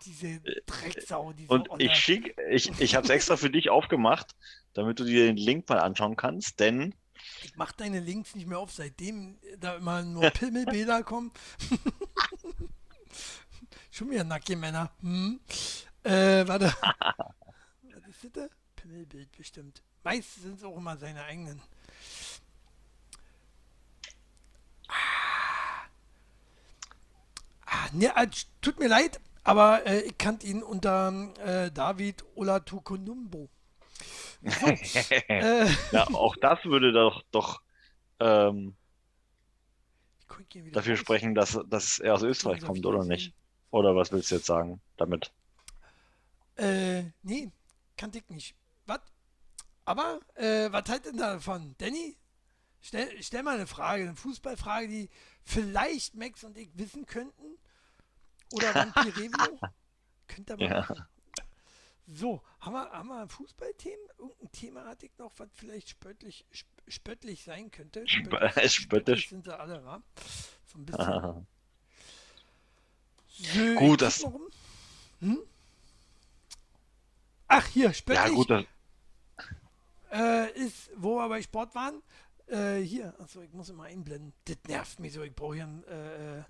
Diese 0.05 0.39
Drecksau, 0.67 1.33
diese 1.33 1.49
Und 1.51 1.71
Olle. 1.71 1.85
ich 1.85 1.95
schick, 1.95 2.37
ich, 2.51 2.69
ich 2.79 2.93
habe 2.93 3.05
es 3.05 3.09
extra 3.09 3.37
für 3.37 3.49
dich 3.49 3.71
aufgemacht, 3.71 4.35
damit 4.73 4.99
du 4.99 5.03
dir 5.03 5.25
den 5.25 5.37
Link 5.37 5.67
mal 5.67 5.79
anschauen 5.79 6.15
kannst, 6.15 6.59
denn 6.59 6.93
Ich 7.43 7.55
mach 7.55 7.71
deine 7.71 7.99
Links 7.99 8.35
nicht 8.35 8.47
mehr 8.47 8.59
auf, 8.59 8.71
seitdem 8.71 9.37
da 9.59 9.75
immer 9.75 10.01
nur 10.01 10.29
Pimmelbilder 10.31 11.03
kommen. 11.03 11.31
Schon 13.91 14.09
wieder 14.09 14.23
nackige 14.23 14.57
Männer. 14.57 14.91
Hm. 15.01 15.39
Äh, 16.03 16.47
warte. 16.47 16.65
Was 17.83 18.07
ist 18.09 18.23
das? 18.23 18.31
da? 18.33 18.47
Pimmelbild 18.75 19.31
bestimmt. 19.37 19.83
Meist 20.03 20.41
sind 20.41 20.57
es 20.57 20.63
auch 20.63 20.77
immer 20.77 20.97
seine 20.97 21.23
eigenen. 21.23 21.61
Ah. 24.87 24.93
Ah, 27.65 27.87
ne, 27.93 28.15
äh, 28.15 28.27
tut 28.61 28.79
mir 28.79 28.87
leid, 28.87 29.19
Aber 29.43 29.85
äh, 29.85 30.01
ich 30.01 30.17
kannte 30.17 30.47
ihn 30.47 30.63
unter 30.63 31.11
äh, 31.39 31.71
David 31.71 32.23
Olatukonumbo. 32.35 33.49
So, 34.45 34.79
äh, 35.39 35.67
Ja, 35.91 36.09
auch 36.13 36.35
das 36.37 36.63
würde 36.65 36.91
doch, 36.93 37.23
doch 37.31 37.61
ähm, 38.19 38.77
dafür 40.71 40.97
raus. 40.97 40.97
sprechen, 40.97 41.35
dass, 41.35 41.57
dass 41.67 41.99
er 41.99 42.15
aus 42.15 42.23
Österreich 42.23 42.61
kommt, 42.61 42.85
oder 42.85 43.05
nicht? 43.05 43.33
Oder 43.71 43.95
was 43.95 44.11
willst 44.11 44.29
du 44.31 44.35
jetzt 44.35 44.45
sagen 44.47 44.81
damit? 44.97 45.31
Äh, 46.55 47.03
nee, 47.23 47.51
kannte 47.97 48.19
ich 48.19 48.29
nicht. 48.29 48.55
Was? 48.85 49.01
Aber, 49.85 50.21
äh, 50.35 50.71
was 50.71 50.89
halt 50.89 51.05
denn 51.05 51.17
davon? 51.17 51.75
Danny? 51.79 52.17
Stell, 52.81 53.09
stell 53.23 53.43
mal 53.43 53.55
eine 53.55 53.67
Frage, 53.67 54.03
eine 54.03 54.15
Fußballfrage, 54.15 54.87
die 54.89 55.09
vielleicht 55.43 56.15
Max 56.15 56.43
und 56.43 56.57
ich 56.57 56.69
wissen 56.77 57.05
könnten. 57.07 57.57
Oder 58.49 58.75
Vampirevio. 58.77 59.61
Könnt 60.27 60.49
ihr 60.51 60.57
mal 60.57 60.71
Ja. 60.71 60.75
machen. 60.75 61.07
So, 62.07 62.41
haben 62.59 62.73
wir, 62.73 62.89
haben 62.91 63.07
wir 63.07 63.27
Fußballthemen? 63.27 64.05
Irgendein 64.17 64.51
Thema 64.51 64.85
hatte 64.85 65.05
ich 65.05 65.17
noch, 65.17 65.31
was 65.37 65.47
vielleicht 65.53 65.89
spöttlich, 65.89 66.45
sp 66.51 66.67
spöttlich 66.89 67.43
sein 67.45 67.71
könnte. 67.71 68.01
Spö- 68.07 68.67
spöttisch. 68.69 69.29
sind 69.29 69.45
sie 69.45 69.57
alle, 69.57 69.83
wa? 69.85 70.01
So 70.65 70.79
ein 70.79 70.85
bisschen. 70.85 71.47
So, 73.27 73.75
Gut, 73.75 74.01
das-. 74.01 74.25
Hm? 75.19 75.39
Ach, 77.47 77.65
hier, 77.67 77.93
spöttlich. 77.93 78.25
Ja, 78.25 78.33
gut, 78.33 78.49
das, 78.49 78.65
äh, 80.11 80.51
ist, 80.59 80.91
wo 80.95 81.15
wir 81.17 81.29
bei 81.29 81.41
Sport 81.41 81.73
waren, 81.73 82.01
äh, 82.47 82.79
hier, 82.81 83.13
achso, 83.19 83.41
ich 83.41 83.51
muss 83.53 83.69
immer 83.69 83.83
einblenden. 83.85 84.33
Das 84.45 84.57
nervt 84.67 84.99
mich 84.99 85.13
so, 85.13 85.23
ich 85.23 85.33
brauche 85.35 85.55
hier 85.55 85.63
einen, 85.63 85.83
äh, 85.85 86.39
äh, 86.39 86.43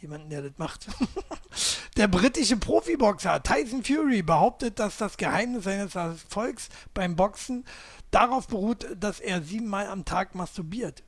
jemanden, 0.00 0.28
der 0.28 0.42
das 0.42 0.58
macht. 0.58 0.86
der 1.96 2.08
britische 2.08 2.56
Profiboxer 2.56 3.42
Tyson 3.42 3.84
Fury 3.84 4.22
behauptet, 4.22 4.78
dass 4.78 4.96
das 4.96 5.16
Geheimnis 5.16 5.64
seines 5.64 5.94
Erfolgs 5.94 6.68
beim 6.94 7.16
Boxen 7.16 7.64
darauf 8.10 8.48
beruht, 8.48 8.86
dass 8.98 9.20
er 9.20 9.42
siebenmal 9.42 9.86
am 9.86 10.04
Tag 10.04 10.34
masturbiert. 10.34 11.02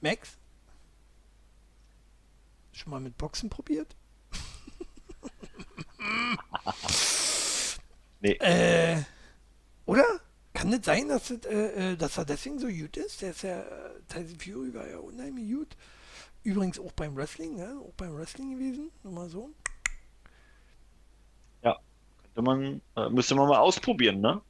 Max? 0.00 0.30
Schon 2.72 2.90
mal 2.90 3.00
mit 3.00 3.18
Boxen 3.18 3.50
probiert? 3.50 3.94
nee, 8.20 8.32
Äh, 8.40 9.02
oder? 9.84 10.04
Kann 10.54 10.70
das 10.70 10.84
sein, 10.84 11.08
dass, 11.08 11.28
das, 11.28 11.46
äh, 11.46 11.92
äh, 11.92 11.96
dass 11.96 12.18
er 12.18 12.24
deswegen 12.24 12.58
so 12.58 12.68
gut 12.68 12.96
ist? 12.96 13.22
Der 13.22 13.30
ist 13.30 13.42
ja, 13.42 13.60
äh, 13.60 14.00
Tyson 14.08 14.38
Fury 14.38 14.74
war 14.74 14.86
ja 14.86 14.98
unheimlich 14.98 15.50
gut. 15.50 15.76
Übrigens 16.44 16.78
auch 16.78 16.92
beim 16.92 17.16
Wrestling, 17.16 17.56
ne? 17.56 17.80
Auch 17.80 17.94
beim 17.94 18.16
Wrestling 18.16 18.52
gewesen, 18.52 18.90
nur 19.02 19.12
mal 19.12 19.28
so. 19.28 19.50
Könnte 22.34 22.42
man, 22.42 22.80
äh, 22.96 23.08
müsste 23.10 23.34
man 23.34 23.48
mal 23.48 23.58
ausprobieren, 23.58 24.20
ne? 24.20 24.40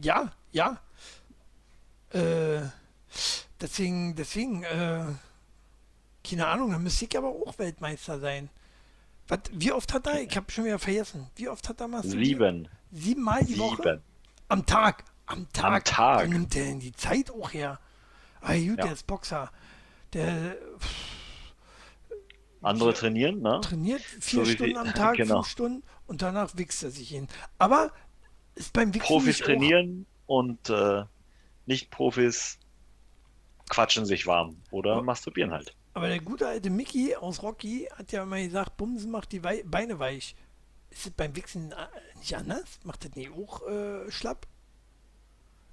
Ja, 0.00 0.32
ja. 0.52 0.78
Äh, 2.10 2.60
deswegen, 3.60 4.14
deswegen, 4.16 4.62
äh, 4.64 5.04
keine 6.28 6.46
Ahnung, 6.46 6.70
dann 6.72 6.82
müsste 6.82 7.04
ich 7.04 7.16
aber 7.16 7.28
auch 7.28 7.58
Weltmeister 7.58 8.18
sein. 8.18 8.48
Was, 9.28 9.40
wie 9.52 9.72
oft 9.72 9.92
hat 9.92 10.06
er, 10.06 10.22
ich 10.22 10.34
habe 10.36 10.50
schon 10.50 10.64
wieder 10.64 10.78
vergessen, 10.78 11.28
wie 11.36 11.48
oft 11.48 11.68
hat 11.68 11.80
er 11.80 11.88
masturbiert? 11.88 12.24
Sieben. 12.24 12.68
Siebenmal 12.92 13.44
die 13.44 13.58
Woche? 13.58 13.82
Sieben. 13.82 14.02
Am 14.48 14.64
Tag. 14.64 15.04
Am 15.26 15.46
Tag. 15.52 15.84
Tag. 15.84 16.26
Wo 16.26 16.30
nimmt 16.32 16.54
der 16.54 16.64
denn 16.64 16.80
die 16.80 16.92
Zeit 16.92 17.30
auch 17.30 17.52
her? 17.52 17.78
Ah, 18.40 18.54
gut, 18.54 18.78
Ja. 18.78 18.84
der 18.84 18.92
ist 18.92 19.06
Boxer. 19.06 19.50
Der 20.14 20.56
Andere 22.62 22.92
trainieren, 22.94 23.40
ne? 23.40 23.60
trainiert 23.62 24.02
vier 24.02 24.44
So 24.44 24.50
Stunden 24.50 24.76
am 24.76 24.92
Tag, 24.94 25.16
genau. 25.16 25.36
fünf 25.36 25.48
Stunden 25.48 25.82
und 26.06 26.22
danach 26.22 26.56
wichst 26.56 26.82
er 26.82 26.90
sich 26.90 27.08
hin. 27.10 27.28
Aber 27.58 27.92
ist 28.54 28.72
beim 28.72 28.92
Wichsen 28.94 29.06
Profis 29.06 29.38
trainieren 29.38 30.06
und 30.26 30.68
äh, 30.68 31.04
Nicht-Profis 31.66 32.58
quatschen 33.68 34.06
sich 34.06 34.26
warm 34.26 34.56
oder 34.70 34.96
Ja. 34.96 35.02
masturbieren 35.02 35.52
halt. 35.52 35.74
Aber 35.94 36.08
der 36.08 36.20
gute 36.20 36.46
alte 36.46 36.70
Mickey 36.70 37.14
aus 37.16 37.42
Rocky 37.42 37.88
hat 37.94 38.12
ja 38.12 38.22
immer 38.22 38.40
gesagt, 38.40 38.76
Bumsen 38.76 39.10
macht 39.10 39.32
die 39.32 39.42
Wei 39.44 39.62
Beine 39.64 39.98
weich. 39.98 40.34
Ist 40.90 41.06
das 41.06 41.12
beim 41.12 41.36
Wichsen 41.36 41.72
äh, 41.72 41.76
nicht 42.18 42.34
anders? 42.36 42.80
Macht 42.84 43.04
das 43.04 43.14
nicht 43.14 43.30
auch 43.32 43.66
äh, 43.68 44.10
schlapp? 44.10 44.46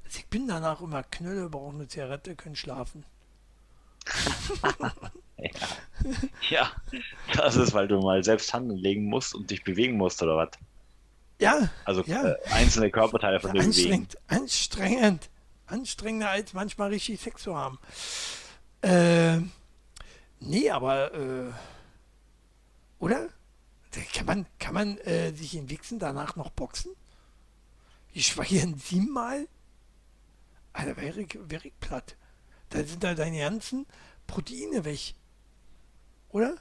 Also 0.03 0.19
ich 0.19 0.27
bin 0.27 0.47
danach 0.47 0.81
immer 0.81 1.03
Knölle, 1.03 1.49
brauche 1.49 1.73
eine 1.73 1.87
Zigarette, 1.87 2.35
können 2.35 2.55
schlafen. 2.55 3.05
Ja, 6.49 6.71
das 7.35 7.55
ist, 7.55 7.73
weil 7.73 7.87
du 7.87 7.99
mal 7.99 8.23
selbst 8.23 8.53
Hand 8.53 8.71
legen 8.71 9.05
musst 9.05 9.33
und 9.35 9.49
dich 9.51 9.63
bewegen 9.63 9.97
musst 9.97 10.21
oder 10.23 10.37
was. 10.37 10.49
Ja, 11.39 11.69
Also 11.83 12.03
Ja. 12.03 12.23
äh, 12.29 12.35
einzelne 12.51 12.89
Körperteile 12.91 13.39
von 13.39 13.51
dir 13.51 13.59
bewegen. 13.59 14.07
anstrengend, 14.07 14.17
anstrengend. 14.27 15.29
Anstrengender 15.67 16.29
als 16.29 16.53
manchmal 16.53 16.89
richtig 16.89 17.19
Sex 17.19 17.41
zu 17.41 17.55
haben. 17.57 17.79
Äh, 18.81 19.39
nee, 20.39 20.69
aber, 20.69 21.13
äh, 21.13 21.51
oder? 22.99 23.29
Kann 24.13 24.25
man, 24.25 24.45
kann 24.59 24.73
man 24.73 24.97
äh, 24.99 25.31
sich 25.33 25.55
in 25.55 25.69
Wichsen 25.69 25.99
danach 25.99 26.35
noch 26.35 26.51
boxen? 26.51 26.91
Ich 28.13 28.27
schweige 28.27 28.73
siebenmal? 28.77 29.47
Alter, 30.73 30.97
wäre 30.97 31.21
ich, 31.21 31.37
wäre 31.49 31.67
ich 31.67 31.79
platt. 31.79 32.15
Da 32.75 32.83
sind 32.83 33.03
da 33.03 33.13
deine 33.13 33.39
ganzen 33.39 33.85
Proteine 34.27 34.83
weg. 34.85 35.13
Oder? 36.29 36.55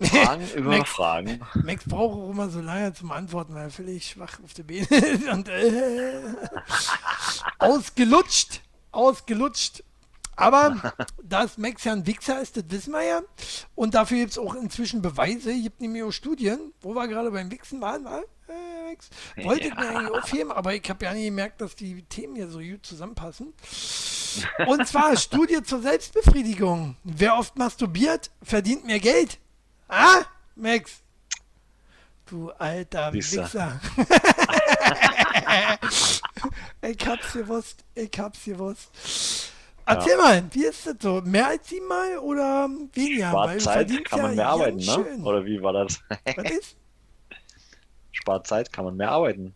Fragen 0.00 0.48
über 0.56 0.78
Max- 0.78 0.90
Fragen. 0.90 1.40
Max 1.62 1.84
braucht 1.84 2.18
auch 2.18 2.30
immer 2.30 2.48
so 2.50 2.60
lange 2.60 2.92
zum 2.92 3.12
Antworten, 3.12 3.54
weil 3.54 3.64
er 3.64 3.70
völlig 3.70 4.08
schwach 4.10 4.38
auf 4.42 4.52
der 4.54 4.64
Beine 4.64 4.80
ist 4.90 5.28
und 5.28 5.48
äh, 5.48 6.20
ausgelutscht, 7.58 8.62
ausgelutscht. 8.90 9.84
Aber 10.34 10.94
dass 11.22 11.56
Max 11.58 11.84
ja 11.84 11.92
ein 11.92 12.06
Wichser 12.06 12.40
ist, 12.40 12.56
das 12.56 12.64
wissen 12.68 12.92
wir 12.92 13.02
ja. 13.04 13.20
Und 13.76 13.94
dafür 13.94 14.18
gibt 14.18 14.32
es 14.32 14.38
auch 14.38 14.54
inzwischen 14.54 15.02
Beweise. 15.02 15.52
Gibt 15.54 15.80
nämlich 15.80 16.02
auch 16.02 16.10
Studien, 16.10 16.72
wo 16.80 16.94
wir 16.94 17.06
gerade 17.06 17.30
beim 17.30 17.50
Wichsen 17.50 17.80
waren, 17.80 18.04
war, 18.04 18.22
äh, 18.48 18.81
Max, 18.92 19.10
wollte 19.36 19.68
ich 19.68 19.74
mir 19.74 19.88
eigentlich 19.88 20.10
aufheben, 20.10 20.52
aber 20.52 20.74
ich 20.74 20.88
habe 20.88 21.04
ja 21.04 21.12
nicht 21.14 21.24
gemerkt, 21.24 21.60
dass 21.60 21.74
die 21.74 22.02
Themen 22.02 22.36
hier 22.36 22.48
so 22.48 22.58
gut 22.58 22.84
zusammenpassen. 22.84 23.52
Und 24.66 24.86
zwar 24.86 25.16
Studie 25.16 25.62
zur 25.62 25.82
Selbstbefriedigung. 25.82 26.96
Wer 27.04 27.36
oft 27.36 27.56
masturbiert, 27.56 28.30
verdient 28.42 28.84
mehr 28.84 29.00
Geld. 29.00 29.38
Ah, 29.88 30.22
Max? 30.54 31.02
Du 32.26 32.50
alter. 32.52 33.12
Wichser. 33.12 33.80
ich 36.82 37.06
hab's 37.06 37.32
gewusst. 37.32 37.84
Ich 37.94 38.18
hab's 38.18 38.44
gewusst. 38.44 38.90
Erzähl 39.84 40.16
mal, 40.16 40.42
wie 40.52 40.64
ist 40.64 40.86
das 40.86 40.94
so? 41.00 41.20
Mehr 41.22 41.48
als 41.48 41.68
siebenmal 41.68 42.18
oder 42.18 42.70
weniger? 42.94 43.32
Weil 43.32 43.60
Spart 43.60 43.62
Zeit, 43.62 43.88
verdienst 43.88 44.10
kann 44.10 44.22
man 44.22 44.30
ja 44.30 44.36
mehr 44.36 44.48
arbeiten, 44.48 44.78
ganz 44.78 44.86
ne? 44.86 45.04
schön. 45.04 45.24
Oder 45.24 45.44
wie 45.44 45.62
war 45.62 45.72
das? 45.72 46.00
Was 46.36 46.50
ist? 46.50 46.76
Spart 48.22 48.46
Zeit, 48.46 48.72
kann 48.72 48.84
man 48.84 48.96
mehr 48.96 49.10
arbeiten. 49.10 49.52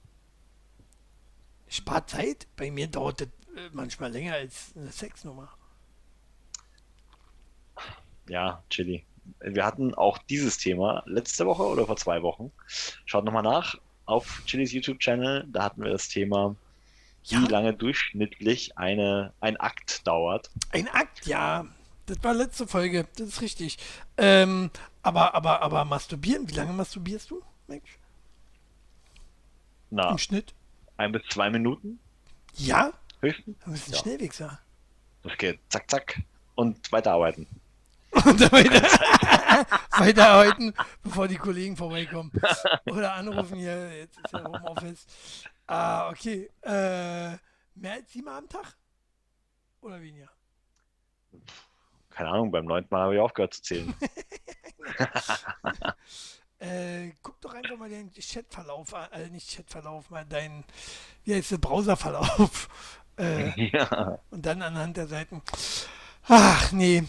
Spart 1.69 2.11
Zeit? 2.11 2.49
Bei 2.57 2.69
mir 2.69 2.89
dauert 2.89 3.21
das 3.21 3.29
äh, 3.57 3.71
manchmal 3.73 4.11
länger 4.11 4.35
als 4.35 4.73
eine 4.75 4.91
Sexnummer. 4.91 5.49
Ja, 8.29 8.65
Chili. 8.71 9.05
Wir 9.41 9.65
hatten 9.65 9.95
auch 9.95 10.19
dieses 10.19 10.59
Thema 10.59 11.05
letzte 11.07 11.47
Woche 11.47 11.63
oder 11.63 11.87
vor 11.87 11.97
zwei 11.97 12.23
Wochen. 12.23 12.51
Schaut 13.05 13.25
nochmal 13.25 13.45
nach 13.45 13.77
auf 14.05 14.43
Chilis 14.47 14.73
YouTube-Channel. 14.73 15.47
Da 15.49 15.63
hatten 15.63 15.85
wir 15.85 15.91
das 15.93 16.09
Thema, 16.09 16.57
Ja, 17.23 17.41
wie 17.43 17.47
lange 17.47 17.73
durchschnittlich 17.73 18.77
eine, 18.77 19.33
ein 19.41 19.57
Akt 19.59 20.05
dauert. 20.09 20.51
ein 20.73 20.89
Akt, 20.89 21.27
ja. 21.27 21.67
Das 22.07 22.23
war 22.23 22.35
letzte 22.35 22.67
Folge, 22.67 23.07
das 23.17 23.29
ist 23.29 23.41
richtig. 23.43 23.79
Ähm, 24.17 24.71
aber, 25.03 25.35
aber, 25.35 25.63
aber 25.63 25.85
masturbieren, 25.85 26.49
wie 26.49 26.55
lange 26.55 26.73
masturbierst 26.73 27.31
du, 27.31 27.43
Mensch? 27.69 27.99
Na, 29.97 30.11
Im 30.11 30.19
Schnitt? 30.19 30.53
ein 30.99 31.11
bis 31.13 31.23
zwei 31.31 31.49
Minuten 31.49 31.99
Ja? 32.57 32.93
höchstens. 33.21 33.57
Du 33.65 33.71
bist 33.73 33.89
ein 33.89 33.93
Ja. 33.95 33.99
Schnellwichser. 33.99 34.61
Das 35.23 35.39
geht 35.39 35.59
zack, 35.71 35.91
zack. 35.91 36.21
Und 36.55 36.93
weiterarbeiten. 36.93 37.47
Und 38.11 38.41
weiter, 38.53 38.83
weiterarbeiten, 39.99 40.75
bevor 41.03 41.29
die 41.29 41.37
Kollegen 41.39 41.77
vorbeikommen. 41.79 42.31
Oder 42.87 43.15
anrufen 43.15 43.57
hier, 43.59 43.91
jetzt 44.01 44.19
ist 44.19 44.33
ja 44.33 44.45
Homeoffice. 44.45 45.07
Ah, 45.67 46.11
okay. 46.11 46.51
Äh, 46.61 47.31
mehr 47.75 47.93
als 47.95 48.13
siebenmal 48.13 48.39
am 48.39 48.49
Tag? 48.51 48.77
Oder 49.81 50.01
weniger? 50.03 50.29
Keine 52.11 52.29
Ahnung, 52.29 52.51
beim 52.51 52.67
neunten 52.67 52.89
Mal 52.95 53.05
habe 53.05 53.15
ich 53.15 53.21
aufgehört 53.21 53.55
zu 53.55 53.63
zählen. 53.63 53.95
Äh, 56.59 57.13
guck 57.23 57.41
doch 57.43 57.53
einfach 57.53 57.77
mal 57.77 57.89
den 57.89 58.11
Chatverlauf 58.13 58.95
an, 58.95 59.13
äh, 59.13 59.29
nicht 59.29 59.55
Chatverlauf, 59.55 60.09
mal 60.11 60.25
deinen, 60.25 60.65
wie 61.25 61.35
heißt 61.35 61.53
der, 61.53 61.59
Browserverlauf. 61.59 62.69
Äh, 63.19 63.71
ja. 63.73 64.19
und 64.31 64.45
dann 64.45 64.61
anhand 64.61 64.99
der 64.99 65.07
Seiten. 65.07 65.41
Ach, 66.29 66.71
nee. 66.73 67.03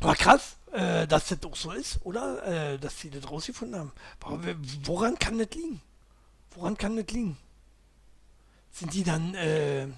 Aber 0.00 0.14
krass, 0.14 0.56
äh, 0.72 1.06
dass 1.06 1.28
das 1.28 1.44
auch 1.44 1.56
so 1.56 1.72
ist, 1.72 2.00
oder? 2.04 2.42
Äh, 2.72 2.78
dass 2.78 2.98
sie 2.98 3.10
das 3.10 3.30
rausgefunden 3.30 3.78
haben. 3.78 3.92
Woran 4.84 5.18
kann 5.18 5.36
das 5.36 5.50
liegen? 5.50 5.82
Woran 6.54 6.74
kann 6.74 6.96
das 6.96 7.08
liegen? 7.08 7.36
Sind 8.72 8.94
die 8.94 9.04
dann 9.04 9.34
äh, 9.34 9.88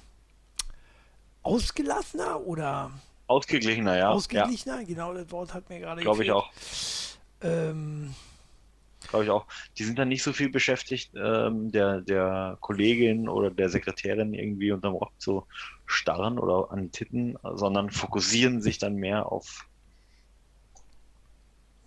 ausgelassener 1.42 2.40
oder 2.40 2.90
Ausgeglichener, 3.26 3.92
ja. 3.94 3.98
Ja, 3.98 4.10
ausgeglichener? 4.10 4.84
Genau, 4.84 5.14
das 5.14 5.30
Wort 5.30 5.54
hat 5.54 5.68
mir 5.68 5.78
gerade 5.78 6.02
glaube 6.02 6.24
ich 6.24 6.32
auch. 6.32 6.50
Ähm, 7.40 8.14
Glaube 9.12 9.26
ich 9.26 9.30
auch. 9.30 9.46
Die 9.76 9.84
sind 9.84 9.98
dann 9.98 10.08
nicht 10.08 10.22
so 10.22 10.32
viel 10.32 10.48
beschäftigt, 10.48 11.12
ähm, 11.14 11.70
der, 11.70 12.00
der 12.00 12.56
Kollegin 12.60 13.28
oder 13.28 13.50
der 13.50 13.68
Sekretärin 13.68 14.32
irgendwie 14.32 14.72
unterm 14.72 14.94
Rock 14.94 15.12
zu 15.18 15.46
starren 15.84 16.38
oder 16.38 16.72
an 16.72 16.90
Titten, 16.92 17.36
sondern 17.42 17.90
fokussieren 17.90 18.62
sich 18.62 18.78
dann 18.78 18.94
mehr 18.94 19.30
auf 19.30 19.66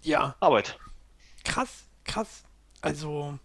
ja, 0.03 0.35
Arbeit. 0.39 0.77
krass, 1.43 1.85
krass. 2.03 2.43
Also, 2.81 3.39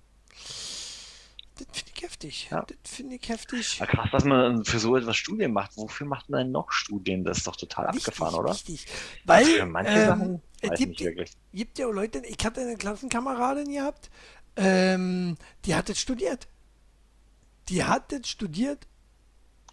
das 1.61 1.79
finde 1.79 1.93
ich 1.97 2.03
heftig. 2.03 2.49
Ja. 2.51 2.65
Das 2.83 2.95
finde 2.95 3.17
ich 3.17 3.29
heftig. 3.29 3.79
Ja, 3.79 3.87
krass, 3.87 4.09
dass 4.13 4.25
man 4.25 4.65
für 4.65 4.79
so 4.79 4.97
etwas 4.97 5.17
Studien 5.17 5.53
macht. 5.53 5.77
Wofür 5.77 6.07
macht 6.07 6.29
man 6.31 6.45
denn 6.45 6.53
noch 6.53 6.71
Studien? 6.73 7.25
Das 7.25 7.39
ist 7.39 7.47
doch 7.47 7.57
total 7.57 7.87
abgefahren, 7.89 8.35
oder? 8.35 8.51
Richtig. 8.53 8.87
Weil 9.25 9.45
Für 9.45 9.67
manche 9.67 9.93
ähm, 9.93 10.07
Sachen? 10.07 10.43
es 10.61 10.71
Weiß 10.71 10.79
gibt, 10.79 10.91
nicht 10.91 11.01
wirklich. 11.05 11.33
gibt 11.53 11.79
ja 11.79 11.87
Leute, 11.89 12.23
ich 12.27 12.45
hatte 12.45 12.61
eine 12.63 12.77
Klassenkameradin 12.77 13.73
gehabt, 13.73 14.11
ähm, 14.57 15.37
die 15.65 15.75
hat 15.75 15.89
das 15.89 15.99
studiert. 15.99 16.49
Die 17.69 17.85
hat 17.85 18.11
das 18.13 18.29
studiert. 18.29 18.87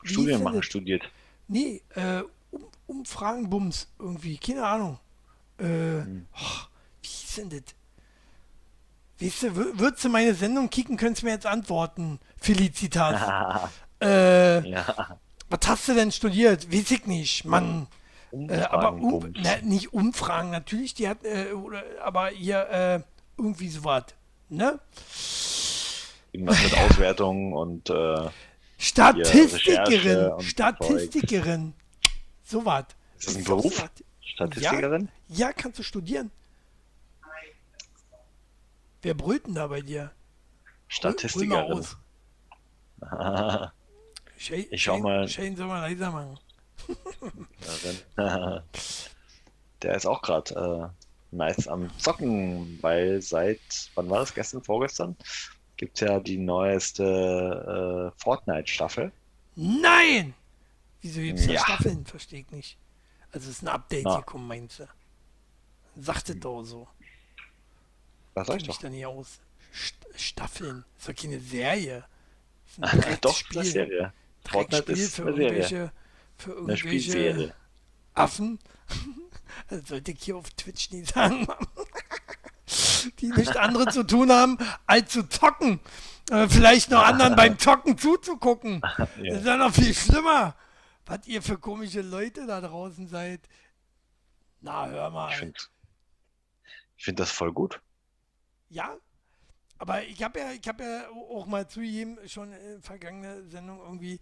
Studien 0.03 0.43
machen 0.43 0.57
das? 0.57 0.65
studiert. 0.65 1.03
Nee, 1.47 1.81
äh, 1.95 2.21
um, 2.51 2.65
Umfragen, 2.85 3.49
Bums, 3.49 3.87
irgendwie, 3.99 4.37
keine 4.37 4.65
Ahnung. 4.65 4.99
Äh, 5.57 5.63
Hm. 5.63 6.27
oh, 6.35 6.65
wie 7.01 7.07
hieß 7.07 7.35
denn 7.35 7.49
das? 7.49 7.75
Weißt 9.19 9.43
du, 9.43 9.47
wür- 9.47 9.79
würdest 9.79 10.03
du 10.05 10.09
meine 10.09 10.33
Sendung 10.33 10.69
kicken, 10.69 10.97
könntest 10.97 11.23
du 11.23 11.25
mir 11.27 11.33
jetzt 11.33 11.45
antworten. 11.45 12.19
Felicitas. 12.39 13.69
äh, 14.01 14.69
ja. 14.69 15.17
was 15.49 15.59
hast 15.65 15.87
du 15.87 15.93
denn 15.95 16.11
studiert? 16.11 16.71
Weiß 16.71 16.91
ich 16.91 17.05
nicht, 17.07 17.45
Mann. 17.45 17.87
Äh, 18.31 18.59
aber 18.61 18.91
um, 18.93 19.33
na, 19.41 19.57
nicht 19.63 19.93
Umfragen, 19.93 20.51
natürlich, 20.51 20.93
die 20.93 21.07
hat, 21.07 21.23
äh, 21.23 21.53
oder, 21.53 21.81
aber 22.03 22.27
hier 22.27 22.67
äh, 22.69 22.99
irgendwie 23.37 23.69
sowas. 23.69 24.03
Ne? 24.49 24.79
Irgendwas 26.33 26.61
mit 26.63 26.77
Auswertungen 26.77 27.53
und 27.53 27.89
äh, 27.89 28.29
Statistikerin, 28.77 29.55
Recherche 29.55 30.35
und 30.35 30.43
Statistikerin. 30.43 31.73
Sowas. 32.43 32.85
Ist 33.17 33.27
das 33.29 33.35
ein 33.37 33.43
Beruf? 33.45 33.73
sowas. 33.75 33.89
Statistikerin? 34.21 35.09
Ja, 35.29 35.51
kannst 35.53 35.79
du 35.79 35.83
studieren. 35.83 36.29
Wer 39.07 39.13
brüllt 39.13 39.47
denn 39.47 39.55
da 39.55 39.67
bei 39.67 39.79
dir? 39.79 40.11
Statistikerin. 40.89 41.81
Shane, 44.37 44.65
Ich 44.69 44.83
schau 44.83 44.99
mal. 44.99 45.25
Shane 45.29 45.55
soll 45.55 45.67
mal 45.67 45.79
leiser 45.79 46.11
machen. 46.11 46.37
Der 49.81 49.95
ist 49.95 50.05
auch 50.05 50.21
gerade 50.21 50.93
äh, 51.31 51.33
nice 51.33 51.69
am 51.69 51.89
Zocken, 51.97 52.79
weil 52.81 53.21
seit, 53.21 53.61
wann 53.95 54.09
war 54.09 54.19
das, 54.19 54.33
gestern, 54.33 54.61
vorgestern, 54.61 55.15
gibt 55.77 56.01
es 56.01 56.05
ja 56.05 56.19
die 56.19 56.37
neueste 56.37 58.11
äh, 58.13 58.19
Fortnite-Staffel. 58.21 59.13
Nein! 59.55 60.33
Wieso 60.99 61.21
gibt's 61.21 61.47
da 61.47 61.53
Ja. 61.53 61.61
Staffeln? 61.61 62.05
Verstehe 62.05 62.41
ich 62.41 62.51
nicht. 62.51 62.77
Also 63.31 63.49
ist 63.49 63.61
ein 63.61 63.69
Update 63.69 64.03
Na. 64.03 64.17
gekommen, 64.17 64.47
meinst 64.49 64.79
du? 64.79 64.87
Sagt 65.95 66.29
es 66.29 66.39
doch 66.41 66.61
so. 66.63 66.89
Ich 68.43 68.49
mich 68.49 68.63
doch? 68.67 68.77
da 68.79 68.89
nicht 68.89 69.05
aus. 69.05 69.39
St 69.73 69.95
Staffeln. 70.15 70.83
Ist 70.97 71.07
doch 71.09 71.15
keine 71.15 71.39
Serie. 71.39 72.05
Ist 72.67 72.83
ein 72.83 73.17
Doch, 73.21 73.35
Spiel. 73.35 73.61
das 73.61 73.71
Serie. 73.71 74.13
Dreckspiel 74.43 74.97
ist 74.97 75.15
für 75.15 75.21
eine 75.23 75.35
Serie. 75.35 75.47
irgendwelche, 75.47 75.91
für 76.37 76.51
irgendwelche. 76.51 77.53
Affen. 78.13 78.59
Das 79.69 79.87
sollte 79.87 80.11
ich 80.11 80.21
hier 80.21 80.35
auf 80.37 80.49
Twitch 80.51 80.91
nie 80.91 81.03
sagen. 81.03 81.47
Die 83.19 83.29
nichts 83.29 83.55
anderes 83.55 83.93
zu 83.93 84.03
tun 84.03 84.29
haben, 84.31 84.57
als 84.85 85.13
zu 85.13 85.23
zocken. 85.27 85.79
Äh, 86.29 86.47
vielleicht 86.49 86.91
noch 86.91 87.01
anderen 87.03 87.35
beim 87.35 87.57
Zocken 87.57 87.97
zuzugucken. 87.97 88.81
Das 88.97 89.09
Ja. 89.21 89.35
ist 89.37 89.45
ja 89.45 89.55
noch 89.57 89.73
viel 89.73 89.93
schlimmer. 89.93 90.55
Was 91.05 91.25
ihr 91.27 91.41
für 91.41 91.57
komische 91.57 92.01
Leute 92.01 92.45
da 92.45 92.59
draußen 92.59 93.07
seid. 93.07 93.39
Na, 94.59 94.87
hör 94.87 95.09
mal. 95.09 95.31
Ich 95.31 95.37
finde 95.37 95.59
find 96.97 97.19
das 97.19 97.31
voll 97.31 97.53
gut. 97.53 97.81
Ja, 98.69 98.97
aber 99.77 100.03
ich 100.03 100.21
habe 100.23 100.39
ja, 100.39 100.51
ich 100.51 100.67
habe 100.67 100.83
ja 100.83 101.09
auch 101.09 101.45
mal 101.45 101.67
zugegeben, 101.67 102.17
schon 102.27 102.51
in 102.51 102.81
vergangene 102.81 103.47
Sendung 103.49 103.79
irgendwie, 103.79 104.19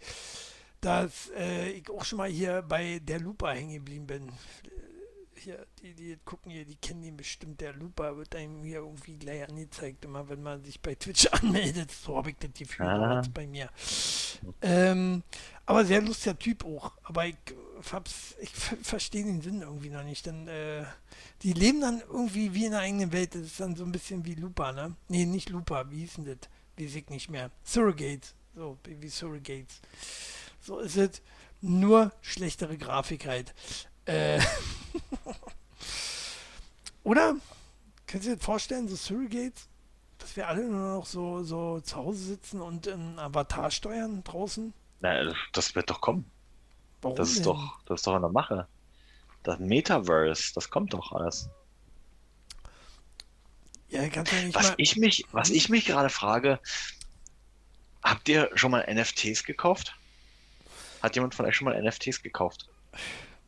dass 0.81 1.29
äh, 1.31 1.69
ich 1.71 1.89
auch 1.89 2.03
schon 2.05 2.17
mal 2.17 2.29
hier 2.29 2.61
bei 2.61 2.99
der 2.99 3.19
Lupa 3.19 3.51
hängen 3.51 3.73
geblieben 3.73 4.05
bin. 4.07 4.31
Hier, 5.37 5.65
die, 5.81 5.93
die 5.93 6.17
gucken 6.23 6.51
hier, 6.51 6.65
die 6.65 6.75
kennen 6.77 7.01
den 7.01 7.17
bestimmt. 7.17 7.59
Der 7.61 7.73
Lupa 7.73 8.15
wird 8.15 8.35
einem 8.35 8.63
hier 8.63 8.79
irgendwie 8.79 9.17
gleich 9.17 9.47
angezeigt, 9.47 10.05
immer 10.05 10.27
wenn 10.29 10.41
man 10.41 10.63
sich 10.63 10.81
bei 10.81 10.95
Twitch 10.95 11.27
anmeldet. 11.31 11.91
So 11.91 12.17
habe 12.17 12.29
ich 12.31 12.37
das 12.37 12.51
Gefühl 12.53 12.85
Ah. 12.87 13.21
bei 13.33 13.45
mir. 13.45 13.69
Ähm, 14.61 15.23
aber 15.65 15.85
sehr 15.85 16.01
lustiger 16.01 16.37
Typ 16.37 16.63
auch. 16.65 16.91
Aber 17.03 17.25
ich, 17.25 17.35
hab's, 17.91 18.35
ich 18.41 18.49
ver- 18.51 18.77
verstehe 18.81 19.23
den 19.23 19.41
Sinn 19.41 19.61
irgendwie 19.61 19.89
noch 19.89 20.03
nicht. 20.03 20.25
Denn 20.25 20.47
äh, 20.47 20.85
die 21.41 21.53
leben 21.53 21.81
dann 21.81 22.01
irgendwie 22.01 22.53
wie 22.53 22.65
in 22.65 22.73
einer 22.73 22.83
eigenen 22.83 23.11
Welt. 23.11 23.35
Das 23.35 23.41
ist 23.41 23.59
dann 23.59 23.75
so 23.75 23.83
ein 23.83 23.91
bisschen 23.91 24.25
wie 24.25 24.35
Lupa, 24.35 24.71
ne? 24.71 24.95
Nee, 25.07 25.25
nicht 25.25 25.49
Lupa. 25.49 25.89
Wie 25.89 25.99
hieß 25.99 26.15
denn 26.15 26.25
das? 26.25 26.37
Weiß 26.77 26.95
ich 26.95 27.09
nicht 27.09 27.29
mehr. 27.29 27.51
Surrogates. 27.63 28.35
So, 28.55 28.77
wie 28.85 29.09
Surrogates. 29.09 29.81
So 30.61 30.79
ist 30.79 30.97
es. 30.97 31.21
Nur 31.61 32.11
schlechtere 32.21 32.77
Grafik 32.77 33.25
halt. 33.25 33.53
Äh, 34.05 34.39
Oder? 37.03 37.35
Könnt 38.07 38.25
ihr 38.25 38.35
das 38.35 38.45
vorstellen, 38.45 38.87
so 38.87 38.95
Surrogates? 38.95 39.67
Dass 40.17 40.35
wir 40.35 40.47
alle 40.47 40.63
nur 40.67 40.95
noch 40.97 41.05
so, 41.05 41.43
so 41.43 41.79
zu 41.81 41.95
Hause 41.97 42.23
sitzen 42.23 42.61
und 42.61 42.87
in 42.87 43.19
Avatar 43.19 43.69
steuern 43.71 44.23
draußen? 44.23 44.73
Na, 45.05 45.23
das, 45.23 45.35
das 45.53 45.75
wird 45.75 45.89
doch 45.89 46.01
kommen. 46.01 46.29
Warum 47.01 47.15
Das 47.15 47.29
ist 47.29 47.37
denn? 47.37 47.43
doch, 47.43 47.79
das 47.85 47.99
ist 47.99 48.07
doch 48.07 48.15
in 48.15 48.21
der 48.23 48.31
Mache. 48.31 48.67
Das 49.43 49.59
Metaverse, 49.59 50.51
das 50.55 50.69
kommt 50.69 50.93
doch 50.93 51.11
alles. 51.11 51.47
Ja, 53.89 54.01
ja 54.03 54.21
nicht 54.23 54.55
Was 54.55 54.69
mal. 54.69 54.75
ich 54.77 54.95
mich, 54.97 55.25
was 55.31 55.49
ich 55.51 55.69
mich 55.69 55.85
gerade 55.85 56.09
frage, 56.09 56.59
habt 58.03 58.27
ihr 58.27 58.49
schon 58.55 58.71
mal 58.71 58.83
NFTs 58.91 59.43
gekauft? 59.43 59.95
Hat 61.03 61.13
jemand 61.15 61.35
von 61.35 61.45
euch 61.45 61.55
schon 61.55 61.65
mal 61.65 61.79
NFTs 61.81 62.23
gekauft? 62.23 62.67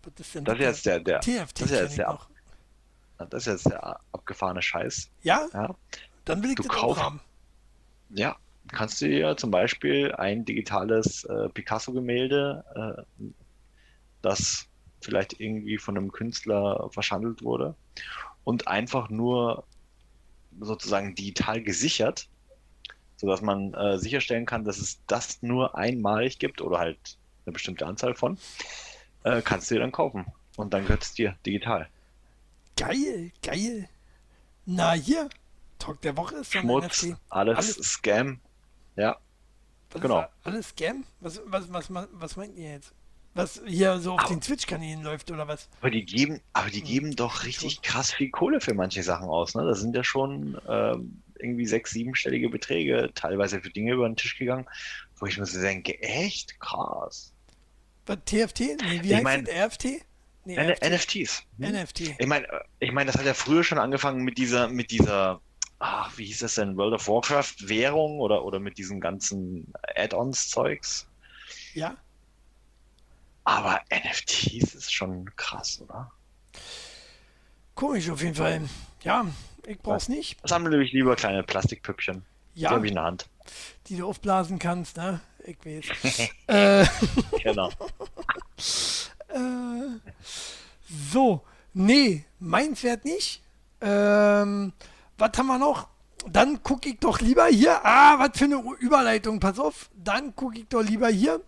Was 0.04 0.14
ist 0.20 0.36
denn 0.36 0.46
Das 0.46 0.56
ist 0.56 0.62
jetzt 0.62 0.86
der, 0.86 1.00
der, 1.00 1.20
TFT 1.22 1.62
das 1.62 1.72
ist 1.72 1.80
jetzt 1.80 1.98
der, 1.98 2.10
ab, 2.10 2.30
das 3.18 3.48
ist 3.48 3.54
jetzt 3.64 3.66
der 3.72 4.00
abgefahrene 4.12 4.62
Scheiß. 4.62 5.10
Ja? 5.24 5.48
Ja, 5.54 5.76
Dann 6.26 6.44
will 6.44 6.52
ich 6.52 6.56
Du 6.58 6.64
das 6.64 6.72
kauf- 6.72 7.00
haben. 7.00 7.20
ja. 8.10 8.36
Kannst 8.72 9.02
du 9.02 9.08
dir 9.08 9.38
zum 9.38 9.52
Beispiel 9.52 10.14
ein 10.14 10.46
digitales 10.46 11.24
äh, 11.26 11.50
Picasso-Gemälde, 11.50 13.06
äh, 13.20 13.24
das 14.22 14.68
vielleicht 15.02 15.40
irgendwie 15.40 15.78
von 15.78 15.98
einem 15.98 16.12
Künstler 16.12 16.90
verschandelt 16.92 17.44
wurde 17.44 17.76
und 18.44 18.68
einfach 18.68 19.10
nur 19.10 19.66
sozusagen 20.60 21.16
digital 21.16 21.62
gesichert, 21.62 22.28
sodass 23.16 23.42
man 23.42 23.74
äh, 23.74 23.98
sicherstellen 24.00 24.46
kann, 24.46 24.64
dass 24.66 24.80
es 24.80 25.00
das 25.08 25.42
nur 25.42 25.78
einmalig 25.78 26.40
gibt 26.40 26.62
oder 26.62 26.80
halt 26.80 27.18
eine 27.46 27.54
bestimmte 27.54 27.86
Anzahl 27.86 28.16
von, 28.16 28.38
äh, 29.24 29.42
kannst 29.42 29.70
du 29.70 29.76
dir 29.76 29.82
dann 29.82 29.92
kaufen. 29.92 30.26
Und 30.56 30.74
dann 30.74 30.84
gehört 30.84 31.04
es 31.04 31.14
dir 31.14 31.38
digital. 31.46 31.88
Geil, 32.76 33.32
geil. 33.44 33.88
Na 34.66 34.94
hier, 34.94 35.30
Talk 35.80 36.02
der 36.02 36.18
Woche 36.18 36.38
ist 36.38 36.52
Schmutz, 36.52 37.08
alles, 37.30 37.58
Alles- 37.58 37.76
Scam. 37.76 38.42
Ja, 38.98 39.18
Was 39.92 40.02
genau. 40.02 40.26
Alles 40.44 40.70
Scam? 40.70 41.06
Was, 41.22 41.40
was, 41.46 41.72
was, 41.72 41.94
was, 41.94 42.08
was 42.12 42.36
meint 42.36 42.56
ihr 42.58 42.72
jetzt? 42.72 42.94
Was 43.36 43.62
hier 43.68 44.00
so 44.00 44.14
auf 44.14 44.20
Aber- 44.22 44.30
den 44.30 44.42
Twitch-Kanälen 44.42 45.04
läuft 45.04 45.30
oder 45.32 45.48
was? 45.48 45.70
Aber 45.80 45.92
die 45.92 46.04
geben, 46.04 46.42
aber 46.54 46.70
die 46.72 46.80
Hm, 46.80 46.86
geben 46.88 47.16
doch 47.16 47.46
richtig 47.46 47.82
krass 47.84 48.12
viel 48.12 48.32
Kohle 48.32 48.60
für 48.60 48.74
manche 48.74 49.04
Sachen 49.04 49.30
aus, 49.30 49.54
ne? 49.54 49.64
Das 49.64 49.80
sind 49.80 49.96
ja 49.96 50.04
schon 50.04 50.60
ähm, 50.68 51.22
irgendwie 51.38 51.68
sechs, 51.68 51.92
siebenstellige 51.92 52.50
Beträge, 52.50 53.12
teilweise 53.14 53.62
für 53.62 53.70
Dinge 53.70 53.94
über 53.94 54.10
den 54.10 54.16
Tisch 54.16 54.38
gegangen, 54.40 54.66
wo 55.20 55.28
ich 55.28 55.38
mir 55.38 55.46
so 55.46 55.62
denke, 55.62 56.02
echt 56.02 56.60
krass. 56.60 57.32
Was, 58.08 58.18
TFT? 58.26 58.60
Nee, 58.62 59.04
wie 59.04 59.08
Ich 59.10 59.14
heißt 59.14 59.24
mein- 59.24 59.46
das? 59.46 59.54
RFT? 59.54 59.86
Nee. 60.46 60.56
NFTs. 60.58 61.44
Hm? 61.60 61.74
NFT. 61.76 62.16
Ich 62.18 62.26
meine, 62.26 62.48
ich 62.80 62.92
meine, 62.94 63.12
das 63.12 63.20
hat 63.20 63.26
ja 63.28 63.34
früher 63.36 63.64
schon 63.66 63.78
angefangen 63.78 64.24
mit 64.24 64.38
dieser, 64.40 64.70
mit 64.70 64.90
dieser, 64.92 65.42
ach, 65.80 66.18
wie 66.18 66.26
hieß 66.26 66.40
das 66.40 66.56
denn, 66.56 66.76
World 66.78 66.94
of 66.96 67.08
Warcraft 67.08 67.54
Währung 67.68 68.20
oder, 68.20 68.44
oder 68.44 68.60
mit 68.60 68.78
diesen 68.78 69.00
ganzen 69.00 69.72
Add-ons 69.96 70.50
Zeugs. 70.50 71.08
Ja? 71.74 71.96
Aber 73.44 73.80
NFTs 73.92 74.76
ist 74.76 74.92
schon 74.94 75.34
krass, 75.36 75.80
oder? 75.82 76.12
Komisch 77.76 78.10
auf 78.10 78.22
jeden 78.22 78.36
Fall. 78.36 78.62
Ja, 79.04 79.26
ich 79.66 79.80
brauch's 79.80 80.10
nicht. 80.10 80.38
Sammle 80.44 80.82
ich 80.84 80.92
lieber 80.92 81.16
kleine 81.16 81.44
Plastikpüppchen. 81.44 82.26
Die 82.56 82.62
Ja, 82.62 82.72
habe 82.72 82.86
ich 82.86 82.92
in 82.92 82.96
der 82.96 83.04
Hand. 83.06 83.30
die 83.88 83.98
du 83.98 84.08
aufblasen 84.08 84.58
kannst, 84.60 84.98
ne? 84.98 85.22
Ich 85.46 85.58
weiß. 85.64 86.30
äh, 86.48 86.86
Genau. 87.44 87.72
Äh, 89.30 90.00
so, 91.12 91.44
nee, 91.74 92.24
meins 92.40 92.82
wird 92.82 93.04
nicht. 93.04 93.42
Ähm, 93.82 94.72
was 95.18 95.32
haben 95.38 95.48
wir 95.48 95.58
noch? 95.58 95.88
Dann 96.30 96.62
gucke 96.64 96.90
ich 96.90 97.00
doch 97.00 97.20
lieber 97.22 97.46
hier. 97.48 97.86
Ah, 97.86 98.20
was 98.20 98.38
für 98.38 98.46
eine 98.46 98.62
Überleitung, 98.80 99.40
pass 99.40 99.60
auf. 99.60 99.90
Dann 99.96 100.36
gucke 100.36 100.60
ich 100.60 100.68
doch 100.68 100.82
lieber 100.82 101.08
hier, 101.08 101.42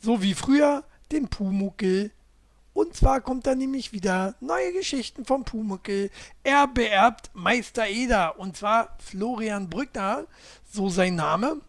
so 0.00 0.22
wie 0.22 0.34
früher, 0.34 0.84
den 1.10 1.28
Pumuckel. 1.28 2.12
Und 2.72 2.94
zwar 2.94 3.22
kommt 3.22 3.46
da 3.46 3.54
nämlich 3.54 3.92
wieder 3.92 4.34
neue 4.40 4.72
Geschichten 4.72 5.24
vom 5.24 5.44
Pumuckel. 5.44 6.10
Er 6.44 6.66
beerbt 6.66 7.30
Meister 7.32 7.88
Eder. 7.88 8.38
Und 8.38 8.56
zwar 8.56 8.96
Florian 8.98 9.70
Brückner, 9.70 10.26
so 10.70 10.90
sein 10.90 11.14
Name. 11.14 11.60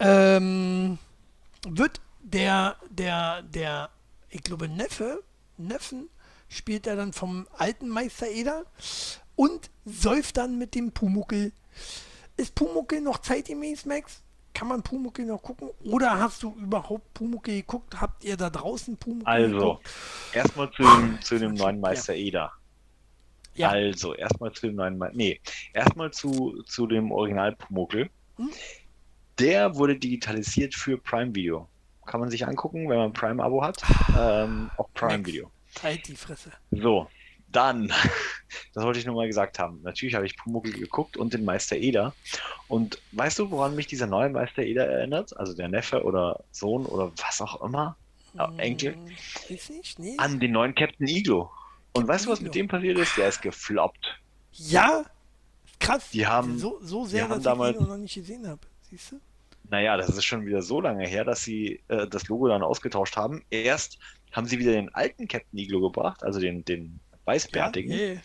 Ähm, 0.00 0.98
wird 1.68 2.00
der, 2.20 2.76
der, 2.90 3.42
der, 3.42 3.90
ich 4.28 4.42
glaube, 4.42 4.68
Neffe, 4.68 5.22
Neffen, 5.56 6.08
spielt 6.48 6.86
er 6.86 6.96
dann 6.96 7.12
vom 7.12 7.46
alten 7.56 7.88
Meister 7.88 8.28
Eder 8.28 8.64
und 9.36 9.70
säuft 9.84 10.36
dann 10.36 10.58
mit 10.58 10.74
dem 10.74 10.92
Pumuckel. 10.92 11.52
Ist 12.36 12.54
Pumuckel 12.54 13.00
noch 13.00 13.18
zeitgemäß, 13.18 13.86
Max? 13.86 14.22
Kann 14.52 14.68
man 14.68 14.82
Pumuckel 14.82 15.26
noch 15.26 15.42
gucken? 15.42 15.70
Oder 15.84 16.18
hast 16.18 16.42
du 16.42 16.54
überhaupt 16.54 17.12
Pumuckel 17.12 17.56
geguckt? 17.56 18.00
Habt 18.00 18.22
ihr 18.24 18.36
da 18.36 18.50
draußen 18.50 18.96
Pumuckel 18.96 19.26
Also, 19.26 19.80
erstmal 20.32 20.70
zu 20.72 20.82
dem, 20.82 21.18
zu 21.20 21.38
dem 21.38 21.54
neuen 21.54 21.80
Meister 21.80 22.14
Eder. 22.14 22.52
Ja. 23.56 23.70
Also, 23.70 24.14
erstmal 24.14 24.52
zu 24.52 24.68
dem 24.68 24.76
neuen 24.76 24.96
Meister. 24.96 25.16
Nee, 25.16 25.40
erstmal 25.72 26.12
zu, 26.12 26.62
zu 26.66 26.86
dem 26.86 27.10
Original 27.10 27.56
Pumuckl. 27.56 28.08
Hm? 28.36 28.50
Der 29.38 29.74
wurde 29.74 29.96
digitalisiert 29.96 30.74
für 30.74 30.98
Prime 30.98 31.34
Video. 31.34 31.68
Kann 32.06 32.20
man 32.20 32.30
sich 32.30 32.46
angucken, 32.46 32.88
wenn 32.88 32.98
man 32.98 33.12
Prime-Abo 33.12 33.62
hat. 33.62 33.82
Ähm, 34.16 34.70
auch 34.76 34.88
Prime 34.94 35.18
Max. 35.18 35.26
Video. 35.26 35.50
Halt 35.82 36.06
die 36.06 36.14
Fresse. 36.14 36.52
So, 36.70 37.08
dann, 37.56 37.88
das 38.74 38.84
wollte 38.84 38.98
ich 38.98 39.06
nur 39.06 39.14
mal 39.16 39.26
gesagt 39.26 39.58
haben. 39.58 39.80
Natürlich 39.82 40.14
habe 40.14 40.26
ich 40.26 40.36
Pumuckl 40.36 40.72
geguckt 40.72 41.16
und 41.16 41.32
den 41.34 41.44
Meister 41.44 41.76
Eder. 41.76 42.14
Und 42.68 42.98
weißt 43.12 43.38
du, 43.38 43.50
woran 43.50 43.74
mich 43.74 43.86
dieser 43.86 44.06
neue 44.06 44.30
Meister 44.30 44.62
Eder 44.62 44.86
erinnert? 44.86 45.36
Also 45.36 45.54
der 45.54 45.68
Neffe 45.68 46.02
oder 46.04 46.42
Sohn 46.50 46.86
oder 46.86 47.12
was 47.16 47.40
auch 47.40 47.62
immer? 47.62 47.96
Enkel? 48.58 48.94
Hm, 48.94 49.10
Weiß 49.48 49.70
nicht, 49.70 49.98
nee. 50.00 50.14
An 50.18 50.40
den 50.40 50.50
neuen 50.52 50.74
Captain 50.74 51.06
Iglo. 51.06 51.42
Und 51.92 52.02
Captain 52.02 52.08
weißt 52.08 52.26
du, 52.26 52.30
was 52.30 52.38
Iglo. 52.40 52.46
mit 52.48 52.54
dem 52.56 52.68
passiert 52.68 52.98
ist? 52.98 53.16
Der 53.16 53.28
ist 53.28 53.40
gefloppt. 53.42 54.18
Ja, 54.52 55.04
krass. 55.78 56.10
Die 56.10 56.26
haben- 56.26 56.58
so, 56.58 56.78
so 56.82 57.04
sehr, 57.04 57.28
dass 57.28 57.42
damals- 57.44 57.76
ich 57.76 57.82
ihn 57.82 57.88
noch 57.88 57.96
nicht 57.96 58.14
gesehen 58.14 58.46
habe. 58.48 58.60
Siehst 58.90 59.12
du? 59.12 59.20
Naja, 59.70 59.96
das 59.96 60.08
ist 60.10 60.24
schon 60.24 60.44
wieder 60.46 60.62
so 60.62 60.80
lange 60.80 61.06
her, 61.06 61.24
dass 61.24 61.42
sie 61.44 61.80
äh, 61.88 62.06
das 62.08 62.28
Logo 62.28 62.48
dann 62.48 62.62
ausgetauscht 62.62 63.16
haben. 63.16 63.44
Erst 63.50 63.98
haben 64.32 64.46
sie 64.46 64.58
wieder 64.58 64.72
den 64.72 64.92
alten 64.94 65.28
Captain 65.28 65.58
Iglo 65.58 65.80
gebracht, 65.80 66.22
also 66.24 66.40
den, 66.40 66.64
den 66.64 66.98
weißbärtigen. 67.24 67.92
Ja, 67.92 67.98
yeah. 67.98 68.20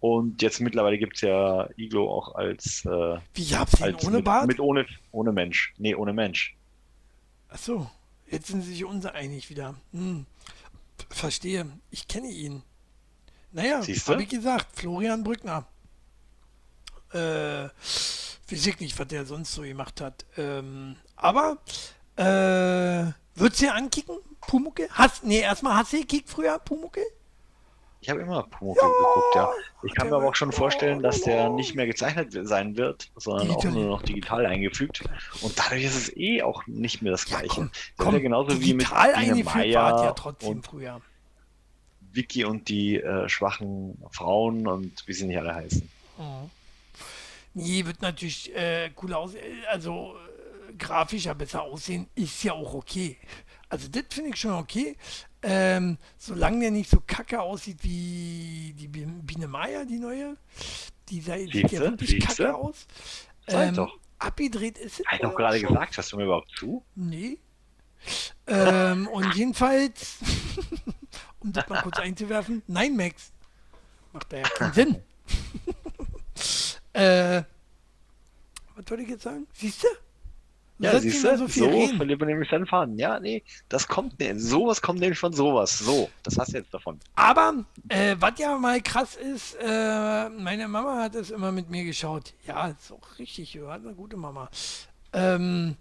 Und 0.00 0.42
jetzt 0.42 0.60
mittlerweile 0.60 0.98
gibt 0.98 1.16
es 1.16 1.22
ja 1.22 1.68
Iglo 1.76 2.10
auch 2.10 2.34
als, 2.34 2.84
äh, 2.84 3.18
Wie 3.34 3.44
den 3.44 3.56
als 3.56 4.04
ohne 4.04 4.16
mit, 4.16 4.24
Bart? 4.24 4.46
mit 4.46 4.60
ohne, 4.60 4.86
ohne 5.10 5.32
Mensch. 5.32 5.74
Nee, 5.78 5.94
ohne 5.94 6.12
Mensch. 6.12 6.54
Achso, 7.48 7.90
jetzt 8.30 8.48
sind 8.48 8.62
sie 8.62 8.72
sich 8.72 8.84
uneinig 8.84 9.50
wieder. 9.50 9.74
Hm. 9.92 10.26
Verstehe, 11.08 11.66
ich 11.90 12.06
kenne 12.08 12.28
ihn. 12.28 12.62
Naja, 13.52 13.80
habe 14.06 14.22
ich 14.22 14.28
gesagt, 14.28 14.78
Florian 14.78 15.24
Brückner. 15.24 15.66
Äh, 17.12 17.68
weiß 18.50 18.66
ich 18.66 18.80
nicht, 18.80 18.98
was 18.98 19.08
der 19.08 19.24
sonst 19.24 19.54
so 19.54 19.62
gemacht 19.62 20.00
hat. 20.00 20.26
Ähm, 20.36 20.96
aber, 21.16 21.58
äh, 22.16 23.12
würdest 23.34 23.60
du 23.60 23.66
dir 23.66 23.74
ankicken, 23.74 24.18
Pumuckel? 24.40 24.88
Hast, 24.90 25.24
nee, 25.24 25.40
erstmal 25.40 25.74
hast 25.76 25.92
du 25.92 26.00
gekickt 26.00 26.28
früher, 26.28 26.58
Pumuckel? 26.58 27.04
Ich 28.00 28.10
habe 28.10 28.20
immer 28.20 28.44
Pumuckl 28.44 28.80
geguckt, 28.86 29.34
ja. 29.34 29.50
Ich 29.82 29.94
kann 29.94 30.10
mir 30.10 30.16
aber 30.16 30.28
auch 30.28 30.34
schon 30.34 30.52
vorstellen, 30.52 31.02
dass 31.02 31.22
der 31.22 31.48
nicht 31.48 31.74
mehr 31.74 31.86
gezeichnet 31.86 32.32
sein 32.46 32.76
wird, 32.76 33.10
sondern 33.16 33.50
auch 33.50 33.56
Digital. 33.56 33.72
nur 33.72 33.84
noch 33.90 34.02
digital 34.02 34.46
eingefügt. 34.46 35.02
Und 35.42 35.58
dadurch 35.58 35.84
ist 35.84 35.96
es 35.96 36.16
eh 36.16 36.42
auch 36.42 36.66
nicht 36.66 37.02
mehr 37.02 37.12
das 37.12 37.28
Ja, 37.28 37.38
Gleiche. 37.38 37.54
komm, 37.54 37.70
das 37.72 38.04
komm, 38.06 38.14
ja 38.14 38.20
genauso 38.20 38.60
wie 38.60 38.74
mit 38.74 38.88
Biene 38.88 39.14
eingeführt 39.14 39.54
Meier 39.56 40.04
ja 40.04 40.12
trotzdem 40.12 40.50
und 40.50 40.66
früher. 40.66 41.00
Vicky 42.12 42.44
und 42.44 42.68
die 42.68 42.96
äh, 43.00 43.28
schwachen 43.28 44.02
Frauen 44.10 44.66
und 44.66 45.06
wie 45.06 45.12
sie 45.12 45.26
nicht 45.26 45.38
alle 45.38 45.54
heißen. 45.54 45.88
Mhm. 46.18 46.50
Nee, 47.54 47.84
wird 47.86 48.02
natürlich 48.02 48.54
äh, 48.54 48.90
cool 49.02 49.14
aus, 49.14 49.34
äh, 49.34 49.40
also 49.70 50.14
äh, 50.68 50.74
grafischer 50.74 51.34
besser 51.34 51.62
aussehen, 51.62 52.06
ist 52.14 52.42
ja 52.44 52.52
auch 52.52 52.74
okay. 52.74 53.16
Also 53.68 53.88
das 53.88 54.04
finde 54.10 54.30
ich 54.30 54.36
schon 54.36 54.52
okay. 54.52 54.96
Ähm, 55.42 55.98
solange 56.18 56.60
der 56.60 56.70
nicht 56.70 56.88
so 56.90 57.00
kacke 57.06 57.40
aussieht 57.40 57.78
wie 57.82 58.74
die 58.76 58.88
Bi- 58.88 59.04
Biene 59.06 59.46
Meier, 59.48 59.84
die 59.84 59.98
neue. 59.98 60.36
Die 61.08 61.20
sah- 61.20 61.36
sieht 61.38 61.70
ja 61.72 61.80
wirklich 61.80 62.20
kacke 62.24 62.54
aus. 62.54 62.86
Sag 63.46 63.74
doch. 63.74 63.96
Abgedreht 64.18 64.78
ist 64.78 65.00
es. 65.00 65.06
Habe 65.06 65.16
ich 65.16 65.22
doch 65.22 65.34
gerade 65.36 65.58
schon. 65.60 65.68
gesagt, 65.68 65.96
hörst 65.96 66.12
du 66.12 66.16
mir 66.16 66.24
überhaupt 66.24 66.50
zu? 66.56 66.84
Nee. 66.94 67.38
ähm, 68.46 69.08
und 69.08 69.34
jedenfalls, 69.34 70.18
um 71.40 71.52
das 71.52 71.68
mal 71.68 71.82
kurz 71.82 71.98
einzuwerfen, 71.98 72.62
nein, 72.66 72.96
Max. 72.96 73.32
Macht 74.12 74.32
da 74.32 74.38
ja 74.38 74.48
keinen 74.48 74.72
Sinn. 74.72 75.02
äh, 76.92 77.42
was 78.74 78.90
wollte 78.90 79.02
ich 79.02 79.08
jetzt 79.10 79.22
sagen? 79.22 79.46
Siehst 79.52 79.82
du? 79.82 79.88
Ja, 80.78 80.98
siehst 81.00 81.24
du, 81.24 81.30
so 81.30 81.36
so, 81.36 81.48
viel 81.48 81.64
reden. 81.64 81.96
verliert 81.96 82.20
man 82.20 82.28
nämlich 82.28 82.50
seinen 82.50 82.66
Faden. 82.66 82.98
Ja, 82.98 83.18
nee, 83.18 83.42
das 83.68 83.88
kommt, 83.88 84.18
ne, 84.20 84.38
sowas 84.38 84.82
kommt 84.82 85.00
nämlich 85.00 85.18
von 85.18 85.32
sowas. 85.32 85.78
So, 85.78 86.10
das 86.22 86.36
hast 86.38 86.52
du 86.52 86.58
jetzt 86.58 86.72
davon. 86.74 87.00
Aber, 87.14 87.64
äh, 87.88 88.16
was 88.18 88.38
ja 88.38 88.58
mal 88.58 88.80
krass 88.82 89.16
ist, 89.16 89.56
äh, 89.60 90.28
meine 90.28 90.68
Mama 90.68 91.02
hat 91.02 91.14
es 91.14 91.30
immer 91.30 91.50
mit 91.50 91.70
mir 91.70 91.84
geschaut. 91.84 92.34
Ja, 92.46 92.68
ist 92.68 92.92
auch 92.92 93.18
richtig, 93.18 93.54
ja, 93.54 93.68
hat 93.68 93.82
eine 93.84 93.94
gute 93.94 94.18
Mama. 94.18 94.50
Ähm, 95.14 95.76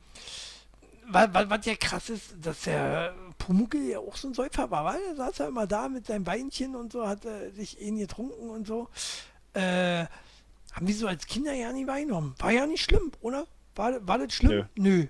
was, 1.07 1.33
was, 1.33 1.49
was 1.49 1.65
ja 1.65 1.75
krass 1.75 2.09
ist, 2.09 2.35
dass 2.41 2.61
der 2.61 3.13
Pumuckel 3.37 3.89
ja 3.89 3.99
auch 3.99 4.15
so 4.15 4.29
ein 4.29 4.33
Säufer 4.33 4.71
war, 4.71 4.85
weil 4.85 5.01
er 5.09 5.15
saß 5.15 5.39
ja 5.39 5.47
immer 5.47 5.67
da 5.67 5.89
mit 5.89 6.07
seinem 6.07 6.25
Weinchen 6.25 6.75
und 6.75 6.93
so, 6.93 7.05
hat 7.07 7.25
äh, 7.25 7.51
sich 7.51 7.81
ihn 7.81 7.97
getrunken 7.97 8.49
und 8.49 8.65
so. 8.65 8.87
Äh, 9.53 10.05
haben 10.71 10.85
die 10.85 10.93
so 10.93 11.07
als 11.07 11.27
Kinder 11.27 11.53
ja 11.53 11.71
nie 11.71 11.87
wahrgenommen. 11.87 12.35
War 12.39 12.51
ja 12.51 12.65
nicht 12.65 12.83
schlimm, 12.83 13.11
oder? 13.21 13.45
War, 13.75 14.07
war 14.07 14.17
das 14.17 14.33
schlimm? 14.33 14.65
Nö. 14.75 15.07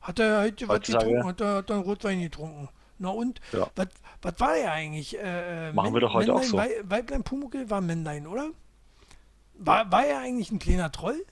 Hat 0.00 0.18
er 0.18 0.38
halt 0.38 0.68
was 0.68 0.80
getrunken, 0.80 1.24
hat 1.24 1.40
er, 1.40 1.54
hat 1.56 1.70
er 1.70 1.76
Rotwein 1.76 2.20
getrunken. 2.20 2.68
Na 2.98 3.08
und? 3.10 3.40
Ja. 3.52 3.70
Was, 3.76 3.88
was 4.20 4.38
war 4.40 4.56
er 4.56 4.72
eigentlich? 4.72 5.18
Äh, 5.18 5.70
äh, 5.70 5.72
Machen 5.72 5.94
wir 5.94 6.00
doch 6.00 6.12
heute 6.12 6.34
auch 6.34 6.42
so. 6.42 6.56
Wei- 6.56 6.80
Weiblein 6.84 7.22
Pumuckel 7.22 7.68
war 7.70 7.80
Männlein, 7.80 8.26
oder? 8.26 8.50
War, 9.54 9.90
war 9.90 10.04
er 10.04 10.20
eigentlich 10.20 10.50
ein 10.50 10.58
kleiner 10.58 10.90
Troll? 10.92 11.24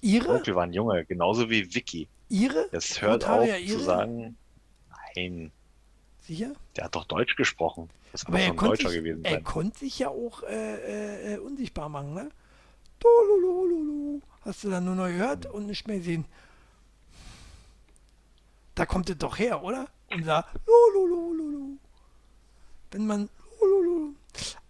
Ihre? 0.00 0.28
Onkel 0.36 0.54
war 0.54 0.64
ein 0.64 0.72
Junge, 0.72 1.04
genauso 1.04 1.50
wie 1.50 1.74
Vicky. 1.74 2.08
Ihre? 2.28 2.68
Jetzt 2.72 3.00
hört 3.02 3.24
auf 3.28 3.44
zu 3.46 3.56
Ihre? 3.58 3.80
sagen, 3.80 4.36
nein, 5.16 5.50
Sicher? 6.20 6.52
der 6.76 6.84
hat 6.84 6.94
doch 6.94 7.04
Deutsch 7.04 7.36
gesprochen. 7.36 7.88
Das 8.12 8.24
Aber 8.26 8.32
muss 8.34 8.40
er 8.42 8.50
ein 8.50 8.56
konnte, 8.56 8.76
Deutscher 8.76 8.90
sich, 8.90 8.98
gewesen 8.98 9.24
er 9.24 9.32
sein. 9.34 9.44
konnte 9.44 9.78
sich 9.78 9.98
ja 9.98 10.08
auch 10.08 10.42
äh, 10.44 11.34
äh, 11.34 11.38
unsichtbar 11.38 11.88
machen, 11.88 12.14
ne? 12.14 12.28
Hast 14.42 14.64
du 14.64 14.70
dann 14.70 14.84
nur 14.84 14.94
noch 14.94 15.06
gehört 15.06 15.46
und 15.46 15.66
nicht 15.66 15.86
mehr 15.86 15.98
gesehen. 15.98 16.24
Da 18.74 18.86
kommt 18.86 19.10
es 19.10 19.18
doch 19.18 19.38
her, 19.38 19.62
oder? 19.62 19.88
Unser 20.10 20.46
Lololololo. 20.66 21.78
Wenn 22.90 23.06
man 23.06 23.28
Lolololo. 23.60 24.14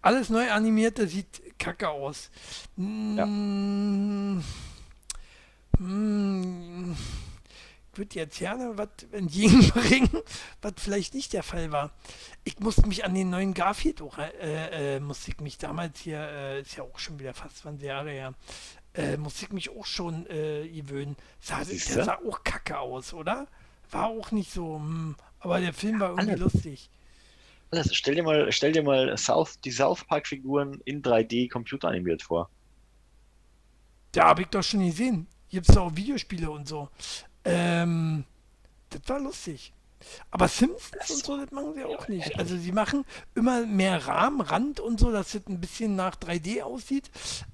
Alles 0.00 0.30
neu 0.30 0.50
animierte 0.50 1.08
sieht 1.08 1.58
kacke 1.58 1.88
aus. 1.88 2.30
Mm, 2.76 4.40
mm, 5.78 6.92
ich 6.92 7.25
würde 7.98 8.16
jetzt 8.16 8.38
gerne 8.38 8.76
was 8.76 8.88
entgegenbringen, 9.12 10.10
was 10.62 10.74
vielleicht 10.78 11.14
nicht 11.14 11.32
der 11.32 11.42
Fall 11.42 11.72
war. 11.72 11.90
Ich 12.44 12.58
musste 12.60 12.86
mich 12.86 13.04
an 13.04 13.14
den 13.14 13.30
neuen 13.30 13.54
Garfield 13.54 14.02
auch, 14.02 14.18
äh, 14.18 14.96
äh, 14.96 15.00
musste 15.00 15.30
ich 15.30 15.40
mich 15.40 15.58
damals 15.58 16.00
hier, 16.00 16.20
äh, 16.20 16.60
ist 16.60 16.76
ja 16.76 16.84
auch 16.84 16.98
schon 16.98 17.18
wieder 17.18 17.34
fast 17.34 17.58
20 17.58 17.86
Jahre 17.86 18.10
her, 18.10 18.34
äh, 18.94 19.16
musste 19.16 19.46
ich 19.46 19.52
mich 19.52 19.70
auch 19.70 19.86
schon 19.86 20.26
äh, 20.26 20.68
gewöhnen. 20.68 21.16
Sah, 21.40 21.64
der 21.64 22.04
sah 22.04 22.18
auch 22.26 22.42
kacke 22.44 22.78
aus, 22.78 23.12
oder? 23.12 23.46
War 23.90 24.06
auch 24.06 24.30
nicht 24.32 24.52
so, 24.52 24.76
hm, 24.76 25.16
aber 25.40 25.60
der 25.60 25.72
Film 25.72 26.00
war 26.00 26.10
irgendwie 26.10 26.30
Alles. 26.30 26.54
lustig. 26.54 26.90
Alles, 27.70 27.94
stell 27.94 28.14
dir 28.14 28.22
mal, 28.22 28.50
stell 28.52 28.72
dir 28.72 28.82
mal 28.82 29.16
South, 29.18 29.60
die 29.60 29.70
South 29.70 30.04
Park 30.04 30.26
Figuren 30.26 30.80
in 30.84 31.02
3D 31.02 31.50
computeranimiert 31.50 32.22
vor. 32.22 32.48
Da 34.12 34.28
habe 34.28 34.42
ich 34.42 34.48
doch 34.48 34.62
schon 34.62 34.84
gesehen. 34.84 35.26
Gibt 35.48 35.68
es 35.68 35.76
auch 35.76 35.94
Videospiele 35.94 36.50
und 36.50 36.66
so. 36.66 36.88
Ähm, 37.46 38.24
das 38.90 39.00
war 39.08 39.20
lustig. 39.20 39.72
Aber 40.30 40.46
Simpsons 40.48 41.10
und 41.10 41.24
so, 41.24 41.36
das 41.38 41.50
machen 41.50 41.74
sie 41.74 41.84
auch 41.84 42.06
nicht. 42.08 42.38
Also 42.38 42.56
sie 42.56 42.72
machen 42.72 43.04
immer 43.34 43.64
mehr 43.66 44.06
Rahmen, 44.06 44.40
Rand 44.40 44.78
und 44.78 45.00
so, 45.00 45.10
dass 45.10 45.34
es 45.34 45.46
ein 45.48 45.60
bisschen 45.60 45.96
nach 45.96 46.16
3D 46.16 46.62
aussieht, 46.62 47.10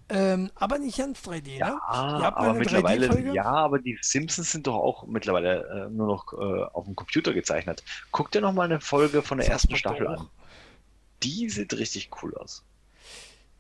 ähm, 0.09 0.51
aber 0.57 0.79
nicht 0.79 0.99
ganz 0.99 1.21
3D, 1.21 1.53
ne? 1.53 1.59
Ja, 1.59 1.81
mal 1.89 2.25
aber 2.25 2.55
mittlerweile, 2.55 3.07
3D-Folge? 3.07 3.35
ja, 3.35 3.45
aber 3.45 3.79
die 3.79 3.99
Simpsons 4.03 4.51
sind 4.51 4.67
doch 4.67 4.75
auch 4.75 5.07
mittlerweile 5.07 5.87
äh, 5.87 5.91
nur 5.91 6.09
noch 6.09 6.33
äh, 6.33 6.65
auf 6.73 6.85
dem 6.85 6.97
Computer 6.97 7.33
gezeichnet. 7.33 7.85
Guck 8.11 8.31
dir 8.33 8.41
noch 8.41 8.53
mal 8.53 8.65
eine 8.65 8.81
Folge 8.81 9.23
von 9.23 9.39
der 9.39 9.47
Das 9.47 9.55
ersten 9.55 9.77
Staffel 9.77 10.09
an. 10.09 10.29
Die 11.23 11.49
sieht 11.49 11.73
richtig 11.75 12.11
cool 12.23 12.35
aus. 12.37 12.65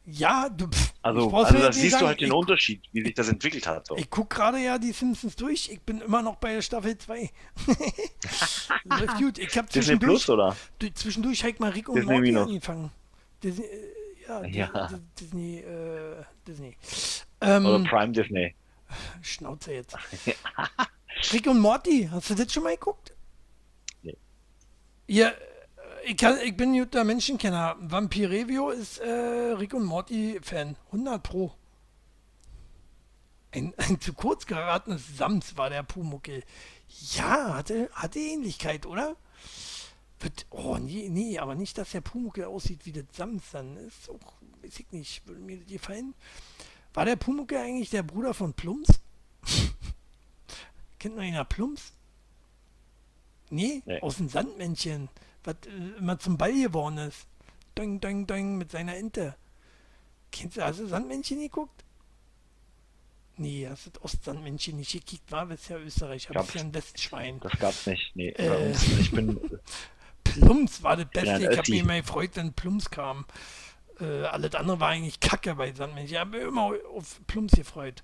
Ja, 0.04 0.48
du, 0.48 0.66
pff, 0.66 0.92
Also, 1.02 1.30
also 1.30 1.58
da 1.58 1.70
siehst 1.72 1.84
du 1.86 1.90
sagen, 1.90 2.06
halt 2.08 2.20
den 2.20 2.32
Unterschied, 2.32 2.82
wie 2.92 3.02
sich 3.04 3.14
das 3.14 3.28
entwickelt 3.28 3.66
hat. 3.68 3.86
So. 3.86 3.96
Ich 3.96 4.10
gucke 4.10 4.34
gerade 4.34 4.58
ja 4.58 4.76
die 4.78 4.90
Simpsons 4.90 5.36
durch. 5.36 5.68
Ich 5.70 5.80
bin 5.82 6.00
immer 6.00 6.22
noch 6.22 6.36
bei 6.36 6.54
der 6.54 6.62
Staffel 6.62 6.98
2. 6.98 7.30
Läuft 8.84 9.16
gut. 9.18 9.38
Ich 9.38 9.56
habe 9.56 9.68
Disney 9.68 9.82
zwischendurch, 9.82 10.10
Plus, 10.24 10.30
oder? 10.30 10.56
du- 10.80 10.92
zwischendurch 10.92 11.40
habe 11.42 11.50
ich 11.52 11.58
mal 11.60 11.70
Rick 11.70 11.88
und 11.88 11.96
Disney 11.96 12.12
Morty 12.12 12.32
Minus. 12.32 12.48
angefangen. 12.48 12.90
Disney, 13.42 13.64
äh, 13.64 13.88
ja, 14.28 14.44
Ja. 14.44 14.88
Di- 14.88 15.00
Disney, 15.20 15.58
äh, 15.58 16.22
Disney. 16.46 16.76
Oder 17.40 17.74
Ähm, 17.76 17.84
Prime 17.84 18.12
Disney. 18.12 18.54
Schnauze 19.22 19.72
jetzt. 19.74 19.96
Rick 21.32 21.46
und 21.46 21.60
Morty, 21.60 22.08
hast 22.10 22.30
du 22.30 22.34
das 22.34 22.52
schon 22.52 22.64
mal 22.64 22.74
geguckt? 22.74 23.12
Nee. 24.02 24.16
Ja, 25.06 25.32
ich, 26.04 26.16
kann, 26.16 26.38
ich 26.44 26.56
bin 26.56 26.72
ein 26.74 26.78
guter 26.80 27.04
Menschenkenner. 27.04 27.76
Vampirevio 27.80 28.70
ist 28.70 28.98
äh, 28.98 29.08
Rick 29.08 29.74
und 29.74 29.84
Morty-Fan. 29.84 30.76
100 30.86 31.22
Pro. 31.22 31.52
Ein, 33.52 33.74
ein 33.76 34.00
zu 34.00 34.14
kurz 34.14 34.46
geratenes 34.46 35.16
Sams 35.16 35.56
war 35.56 35.68
der 35.70 35.82
Pumuckel. 35.82 36.42
Ja, 37.14 37.54
hatte, 37.54 37.90
hatte 37.92 38.18
Ähnlichkeit, 38.18 38.86
oder? 38.86 39.16
Wird, 40.20 40.46
oh, 40.50 40.78
nee, 40.78 41.08
nee, 41.10 41.38
aber 41.38 41.54
nicht, 41.54 41.76
dass 41.78 41.90
der 41.90 42.00
Pumuckel 42.00 42.44
aussieht 42.44 42.86
wie 42.86 42.92
das 42.92 43.04
Sams 43.12 43.42
dann. 43.52 43.76
Ist 43.76 44.08
auch, 44.08 44.34
weiß 44.62 44.80
ich 44.80 44.90
nicht, 44.92 45.26
würde 45.26 45.40
mir 45.40 45.58
das 45.58 45.66
gefallen. 45.66 46.14
War 46.94 47.04
der 47.04 47.16
Pumuckel 47.16 47.58
eigentlich 47.58 47.90
der 47.90 48.02
Bruder 48.02 48.32
von 48.32 48.54
Plums? 48.54 48.88
Kennt 50.98 51.16
man 51.16 51.24
ihn 51.24 51.34
ja 51.34 51.44
Plums? 51.44 51.92
Nee, 53.50 53.82
Nee. 53.84 54.00
aus 54.00 54.16
dem 54.16 54.28
Sandmännchen, 54.28 55.08
was 55.44 55.56
immer 55.98 56.18
zum 56.18 56.38
Ball 56.38 56.52
geworden 56.52 56.98
ist. 56.98 57.26
Ding, 57.78 58.00
ding, 58.00 58.26
ding, 58.26 58.56
mit 58.58 58.70
seiner 58.70 58.96
Ente. 58.96 59.34
Kennst 60.30 60.56
du, 60.56 60.62
hast 60.62 60.80
du 60.80 60.86
Sandmännchen 60.86 61.40
geguckt? 61.40 61.84
Nee, 63.36 63.66
hast 63.68 63.86
du 63.86 63.90
das 63.90 64.02
Ostsandmännchen 64.04 64.76
nicht 64.76 64.92
gekickt, 64.92 65.32
war 65.32 65.50
es 65.50 65.68
ja 65.68 65.78
Österreich, 65.78 66.28
aber 66.28 66.40
es 66.40 66.46
ist 66.48 66.52
Gab's. 66.52 66.54
ja 66.54 66.60
ein 66.68 66.74
Westschwein. 66.74 67.40
Das 67.40 67.52
gab's 67.58 67.86
nicht. 67.86 68.14
Nee, 68.14 68.28
Äh. 68.30 68.72
Ich 69.00 69.10
bin. 69.10 69.40
Plums 70.24 70.82
war 70.82 70.96
das 70.96 71.06
Beste. 71.10 71.38
Ich 71.38 71.46
habe 71.46 71.60
Ötzi. 71.60 71.70
mich 71.72 71.80
immer 71.80 72.00
gefreut, 72.00 72.30
wenn 72.34 72.52
Plums 72.52 72.90
kam. 72.90 73.24
Äh, 74.00 74.24
alles 74.24 74.54
andere 74.54 74.80
war 74.80 74.88
eigentlich 74.90 75.18
Kacke 75.20 75.54
bei 75.54 75.72
Sandmännchen. 75.72 76.14
Ich 76.14 76.20
habe 76.20 76.38
mich 76.38 76.46
immer 76.46 76.72
auf 76.94 77.20
Plums 77.26 77.52
gefreut. 77.52 78.02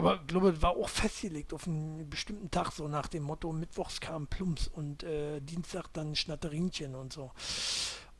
Aber 0.00 0.20
ich 0.20 0.26
glaube, 0.26 0.52
das 0.52 0.62
war 0.62 0.70
auch 0.76 0.88
festgelegt 0.88 1.52
auf 1.52 1.66
einen 1.66 2.08
bestimmten 2.10 2.50
Tag, 2.50 2.72
so 2.72 2.88
nach 2.88 3.06
dem 3.08 3.22
Motto, 3.24 3.52
Mittwochs 3.52 4.00
kam 4.00 4.26
Plums 4.26 4.68
und 4.68 5.02
äh, 5.02 5.40
Dienstag 5.40 5.88
dann 5.92 6.14
Schnatterinchen 6.16 6.94
und 6.94 7.12
so. 7.12 7.30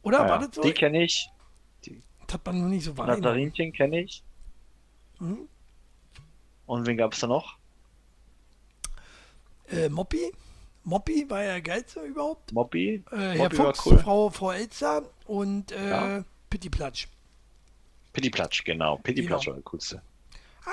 Oder 0.03 0.20
Ah, 0.20 0.28
war 0.28 0.41
ja. 0.41 0.47
das 0.47 0.57
so? 0.57 0.62
Die 0.62 0.72
kenne 0.72 1.03
ich. 1.05 1.28
Das 2.26 2.35
hat 2.35 2.47
man 2.47 2.61
noch 2.62 2.68
nicht 2.68 2.85
so 2.85 2.97
wahrgenommen. 2.97 3.22
Natarinchen 3.22 3.72
kenne 3.72 4.03
ich. 4.03 4.22
Mhm. 5.18 5.49
Und 6.66 6.87
wen 6.87 6.97
gab's 6.97 7.18
da 7.20 7.26
noch? 7.26 7.57
Äh, 9.68 9.89
Moppi? 9.89 10.33
Moppi 10.85 11.28
war 11.28 11.43
ja 11.43 11.61
geilste 11.61 12.01
überhaupt. 12.01 12.53
Mobby? 12.53 13.05
Äh, 13.11 13.16
Herr 13.16 13.37
Moppi 13.37 13.59
war 13.59 13.74
Fuchs, 13.74 13.87
cool. 13.87 13.99
Frau, 13.99 14.31
Frau 14.31 14.53
Elster 14.53 15.03
und 15.26 15.72
äh, 15.72 15.91
Ja. 15.91 16.24
Pitti 16.49 16.70
Platsch. 16.70 17.07
Pittiplatsch, 18.12 18.64
genau. 18.64 18.97
Pittiplatsch 18.99 19.45
Genau. 19.45 19.57
war 19.57 19.62
der 19.62 19.70
coolste. 19.70 20.03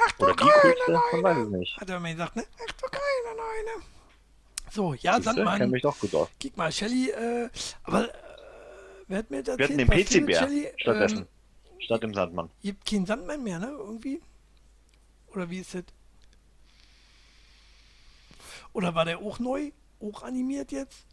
Ach 0.06 0.12
du 0.14 0.24
Oder 0.26 0.34
die 0.36 0.44
coolste? 0.44 0.92
Man 0.92 1.24
weiß 1.24 1.38
Neune. 1.38 1.42
es 1.44 1.50
nicht. 1.60 1.78
Hat 1.78 1.90
er 1.90 2.00
mir 2.00 2.12
gesagt, 2.14 2.36
ne? 2.36 2.44
Ach 2.56 2.72
du 2.74 2.88
kleine 2.88 3.38
Neune. 3.38 3.84
So, 4.72 4.94
ja, 4.96 5.16
Siehste, 5.16 5.34
kenn 5.34 5.46
Sandmann. 5.46 5.70
mich 5.72 5.82
doch 5.82 5.98
gut 6.00 6.14
aus. 6.14 6.28
Guck 6.42 6.58
mal, 6.58 6.72
Shelly, 6.72 7.10
äh, 7.10 7.50
aber 7.84 8.10
äh, 8.14 8.18
wer 9.08 9.18
hat 9.20 9.32
mir 9.32 9.42
das 9.44 9.58
Wir 9.58 9.66
hatten 9.66 9.78
den 9.78 9.88
PC-Bär 9.90 10.40
Shelly? 10.40 10.72
stattdessen. 10.78 11.18
Ähm, 11.20 11.28
Statt 11.80 12.04
dem 12.04 12.14
Sandmann. 12.14 12.50
gibt 12.62 12.86
keinen 12.86 13.06
Sandmann 13.06 13.44
mehr, 13.44 13.60
ne? 13.60 13.68
Irgendwie? 13.68 14.22
Oder 15.34 15.50
wie 15.50 15.60
ist 15.60 15.74
das? 15.74 15.84
Oder 18.74 18.94
war 18.94 19.06
der 19.06 19.20
auch 19.20 19.40
neu? 19.40 19.72
Auch 20.02 20.22
animiert 20.24 20.72
jetzt? 20.72 21.06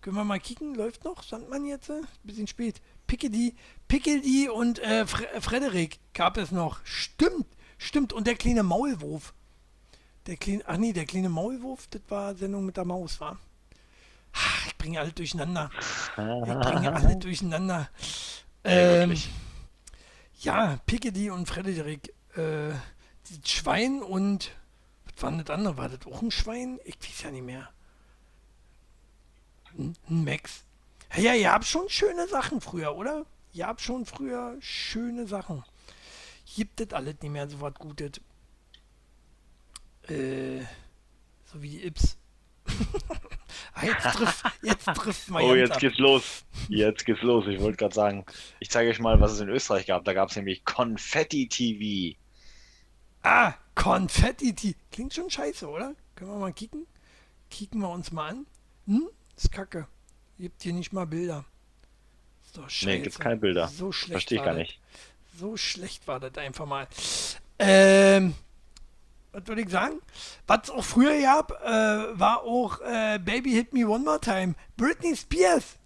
Können 0.00 0.16
wir 0.16 0.24
mal 0.24 0.40
kicken? 0.40 0.74
Läuft 0.74 1.04
noch? 1.04 1.22
Sandmann 1.22 1.66
jetzt? 1.66 1.92
Bisschen 2.24 2.46
spät. 2.46 2.80
Pickedy, 3.10 3.56
Pickedy 3.88 4.48
und 4.48 4.78
äh, 4.78 5.04
Fre 5.04 5.26
Frederik 5.40 5.98
gab 6.14 6.36
es 6.36 6.52
noch. 6.52 6.78
Stimmt, 6.84 7.48
stimmt. 7.76 8.12
Und 8.12 8.28
der 8.28 8.36
kleine 8.36 8.62
Maulwurf. 8.62 9.34
Der 10.28 10.36
kleine, 10.36 10.62
ach 10.64 10.76
nee, 10.76 10.92
der 10.92 11.06
kleine 11.06 11.28
Maulwurf, 11.28 11.88
das 11.88 12.02
war 12.08 12.36
Sendung 12.36 12.64
mit 12.66 12.76
der 12.76 12.84
Maus, 12.84 13.18
war. 13.18 13.36
Ich 14.68 14.78
bringe 14.78 15.00
alle 15.00 15.10
durcheinander. 15.10 15.72
Ich 15.74 16.14
bringe 16.14 16.92
alle 16.94 17.16
durcheinander. 17.16 17.90
Ja, 18.64 18.70
Ähm, 19.02 19.16
ja, 20.38 20.78
Pickedy 20.86 21.30
und 21.30 21.46
Frederik. 21.46 22.14
Äh, 22.36 22.68
das 22.68 23.50
Schwein 23.50 24.04
und. 24.04 24.52
Was 25.04 25.20
war 25.24 25.30
denn 25.32 25.44
das 25.44 25.50
andere? 25.50 25.76
War 25.76 25.88
das 25.88 26.06
auch 26.06 26.22
ein 26.22 26.30
Schwein? 26.30 26.78
Ich 26.84 26.94
weiß 27.02 27.22
ja 27.24 27.32
nicht 27.32 27.42
mehr. 27.44 27.70
Ein 29.76 29.96
Max. 30.06 30.62
Ja, 31.16 31.34
ihr 31.34 31.52
habt 31.52 31.64
schon 31.64 31.88
schöne 31.88 32.28
Sachen 32.28 32.60
früher, 32.60 32.96
oder? 32.96 33.26
Ihr 33.52 33.66
habt 33.66 33.80
schon 33.80 34.06
früher 34.06 34.56
schöne 34.60 35.26
Sachen. 35.26 35.64
Gibt 36.54 36.80
das 36.80 36.92
alles 36.92 37.16
nicht 37.20 37.30
mehr 37.30 37.48
so 37.48 37.60
was 37.60 37.74
Gutes. 37.74 38.20
Äh, 40.08 40.60
so 41.44 41.60
wie 41.62 41.70
die 41.70 41.84
Ips. 41.84 42.16
ah, 43.74 43.84
jetzt 43.84 44.02
trifft, 44.16 44.44
jetzt 44.62 44.84
trifft 44.84 45.28
mal 45.30 45.42
Oh, 45.44 45.54
jetzt 45.54 45.72
ab. 45.72 45.80
geht's 45.80 45.98
los. 45.98 46.44
Jetzt 46.68 47.04
geht's 47.04 47.22
los. 47.22 47.46
Ich 47.48 47.60
wollte 47.60 47.78
gerade 47.78 47.94
sagen, 47.94 48.24
ich 48.60 48.70
zeige 48.70 48.90
euch 48.90 49.00
mal, 49.00 49.20
was 49.20 49.32
es 49.32 49.40
in 49.40 49.48
Österreich 49.48 49.86
gab. 49.86 50.04
Da 50.04 50.12
gab 50.12 50.30
es 50.30 50.36
nämlich 50.36 50.64
Konfetti 50.64 51.48
TV. 51.48 52.16
Ah, 53.22 53.54
Konfetti. 53.74 54.50
-Tea. 54.52 54.74
Klingt 54.92 55.14
schon 55.14 55.28
scheiße, 55.28 55.68
oder? 55.68 55.94
Können 56.14 56.30
wir 56.30 56.38
mal 56.38 56.52
kicken? 56.52 56.86
Kicken 57.50 57.80
wir 57.80 57.88
uns 57.88 58.12
mal 58.12 58.28
an. 58.30 58.46
Hm? 58.86 59.08
Ist 59.36 59.50
kacke. 59.50 59.88
Gibt 60.40 60.62
hier 60.62 60.72
nicht 60.72 60.92
mal 60.92 61.06
Bilder. 61.06 61.44
Ist 62.46 62.56
doch 62.56 62.68
scheiße. 62.70 62.86
Nee, 62.86 63.00
gibt's 63.00 63.18
keine 63.18 63.36
Bilder. 63.36 63.68
So 63.68 63.92
schlecht 63.92 64.12
Verstehe 64.12 64.38
ich 64.38 64.40
war 64.40 64.46
gar 64.46 64.54
das. 64.54 64.60
nicht. 64.68 64.80
So 65.38 65.56
schlecht 65.58 66.08
war 66.08 66.18
das 66.18 66.36
einfach 66.38 66.64
mal. 66.66 66.88
Ähm, 67.58 68.34
was 69.32 69.46
würde 69.46 69.60
ich 69.60 69.68
sagen? 69.68 70.00
Was 70.46 70.60
es 70.64 70.70
auch 70.70 70.82
früher 70.84 71.20
gab, 71.20 71.52
äh, 71.62 72.18
war 72.18 72.42
auch 72.42 72.80
äh, 72.80 73.18
Baby 73.22 73.50
Hit 73.52 73.74
Me 73.74 73.86
One 73.86 74.02
More 74.04 74.20
Time. 74.20 74.54
Britney 74.78 75.14
Spears. 75.14 75.76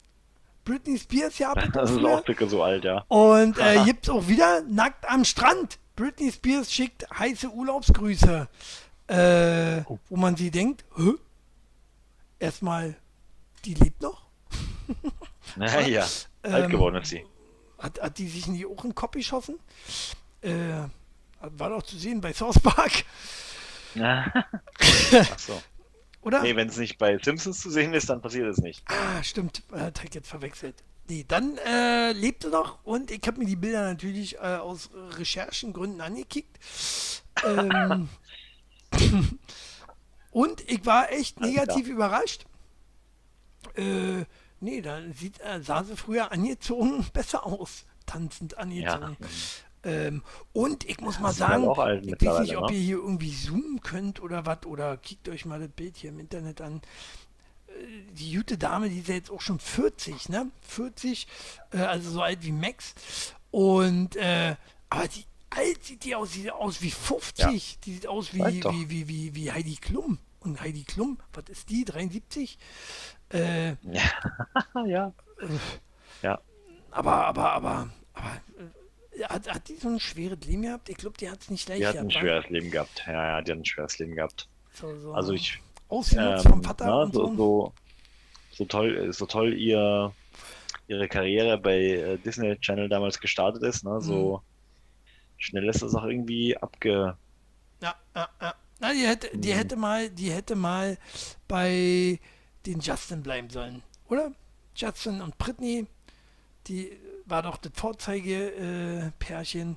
Britney 0.64 0.98
Spears 0.98 1.34
es 1.40 1.72
Das 1.72 1.90
ist 1.90 2.04
auch 2.04 2.24
circa 2.24 2.46
so 2.46 2.62
alt, 2.62 2.84
ja. 2.84 3.04
Und 3.08 3.58
äh, 3.58 3.82
gibt's 3.84 4.08
auch 4.08 4.28
wieder 4.28 4.62
nackt 4.62 5.04
am 5.08 5.24
Strand. 5.24 5.78
Britney 5.96 6.30
Spears 6.32 6.72
schickt 6.72 7.06
heiße 7.18 7.50
Urlaubsgrüße. 7.50 8.48
Äh, 9.08 9.82
Oh. 9.86 9.98
Wo 10.08 10.16
man 10.16 10.36
sie 10.36 10.50
denkt, 10.50 10.84
Hä? 10.96 11.12
erstmal, 12.38 12.96
die 13.64 13.74
lebt 13.74 14.00
noch? 14.00 14.23
Naja, 15.56 16.06
alt 16.42 16.64
Ähm, 16.64 16.70
geworden 16.70 16.96
ist 16.96 17.10
sie. 17.10 17.24
Hat, 17.78 18.00
hat 18.00 18.18
die 18.18 18.28
sich 18.28 18.46
nie 18.46 18.64
auch 18.66 18.82
in 18.84 18.90
den 18.90 18.94
Kopf 18.94 19.12
geschossen? 19.12 19.58
Äh, 20.40 20.88
war 21.40 21.70
doch 21.70 21.82
zu 21.82 21.98
sehen 21.98 22.20
bei 22.20 22.32
South 22.32 22.58
Park, 22.60 23.04
Ach 24.00 25.38
so. 25.38 25.62
oder? 26.22 26.42
Nee, 26.42 26.56
wenn 26.56 26.68
es 26.68 26.76
nicht 26.78 26.98
bei 26.98 27.16
Simpsons 27.18 27.60
zu 27.60 27.70
sehen 27.70 27.94
ist, 27.94 28.08
dann 28.10 28.20
passiert 28.20 28.46
es 28.48 28.58
nicht. 28.58 28.82
Ah, 28.86 29.22
stimmt. 29.22 29.62
Äh, 29.72 29.78
Hat 29.78 30.04
ich 30.04 30.14
jetzt 30.14 30.28
verwechselt. 30.28 30.82
Nee, 31.08 31.24
dann 31.28 31.58
äh, 31.58 32.12
lebte 32.12 32.48
noch 32.48 32.82
und 32.84 33.10
ich 33.10 33.20
habe 33.26 33.38
mir 33.38 33.46
die 33.46 33.56
Bilder 33.56 33.82
natürlich 33.82 34.36
äh, 34.36 34.56
aus 34.56 34.90
Recherchengründen 35.18 36.00
angekickt. 36.00 36.58
Ähm, 37.44 38.08
und 40.30 40.68
ich 40.70 40.86
war 40.86 41.12
echt 41.12 41.40
negativ 41.40 41.88
überrascht. 41.88 42.46
Äh, 43.74 44.24
nee, 44.64 44.80
da 44.80 45.00
sieht, 45.16 45.40
äh, 45.40 45.62
sah 45.62 45.84
sie 45.84 45.96
früher 45.96 46.32
angezogen 46.32 47.06
besser 47.12 47.46
aus. 47.46 47.84
Tanzend 48.06 48.58
angezogen. 48.58 49.16
Ähm, 49.84 50.22
und 50.52 50.88
ich 50.88 51.00
muss 51.00 51.20
mal 51.20 51.32
sagen, 51.32 51.64
ich 51.64 52.20
weiß 52.20 52.40
nicht, 52.40 52.56
ob 52.56 52.70
ne? 52.70 52.76
ihr 52.76 52.82
hier 52.82 52.96
irgendwie 52.96 53.34
zoomen 53.34 53.80
könnt 53.82 54.20
oder 54.22 54.46
was, 54.46 54.64
oder 54.66 54.96
kickt 54.96 55.28
euch 55.28 55.44
mal 55.44 55.60
das 55.60 55.68
Bild 55.70 55.96
hier 55.96 56.10
im 56.10 56.18
Internet 56.18 56.60
an. 56.60 56.80
Äh, 57.68 57.72
Die 58.12 58.34
gute 58.34 58.58
Dame, 58.58 58.88
die 58.88 59.00
ist 59.00 59.08
ja 59.08 59.14
jetzt 59.14 59.30
auch 59.30 59.40
schon 59.42 59.58
40, 59.58 60.30
ne? 60.30 60.50
40, 60.68 61.26
äh, 61.72 61.78
also 61.78 62.10
so 62.10 62.22
alt 62.22 62.42
wie 62.42 62.52
Max. 62.52 62.94
Und, 63.50 64.16
äh, 64.16 64.56
aber 64.88 65.08
die 65.08 65.24
alt 65.50 65.84
sieht 65.84 66.04
die 66.04 66.14
aus, 66.14 66.32
sieht 66.32 66.50
aus 66.50 66.82
wie 66.82 66.90
50. 66.90 67.78
Die 67.80 67.94
sieht 67.94 68.06
aus 68.06 68.34
wie, 68.34 68.44
wie, 68.44 68.90
wie, 68.90 69.08
wie, 69.08 69.34
wie 69.34 69.52
Heidi 69.52 69.76
Klum. 69.76 70.18
Und 70.40 70.60
Heidi 70.60 70.84
Klum, 70.84 71.18
was 71.32 71.44
ist 71.48 71.70
die? 71.70 71.84
73? 71.84 72.58
Äh, 73.34 73.76
ja. 74.86 75.12
ja. 76.22 76.40
aber, 76.90 77.26
aber, 77.26 77.52
aber, 77.52 77.90
aber, 78.14 78.40
äh, 79.16 79.24
hat, 79.24 79.52
hat 79.52 79.68
die 79.68 79.76
so 79.76 79.88
ein 79.88 80.00
schweres 80.00 80.38
Leben 80.46 80.62
gehabt? 80.62 80.88
Ich 80.88 80.96
glaube, 80.96 81.16
die 81.18 81.28
hat 81.30 81.40
es 81.42 81.50
nicht 81.50 81.68
leicht 81.68 81.80
Die 81.80 81.86
hat 81.86 81.96
ein 81.96 82.08
gehabt. 82.08 82.22
schweres 82.24 82.48
Leben 82.50 82.70
gehabt. 82.70 83.04
Ja, 83.06 83.12
ja, 83.12 83.42
die 83.42 83.52
hat 83.52 83.58
ein 83.58 83.64
schweres 83.64 83.98
Leben 83.98 84.14
gehabt. 84.14 84.48
So, 84.72 84.96
so 84.98 85.12
Also 85.14 85.32
ich, 85.32 85.60
ähm, 86.16 86.38
vom 86.38 86.62
Vater 86.62 86.86
na, 86.86 87.02
und 87.02 87.14
so, 87.14 87.26
so. 87.28 87.36
so, 87.36 87.72
so 88.52 88.64
toll, 88.66 89.12
so 89.12 89.26
toll 89.26 89.54
ihr, 89.54 90.12
ihre 90.86 91.08
Karriere 91.08 91.58
bei 91.58 91.78
äh, 91.80 92.18
Disney 92.18 92.58
Channel 92.60 92.88
damals 92.88 93.18
gestartet 93.20 93.62
ist, 93.62 93.84
ne? 93.84 94.00
So 94.00 94.38
Mhm. 94.38 94.42
schnell 95.38 95.68
ist 95.68 95.82
das 95.82 95.94
auch 95.94 96.04
irgendwie 96.04 96.56
abge. 96.56 97.16
Ja, 97.82 97.94
ja, 98.14 98.28
ja. 98.40 98.54
Na, 98.80 98.92
die 98.92 99.06
hätte, 99.06 99.36
die 99.38 99.52
Mhm. 99.52 99.56
hätte 99.56 99.76
mal, 99.76 100.10
die 100.10 100.30
hätte 100.32 100.56
mal 100.56 100.98
bei 101.48 102.18
den 102.66 102.80
Justin 102.80 103.22
bleiben 103.22 103.50
sollen, 103.50 103.82
oder? 104.08 104.32
Justin 104.76 105.20
und 105.20 105.36
Britney, 105.38 105.86
die 106.66 106.98
war 107.26 107.42
doch 107.42 107.56
das 107.58 107.72
Vorzeige-Pärchen. 107.74 109.76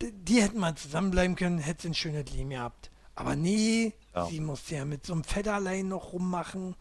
Die, 0.00 0.12
die 0.12 0.42
hätten 0.42 0.58
mal 0.58 0.74
zusammenbleiben 0.74 1.36
können, 1.36 1.58
hätte 1.58 1.82
sie 1.82 1.88
ein 1.88 1.94
schönes 1.94 2.30
Leben 2.32 2.50
gehabt. 2.50 2.90
Aber 3.14 3.36
nee, 3.36 3.92
Ja. 4.14 4.26
sie 4.26 4.40
musste 4.40 4.76
ja 4.76 4.84
mit 4.84 5.04
so 5.04 5.12
einem 5.12 5.24
Federlein 5.24 5.88
noch 5.88 6.12
rummachen. 6.12 6.74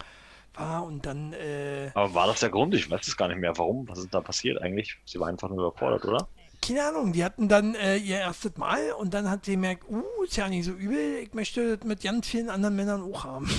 War 0.55 0.83
und 0.83 1.05
dann, 1.05 1.33
äh, 1.33 1.91
Aber 1.93 2.13
war 2.13 2.27
das 2.27 2.39
der 2.39 2.49
Grund? 2.49 2.73
Ich 2.73 2.89
weiß 2.89 3.07
es 3.07 3.15
gar 3.15 3.27
nicht 3.27 3.39
mehr. 3.39 3.57
Warum? 3.57 3.87
Was 3.87 3.99
ist 3.99 4.13
da 4.13 4.19
passiert 4.19 4.61
eigentlich? 4.61 4.97
Sie 5.05 5.19
war 5.19 5.27
einfach 5.27 5.49
nur 5.49 5.67
überfordert, 5.67 6.05
oder? 6.05 6.27
keine 6.61 6.85
Ahnung, 6.85 7.13
die 7.13 7.23
hatten 7.23 7.47
dann 7.47 7.73
äh, 7.75 7.95
ihr 7.95 8.17
erstes 8.17 8.57
Mal 8.57 8.91
und 8.91 9.13
dann 9.13 9.29
hat 9.29 9.45
sie 9.45 9.51
gemerkt, 9.53 9.85
uh, 9.89 10.03
ist 10.25 10.35
ja 10.35 10.49
nicht 10.49 10.65
so 10.65 10.71
übel, 10.73 11.19
ich 11.23 11.33
möchte 11.33 11.77
das 11.77 11.87
mit 11.87 12.01
ganz 12.03 12.27
vielen 12.27 12.49
anderen 12.49 12.75
Männern 12.75 13.01
auch 13.01 13.23
haben. 13.23 13.49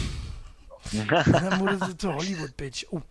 Dann 1.08 1.60
wurde 1.60 1.78
sie 1.86 1.96
zur 1.96 2.14
Hollywood-Bitch. 2.14 2.86
Oh, 2.90 3.02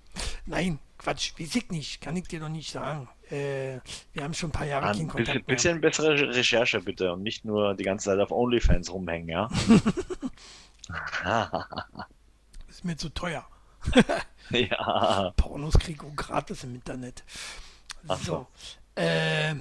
nein, 0.45 0.79
Quatsch, 0.97 1.33
weiß 1.39 1.55
ich 1.55 1.69
nicht, 1.69 2.01
kann 2.01 2.17
ich 2.17 2.27
dir 2.27 2.39
noch 2.39 2.49
nicht 2.49 2.71
sagen. 2.71 3.07
Äh, 3.29 3.79
wir 4.13 4.23
haben 4.23 4.33
schon 4.33 4.49
ein 4.49 4.53
paar 4.53 4.65
Jahre 4.65 4.87
Ein 4.87 4.91
bisschen, 4.91 5.07
Kontakt 5.07 5.47
mehr. 5.47 5.55
bisschen 5.55 5.81
bessere 5.81 6.35
Recherche 6.35 6.81
bitte 6.81 7.13
und 7.13 7.23
nicht 7.23 7.45
nur 7.45 7.75
die 7.75 7.83
ganze 7.83 8.05
Zeit 8.05 8.19
auf 8.19 8.31
OnlyFans 8.31 8.91
rumhängen, 8.91 9.29
ja? 9.29 9.49
Ist 12.67 12.83
mir 12.83 12.97
zu 12.97 13.09
teuer. 13.09 13.45
ja. 14.49 15.31
Pornos 15.37 15.77
krieg 15.77 16.01
ich 16.03 16.15
gratis 16.15 16.63
im 16.63 16.75
Internet. 16.75 17.23
So. 18.07 18.15
so. 18.15 18.47
Äh, 18.95 19.55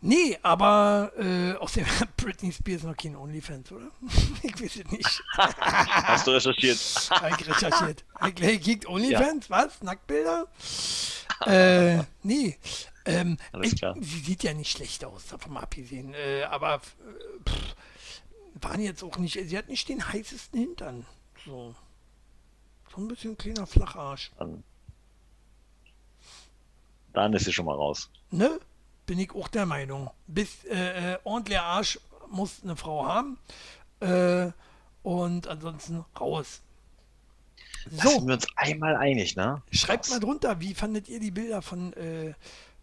nee, 0.00 0.38
aber 0.42 1.12
äh, 1.18 1.54
außerdem 1.54 1.86
hat 2.00 2.16
Britney 2.16 2.52
Spears 2.52 2.82
noch 2.84 2.96
kein 2.96 3.16
OnlyFans, 3.16 3.72
oder? 3.72 3.90
ich 4.42 4.54
weiß 4.60 4.76
es 4.76 4.90
nicht. 4.90 5.22
Hast 5.36 6.26
du 6.26 6.30
recherchiert? 6.32 6.78
Ich 6.78 7.46
recherchiert. 7.48 8.04
Ich 8.26 8.34
gleich 8.34 8.52
gekickt, 8.58 8.86
OnlyFans, 8.86 9.50
was? 9.50 9.82
Nacktbilder? 9.82 10.46
äh, 11.46 12.02
nee. 12.22 12.58
Ähm, 13.04 13.36
Alles 13.52 13.72
ich- 13.72 13.78
klar. 13.78 13.94
Sie 14.00 14.20
sieht 14.20 14.42
ja 14.42 14.52
nicht 14.54 14.70
schlecht 14.72 15.04
aus, 15.04 15.26
davon 15.28 15.52
mal 15.52 15.60
abgesehen. 15.60 16.12
Äh, 16.14 16.42
aber 16.44 16.80
pff, 16.80 17.76
waren 18.60 18.80
jetzt 18.80 19.02
auch 19.04 19.16
nicht, 19.18 19.34
sie 19.48 19.56
hat 19.58 19.68
nicht 19.68 19.88
den 19.88 20.06
heißesten 20.12 20.58
Hintern. 20.58 21.06
So. 21.44 21.74
So 22.94 22.96
ein 23.02 23.08
bisschen 23.08 23.36
kleiner 23.36 23.66
Flacharsch. 23.66 24.32
Dann, 24.38 24.64
dann 27.12 27.32
ist 27.34 27.44
sie 27.44 27.52
schon 27.52 27.66
mal 27.66 27.74
raus. 27.76 28.10
Ne? 28.30 28.58
Bin 29.06 29.18
ich 29.18 29.32
auch 29.34 29.48
der 29.48 29.66
Meinung. 29.66 30.10
Bis 30.26 30.64
äh, 30.64 31.14
äh, 31.14 31.18
ordentlicher 31.24 31.62
Arsch 31.64 32.00
muss 32.30 32.62
eine 32.62 32.76
Frau 32.76 33.06
haben. 33.06 33.38
Äh, 34.00 34.50
und 35.02 35.46
ansonsten 35.48 36.04
raus. 36.20 36.62
Da 37.90 38.08
sind 38.08 38.10
So, 38.10 38.26
wir 38.26 38.34
uns 38.34 38.46
einmal 38.56 38.96
einig, 38.96 39.36
ne? 39.36 39.62
schreibt 39.70 40.08
mal 40.10 40.20
drunter, 40.20 40.60
wie 40.60 40.74
fandet 40.74 41.08
ihr 41.08 41.20
die 41.20 41.30
Bilder 41.30 41.62
von 41.62 41.92
äh, 41.94 42.34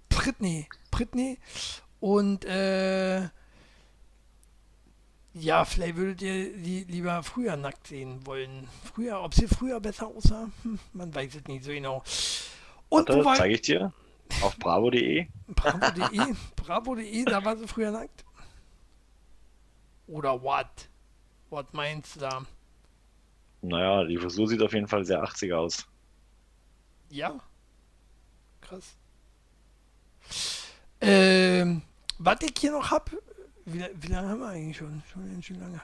Britney? 0.09 0.67
Britney 0.91 1.39
und 1.99 2.45
äh, 2.45 3.29
ja, 5.33 5.65
vielleicht 5.65 5.95
würdet 5.95 6.21
ihr 6.21 6.55
die 6.57 6.83
lieber 6.83 7.23
früher 7.23 7.55
nackt 7.55 7.87
sehen 7.87 8.25
wollen. 8.25 8.67
Früher, 8.83 9.21
ob 9.23 9.33
sie 9.33 9.47
früher 9.47 9.79
besser 9.79 10.07
aussah, 10.07 10.49
hm, 10.61 10.79
man 10.93 11.13
weiß 11.13 11.35
es 11.35 11.45
nicht 11.47 11.63
so 11.65 11.71
genau. 11.71 12.03
Und 12.89 13.09
Warte, 13.09 13.25
war 13.25 13.35
zeige 13.35 13.55
ich 13.55 13.61
dir. 13.61 13.93
Auf 14.41 14.57
bravo.de. 14.57 15.27
Bravo.de, 15.47 16.35
Bravo.de, 16.55 17.25
da 17.25 17.43
war 17.43 17.55
sie 17.57 17.67
früher 17.67 17.91
nackt. 17.91 18.25
Oder 20.07 20.41
what? 20.41 20.89
What 21.49 21.73
meinst 21.73 22.15
du 22.15 22.19
da? 22.21 22.41
Naja, 23.61 24.03
die 24.03 24.17
Frisur 24.17 24.47
sieht 24.47 24.61
auf 24.61 24.73
jeden 24.73 24.87
Fall 24.87 25.05
sehr 25.05 25.23
80er 25.23 25.55
aus. 25.55 25.85
Ja? 27.09 27.39
Krass. 28.61 28.95
Ähm, 30.99 31.81
was 32.17 32.37
ich 32.41 32.53
hier 32.57 32.71
noch 32.71 32.91
hab, 32.91 33.11
wie, 33.65 33.85
wie 33.95 34.07
lange 34.07 34.29
haben 34.29 34.39
wir 34.39 34.47
eigentlich 34.49 34.77
schon? 34.77 35.01
Schon 35.11 35.31
ganz 35.31 35.45
schön 35.45 35.59
lange. 35.59 35.81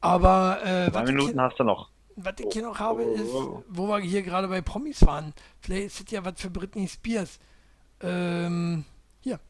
Aber 0.00 0.60
äh, 0.64 0.90
Zwei 0.90 1.04
Minuten 1.04 1.32
hier, 1.34 1.42
hast 1.42 1.58
du 1.58 1.64
noch. 1.64 1.90
was 2.16 2.34
ich 2.38 2.52
hier 2.52 2.62
noch 2.62 2.78
habe, 2.78 3.02
ist, 3.02 3.32
wo 3.32 3.88
wir 3.88 3.98
hier 4.00 4.22
gerade 4.22 4.48
bei 4.48 4.60
Promis 4.60 5.04
waren. 5.06 5.32
Vielleicht 5.60 5.86
ist 5.86 6.00
das 6.04 6.10
ja 6.12 6.24
was 6.24 6.40
für 6.40 6.50
Britney 6.50 6.86
Spears. 6.88 7.38
Ähm, 8.00 8.84
hier, 9.20 9.40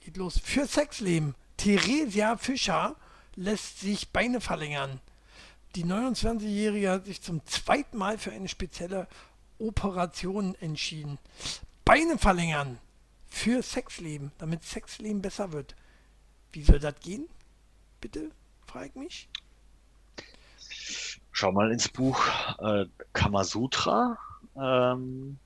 geht 0.00 0.16
los. 0.16 0.38
Für 0.38 0.66
Sexleben. 0.66 1.34
Theresia 1.56 2.36
Fischer 2.36 2.96
lässt 3.36 3.80
sich 3.80 4.10
Beine 4.10 4.40
verlängern. 4.40 5.00
Die 5.74 5.84
29-Jährige 5.84 6.90
hat 6.90 7.06
sich 7.06 7.22
zum 7.22 7.44
zweiten 7.46 7.96
Mal 7.96 8.18
für 8.18 8.32
eine 8.32 8.48
spezielle 8.48 9.08
Operation 9.58 10.54
entschieden. 10.56 11.18
Beine 11.84 12.18
verlängern 12.18 12.78
für 13.26 13.62
Sexleben, 13.62 14.32
damit 14.38 14.64
Sexleben 14.64 15.22
besser 15.22 15.52
wird. 15.52 15.74
Wie 16.52 16.62
soll 16.62 16.78
das 16.78 16.94
gehen? 17.00 17.28
Bitte, 18.00 18.30
frage 18.66 18.88
ich 18.88 18.94
mich. 18.94 19.28
Schau 21.30 21.52
mal 21.52 21.72
ins 21.72 21.88
Buch 21.88 22.22
äh, 22.58 22.86
Kamasutra. 23.14 24.18
Ähm, 24.54 25.38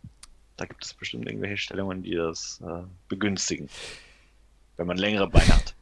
da 0.56 0.64
gibt 0.64 0.84
es 0.84 0.94
bestimmt 0.94 1.26
irgendwelche 1.26 1.58
Stellungen, 1.58 2.02
die 2.02 2.14
das 2.14 2.60
äh, 2.66 2.82
begünstigen. 3.08 3.68
Wenn 4.76 4.86
man 4.86 4.98
längere 4.98 5.28
Beine 5.28 5.54
hat. 5.54 5.74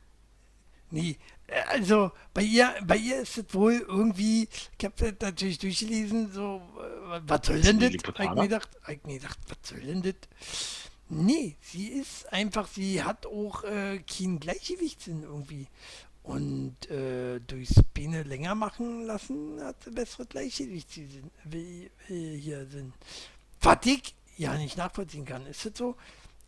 Nee, 0.91 1.16
äh, 1.47 1.61
also 1.68 2.12
bei 2.33 2.43
ihr, 2.43 2.75
bei 2.87 2.97
ihr 2.97 3.20
ist 3.20 3.39
es 3.39 3.55
wohl 3.55 3.85
irgendwie, 3.87 4.49
ich 4.79 4.85
habe 4.85 4.95
das 4.97 5.14
natürlich 5.20 5.59
durchgelesen, 5.59 6.33
so, 6.33 6.62
äh, 6.79 7.20
was 7.27 7.47
soll 7.47 7.61
denn 7.61 7.81
das? 7.81 7.91
Ich 7.91 8.07
mir 8.07 8.43
gedacht, 8.43 8.68
ich 8.89 9.05
mir 9.05 9.18
gedacht, 9.18 9.39
was 9.49 9.59
soll 9.68 9.81
denn 9.81 10.03
das? 10.03 10.14
Nee, 11.09 11.57
sie 11.61 11.89
ist 11.89 12.33
einfach, 12.33 12.66
sie 12.66 13.03
hat 13.03 13.27
auch 13.27 13.62
äh, 13.64 13.99
kein 13.99 14.41
Gleichgewichtssinn 14.41 15.22
irgendwie. 15.22 15.66
Und 16.22 16.91
äh, 16.91 17.39
durchs 17.41 17.75
Beine 17.93 18.22
länger 18.22 18.55
machen 18.55 19.05
lassen 19.05 19.61
hat 19.62 19.83
sie 19.85 19.91
bessere 19.91 20.25
Gleichgewichtssinn, 20.25 21.31
wie, 21.45 21.91
wie 22.09 22.39
hier 22.39 22.64
sind. 22.66 22.95
Was 23.61 23.79
ich 23.85 24.14
ja 24.37 24.57
nicht 24.57 24.76
nachvollziehen 24.76 25.24
kann, 25.24 25.47
ist 25.47 25.64
das 25.64 25.72
so? 25.76 25.97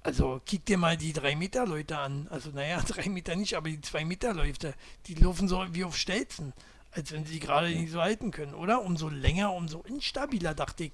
Also 0.02 0.40
kick 0.46 0.64
dir 0.64 0.78
mal 0.78 0.96
die 0.96 1.12
3 1.12 1.34
Meter 1.34 1.66
Leute 1.66 1.98
an. 1.98 2.28
Also 2.30 2.50
naja, 2.50 2.80
3 2.80 3.08
Meter 3.10 3.34
nicht, 3.34 3.54
aber 3.54 3.68
die 3.68 3.80
2 3.80 4.04
Meter 4.04 4.34
Leute, 4.34 4.74
die 5.06 5.14
laufen 5.14 5.48
so 5.48 5.64
wie 5.72 5.84
auf 5.84 5.96
Stelzen. 5.96 6.52
Als 6.92 7.12
wenn 7.12 7.26
sie 7.26 7.40
gerade 7.40 7.68
nicht 7.68 7.92
so 7.92 8.00
halten 8.00 8.30
können, 8.30 8.54
oder? 8.54 8.80
Umso 8.82 9.10
länger, 9.10 9.52
umso 9.52 9.80
instabiler, 9.82 10.54
dachte 10.54 10.84
ich. 10.84 10.92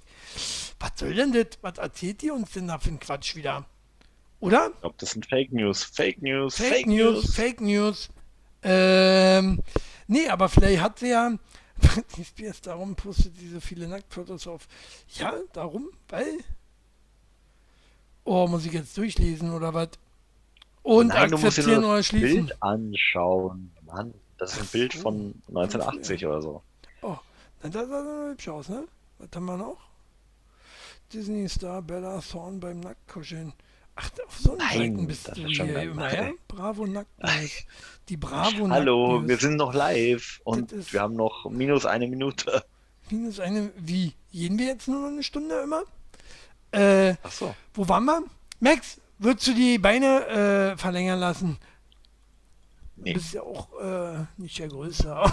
Was 0.80 0.92
soll 0.96 1.14
denn 1.14 1.32
das? 1.32 1.58
Was 1.60 1.78
erzählt 1.78 2.22
ihr 2.24 2.34
uns 2.34 2.50
denn 2.52 2.66
da 2.66 2.78
für 2.78 2.88
einen 2.88 2.98
Quatsch 2.98 3.36
wieder? 3.36 3.66
Oder? 4.40 4.70
Ich 4.74 4.80
glaube, 4.80 4.96
das 4.98 5.12
sind 5.12 5.26
Fake 5.26 5.52
News. 5.52 5.84
Fake 5.84 6.20
News. 6.20 6.56
Fake, 6.56 6.86
News, 6.88 7.34
Fake 7.34 7.60
News. 7.60 8.08
Ähm, 8.64 9.62
nee, 10.08 10.26
aber 10.28 10.48
vielleicht 10.48 10.80
hat 10.80 10.98
sie 10.98 11.10
ja. 11.10 11.32
Britney 11.76 12.24
Spears, 12.24 12.60
darum 12.60 12.96
postet 12.96 13.36
sie 13.36 13.48
so 13.48 13.60
viele 13.60 13.86
Nacktfotos 13.86 14.46
auf. 14.46 14.66
Ja, 15.18 15.34
darum, 15.52 15.90
weil. 16.08 16.38
Oh, 18.24 18.46
muss 18.46 18.64
ich 18.64 18.72
jetzt 18.72 18.96
durchlesen 18.96 19.52
oder 19.52 19.74
was? 19.74 19.88
Und 20.82 21.08
Nein, 21.08 21.30
du 21.30 21.38
musst 21.38 21.44
dir 21.44 21.48
akzeptieren 21.62 21.84
oder 21.84 22.02
schließen. 22.02 22.46
Bild 22.46 22.62
anschauen. 22.62 23.72
Mann, 23.86 24.14
das 24.38 24.54
ist 24.54 24.60
ein 24.60 24.66
Bild 24.68 24.94
von 24.94 25.34
1980 25.48 26.26
oder 26.26 26.42
so. 26.42 26.62
Oh, 27.02 27.16
das 27.62 27.72
sah 27.72 28.28
hübsch 28.30 28.48
aus, 28.48 28.68
ne? 28.68 28.84
Was 29.18 29.28
haben 29.34 29.46
wir 29.46 29.56
noch? 29.56 29.78
Disney-Star 31.12 31.82
Bella 31.82 32.20
Thorne 32.20 32.58
beim 32.58 32.80
Nacktkuscheln. 32.80 33.52
Ach, 33.94 34.10
auf 34.26 34.38
so 34.38 34.52
einer 34.52 34.64
Nein, 34.64 34.78
Seiten 34.94 35.06
bist 35.06 35.28
das 35.28 35.34
du 35.34 35.46
hier 35.46 35.82
immer, 35.82 36.14
ja? 36.14 36.30
Bravo 36.48 36.86
Nackt 36.86 37.22
News. 37.22 37.50
Die 38.08 38.16
Bravo 38.16 38.68
Hallo, 38.70 39.22
wir 39.26 39.36
sind 39.36 39.56
noch 39.56 39.74
live 39.74 40.40
und 40.44 40.92
wir 40.92 41.00
haben 41.00 41.14
noch 41.14 41.48
minus 41.50 41.84
eine 41.84 42.08
Minute. 42.08 42.64
Minus 43.10 43.38
eine, 43.40 43.70
wie? 43.76 44.14
Gehen 44.32 44.58
wir 44.58 44.66
jetzt 44.66 44.88
nur 44.88 45.02
noch 45.02 45.08
eine 45.08 45.22
Stunde 45.22 45.60
immer? 45.60 45.82
Äh, 46.72 47.14
Ach 47.22 47.30
so. 47.32 47.54
wo 47.74 47.88
waren 47.88 48.04
wir? 48.04 48.22
Max, 48.60 49.00
würdest 49.18 49.46
du 49.48 49.54
die 49.54 49.78
Beine 49.78 50.26
äh, 50.72 50.76
verlängern 50.76 51.18
lassen? 51.20 51.58
Du 52.96 53.02
Nee. 53.04 53.14
bist 53.14 53.32
ja 53.34 53.42
auch 53.42 53.68
äh, 53.80 54.24
nicht 54.36 54.58
der 54.58 54.68
Größte. 54.68 55.22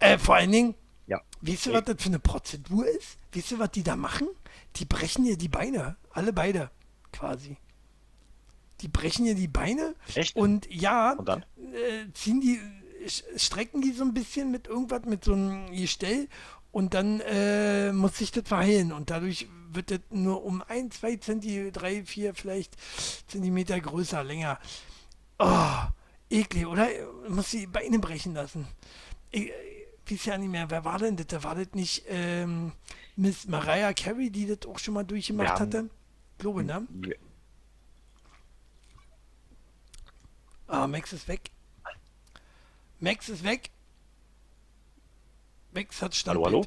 Äh, 0.00 0.18
vor 0.18 0.34
allen 0.36 0.52
Dingen, 0.52 0.74
Ja. 1.06 1.20
weißt 1.40 1.66
du, 1.66 1.72
was 1.72 1.84
das 1.84 1.96
für 1.98 2.08
eine 2.08 2.18
Prozedur 2.18 2.86
ist? 2.86 3.16
Weißt 3.34 3.52
du, 3.52 3.58
was 3.58 3.70
die 3.70 3.82
da 3.82 3.96
machen? 3.96 4.28
Die 4.76 4.84
brechen 4.84 5.24
dir 5.24 5.38
die 5.38 5.48
Beine. 5.48 5.96
Alle 6.10 6.32
beide, 6.32 6.70
quasi. 7.12 7.56
Die 8.80 8.88
brechen 8.88 9.24
dir 9.24 9.34
die 9.34 9.48
Beine 9.48 9.94
Echt? 10.14 10.36
und 10.36 10.66
ja, 10.70 11.12
Und 11.12 11.26
dann? 11.28 11.44
äh, 11.72 12.12
ziehen 12.12 12.40
die, 12.40 12.60
strecken 13.36 13.80
die 13.80 13.92
so 13.92 14.04
ein 14.04 14.12
bisschen 14.12 14.50
mit 14.50 14.66
irgendwas, 14.66 15.04
mit 15.06 15.24
so 15.24 15.32
einem 15.32 15.70
Gestell 15.72 16.28
und 16.74 16.92
dann 16.92 17.20
äh, 17.20 17.92
muss 17.92 18.18
sich 18.18 18.32
das 18.32 18.48
verheilen 18.48 18.92
und 18.92 19.08
dadurch 19.08 19.48
wird 19.70 19.92
das 19.92 20.00
nur 20.10 20.44
um 20.44 20.60
ein, 20.66 20.90
zwei 20.90 21.14
Zentimeter, 21.16 21.70
drei, 21.80 22.04
vier 22.04 22.34
vielleicht 22.34 22.76
Zentimeter 23.28 23.80
größer, 23.80 24.24
länger. 24.24 24.58
Oh, 25.38 25.78
eklig, 26.30 26.66
oder? 26.66 26.88
Muss 27.28 27.50
die 27.50 27.68
Beine 27.68 28.00
brechen 28.00 28.34
lassen. 28.34 28.66
Ich, 29.30 29.52
ich 30.06 30.12
weiß 30.18 30.24
ja 30.26 30.38
nicht 30.38 30.50
mehr, 30.50 30.68
wer 30.68 30.84
war 30.84 30.98
denn 30.98 31.16
das? 31.16 31.44
War 31.44 31.54
das 31.54 31.68
nicht 31.74 32.04
ähm, 32.08 32.72
Miss 33.14 33.46
Mariah 33.46 33.92
Carey, 33.94 34.30
die 34.30 34.46
das 34.46 34.68
auch 34.68 34.78
schon 34.80 34.94
mal 34.94 35.04
durchgemacht 35.04 35.60
haben- 35.60 35.60
hatte? 35.60 35.90
Glaube, 36.38 36.64
ne? 36.64 36.86
Ja. 37.06 37.14
Ah, 40.66 40.86
Max 40.88 41.12
ist 41.12 41.28
weg. 41.28 41.50
Max 42.98 43.28
ist 43.28 43.44
weg. 43.44 43.70
Max 45.74 46.00
hat 46.02 46.12
Hallo, 46.26 46.44
Standbild. 46.44 46.46
hallo? 46.46 46.66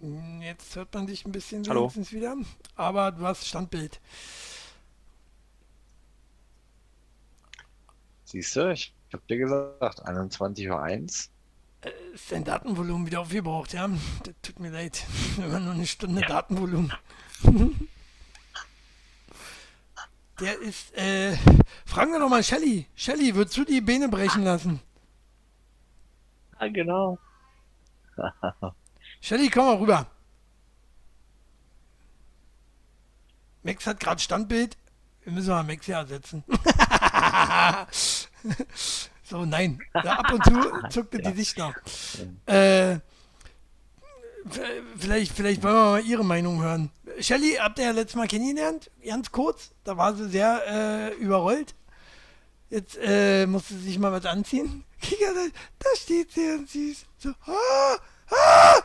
Hm, 0.00 0.42
Jetzt 0.42 0.76
hört 0.76 0.92
man 0.94 1.06
dich 1.06 1.24
ein 1.24 1.32
bisschen 1.32 1.66
Hallo? 1.68 1.82
wenigstens 1.82 2.12
wieder. 2.12 2.36
Aber 2.76 3.12
du 3.12 3.24
hast 3.24 3.46
Standbild. 3.46 4.00
Siehst 8.24 8.56
du, 8.56 8.72
ich 8.72 8.92
hab 9.12 9.26
dir 9.26 9.38
gesagt, 9.38 10.04
21.01 10.06 10.68
Uhr. 10.70 11.92
Ist 12.12 12.32
dein 12.32 12.44
Datenvolumen 12.44 13.06
wieder 13.06 13.20
aufgebraucht, 13.20 13.72
ja? 13.72 13.88
Das 14.24 14.34
tut 14.42 14.58
mir 14.58 14.70
leid. 14.70 15.04
Immer 15.38 15.60
nur 15.60 15.74
eine 15.74 15.86
Stunde 15.86 16.22
Ja. 16.22 16.26
Datenvolumen. 16.28 16.92
Der 20.40 20.56
ist, 20.60 20.94
äh, 20.96 21.36
fragen 21.84 22.12
wir 22.12 22.20
doch 22.20 22.28
mal 22.28 22.44
Shelly. 22.44 22.86
Shelly, 22.94 23.34
würdest 23.34 23.56
du 23.56 23.64
die 23.64 23.80
Beine 23.80 24.08
brechen 24.08 24.44
lassen? 24.44 24.80
Ah, 26.58 26.68
genau. 26.68 27.18
Shelly, 29.20 29.50
komm 29.50 29.66
mal 29.66 29.76
rüber. 29.76 30.06
Max 33.62 33.86
hat 33.86 34.00
gerade 34.00 34.20
Standbild. 34.20 34.76
Wir 35.24 35.32
müssen 35.32 35.50
mal 35.50 35.62
Max 35.62 35.84
hier 35.86 35.96
ersetzen. 35.96 36.44
so, 39.24 39.44
nein. 39.44 39.78
Ja, 39.94 40.20
ab 40.20 40.32
und 40.32 40.44
zu 40.44 40.52
zuckte 40.90 41.18
die 41.18 41.32
Sicht 41.32 41.58
noch. 41.58 41.74
Äh, 42.46 43.00
vielleicht, 44.96 45.32
vielleicht 45.32 45.62
wollen 45.62 45.74
wir 45.74 45.90
mal 45.90 46.04
Ihre 46.04 46.24
Meinung 46.24 46.62
hören. 46.62 46.90
Shelly, 47.20 47.56
habt 47.58 47.78
ihr 47.78 47.86
ja 47.86 47.90
letztes 47.90 48.16
Mal 48.16 48.28
kennengelernt? 48.28 48.90
Ganz 49.04 49.30
kurz. 49.32 49.72
Da 49.84 49.96
war 49.96 50.14
sie 50.14 50.28
sehr 50.28 50.62
äh, 50.66 51.14
überrollt. 51.16 51.74
Jetzt 52.70 52.98
äh, 53.00 53.46
musste 53.46 53.74
sie 53.74 53.84
sich 53.84 53.98
mal 53.98 54.12
was 54.12 54.26
anziehen. 54.26 54.84
Da, 55.78 55.88
steht 55.96 56.32
sie 56.32 56.52
und 56.52 56.68
sie 56.68 56.90
ist 56.90 57.06
so. 57.18 57.30
Ah, 57.46 57.96
ah! 58.30 58.82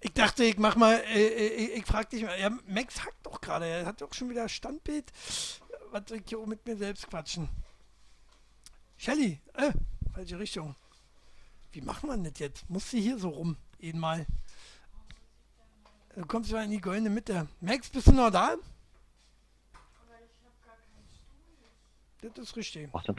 Ich 0.00 0.12
dachte, 0.14 0.44
ich 0.44 0.58
mach 0.58 0.74
mal, 0.74 0.94
äh, 1.14 1.26
äh, 1.26 1.46
ich, 1.54 1.70
ich 1.74 1.86
frag 1.86 2.10
dich 2.10 2.24
mal, 2.24 2.38
ja, 2.38 2.50
Max 2.66 3.04
hackt 3.04 3.24
doch 3.24 3.40
gerade, 3.40 3.66
er 3.66 3.86
hat 3.86 4.00
doch 4.00 4.12
schon 4.12 4.30
wieder 4.30 4.48
Standbild. 4.48 5.12
Was 5.92 6.02
soll 6.08 6.18
ich 6.18 6.24
hier 6.26 6.44
mit 6.44 6.66
mir 6.66 6.76
selbst 6.76 7.06
quatschen? 7.08 7.48
Shelly, 8.96 9.40
äh, 9.54 9.72
falsche 10.12 10.38
Richtung. 10.38 10.74
Wie 11.70 11.82
macht 11.82 12.02
man 12.02 12.24
das 12.24 12.38
jetzt? 12.38 12.68
Muss 12.68 12.90
sie 12.90 13.00
hier 13.00 13.18
so 13.18 13.28
rum, 13.28 13.56
eben 13.78 14.00
mal. 14.00 14.26
Du 16.16 16.26
kommst 16.26 16.50
mal 16.50 16.64
in 16.64 16.72
die 16.72 16.80
goldene 16.80 17.10
Mitte. 17.10 17.46
Max, 17.60 17.88
bist 17.88 18.08
du 18.08 18.12
noch 18.12 18.30
da? 18.30 18.56
Das 22.22 22.38
ist 22.38 22.56
richtig. 22.56 22.88
Ach, 22.92 23.02
dann- 23.04 23.16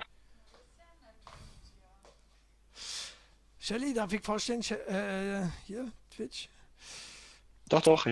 Shelly, 3.59 3.93
darf 3.93 4.11
ich 4.11 4.21
vorstellen, 4.21 4.61
äh, 4.61 5.47
hier, 5.65 5.91
Twitch. 6.09 6.49
Doch, 7.69 7.81
doch. 7.81 8.05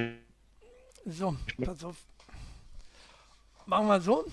So, 1.05 1.35
pass 1.63 1.83
auf. 1.83 1.97
Machen 3.65 3.87
wir 3.87 3.99
so. 4.01 4.25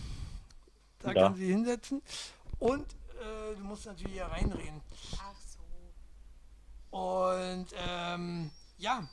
Da 1.01 1.13
Ja. 1.13 1.23
kann 1.25 1.35
sie 1.37 1.47
hinsetzen. 1.49 2.03
Und 2.59 2.93
äh, 3.21 3.55
du 3.57 3.61
musst 3.65 3.87
natürlich 3.87 4.13
hier 4.13 4.27
reinreden. 4.27 4.81
Ach 5.19 5.35
so. 5.41 5.59
Und 6.97 7.67
ähm, 7.77 8.51
ja, 8.79 9.09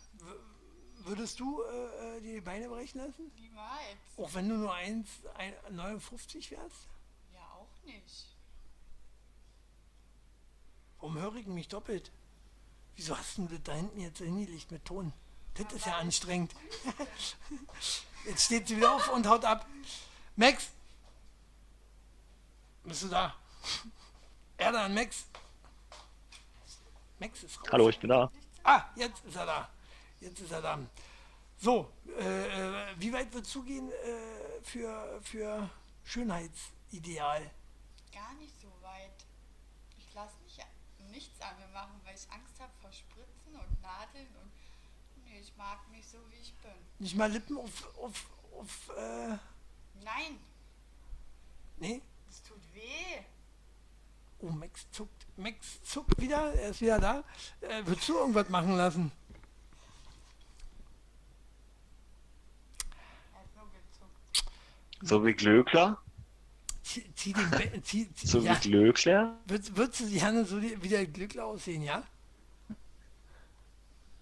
würdest 1.06 1.40
du 1.40 1.62
äh, 1.64 2.18
äh, 2.18 2.22
die 2.22 2.42
Beine 2.42 2.68
brechen 2.70 3.00
lassen? 3.00 3.32
Niemals. 3.36 3.98
Auch 4.18 4.34
wenn 4.34 4.50
du 4.50 4.56
nur 4.58 4.74
1,59 4.74 6.52
wärst? 6.52 6.88
Nicht. 7.86 8.26
Warum 11.00 11.18
höre 11.18 11.36
ich 11.36 11.48
mich 11.48 11.68
doppelt? 11.68 12.12
Wieso 12.96 13.18
hast 13.18 13.38
du 13.38 13.48
das 13.48 13.60
da 13.64 13.74
hinten 13.74 14.00
jetzt 14.00 14.20
hingelegt 14.20 14.72
mit 14.72 14.86
Ton? 14.86 15.14
Das 15.56 15.72
ist 15.74 15.86
ja 15.86 15.98
anstrengend. 15.98 16.54
Jetzt 18.26 18.46
steht 18.46 18.68
sie 18.68 18.78
wieder 18.78 18.94
auf 18.94 19.08
und 19.14 19.28
haut 19.28 19.46
ab. 19.46 19.68
Max! 20.36 20.72
Bist 22.84 23.04
du 23.04 23.08
da? 23.08 23.36
Erde 24.58 24.80
an 24.80 24.94
Max. 24.94 25.26
Max 27.20 27.44
ist 27.44 27.60
raus. 27.60 27.68
Hallo, 27.72 27.90
ich 27.90 28.00
bin 28.00 28.10
da. 28.10 28.32
Ah, 28.64 28.86
jetzt 28.96 29.24
ist 29.26 29.36
er 29.36 29.46
da. 29.46 29.70
Jetzt 30.20 30.40
ist 30.40 30.52
er 30.52 30.62
da. 30.62 30.80
So, 31.58 31.92
äh, 32.20 32.48
äh, 32.48 32.96
wie 32.98 33.14
weit 33.14 33.34
wird 33.34 33.46
zugehen 33.46 33.92
äh, 33.92 34.64
für, 34.64 35.22
für 35.22 35.70
Schönheitsideal? 36.04 37.52
Gar 38.16 38.34
nicht 38.36 38.58
so 38.62 38.70
weit. 38.82 39.26
Ich 39.98 40.14
lasse 40.14 40.38
mich 40.42 40.58
nichts 41.12 41.42
an 41.42 41.60
mir 41.60 41.68
machen, 41.74 42.00
weil 42.06 42.16
ich 42.16 42.32
Angst 42.32 42.58
habe 42.62 42.72
vor 42.82 42.92
Spritzen 42.94 43.54
und 43.54 43.82
Nadeln 43.82 44.28
und 44.42 44.52
nee, 45.26 45.40
ich 45.42 45.54
mag 45.58 45.86
mich 45.92 46.08
so, 46.08 46.18
wie 46.30 46.42
ich 46.42 46.54
bin. 46.56 46.72
Nicht 47.00 47.18
mal 47.18 47.30
Lippen 47.30 47.58
auf, 47.58 47.98
auf, 47.98 48.30
auf, 48.58 48.90
äh, 48.96 49.38
Nein, 50.02 50.40
nee? 51.78 52.02
es 52.30 52.42
tut 52.44 52.62
weh. 52.74 53.22
Oh, 54.40 54.50
Max 54.50 54.90
zuckt. 54.92 55.28
Max 55.36 55.84
zuckt 55.84 56.20
wieder, 56.22 56.54
er 56.54 56.70
ist 56.70 56.80
wieder 56.80 57.00
da. 57.00 57.24
Äh, 57.60 57.86
würdest 57.86 58.08
du 58.08 58.18
irgendwas 58.18 58.48
machen 58.48 58.78
lassen? 58.78 59.12
Er 63.34 63.40
hat 63.40 63.56
nur 63.56 63.70
gezuckt. 63.72 64.52
So 65.02 65.26
wie 65.26 65.34
Glöckler. 65.34 66.02
Zieh, 66.86 67.04
zieh 67.16 67.34
den 67.34 67.50
Be 67.50 67.82
zieh, 67.82 68.08
zieh, 68.14 68.28
So 68.28 68.40
ja. 68.42 68.56
wie 68.64 68.70
Glöckler. 68.70 69.36
Würdest, 69.48 69.76
würdest 69.76 70.02
du 70.02 70.10
gerne 70.10 70.46
so 70.46 70.60
die, 70.60 70.80
wie 70.84 70.88
der 70.88 71.08
Glückler 71.08 71.46
aussehen, 71.48 71.82
ja? 71.82 72.04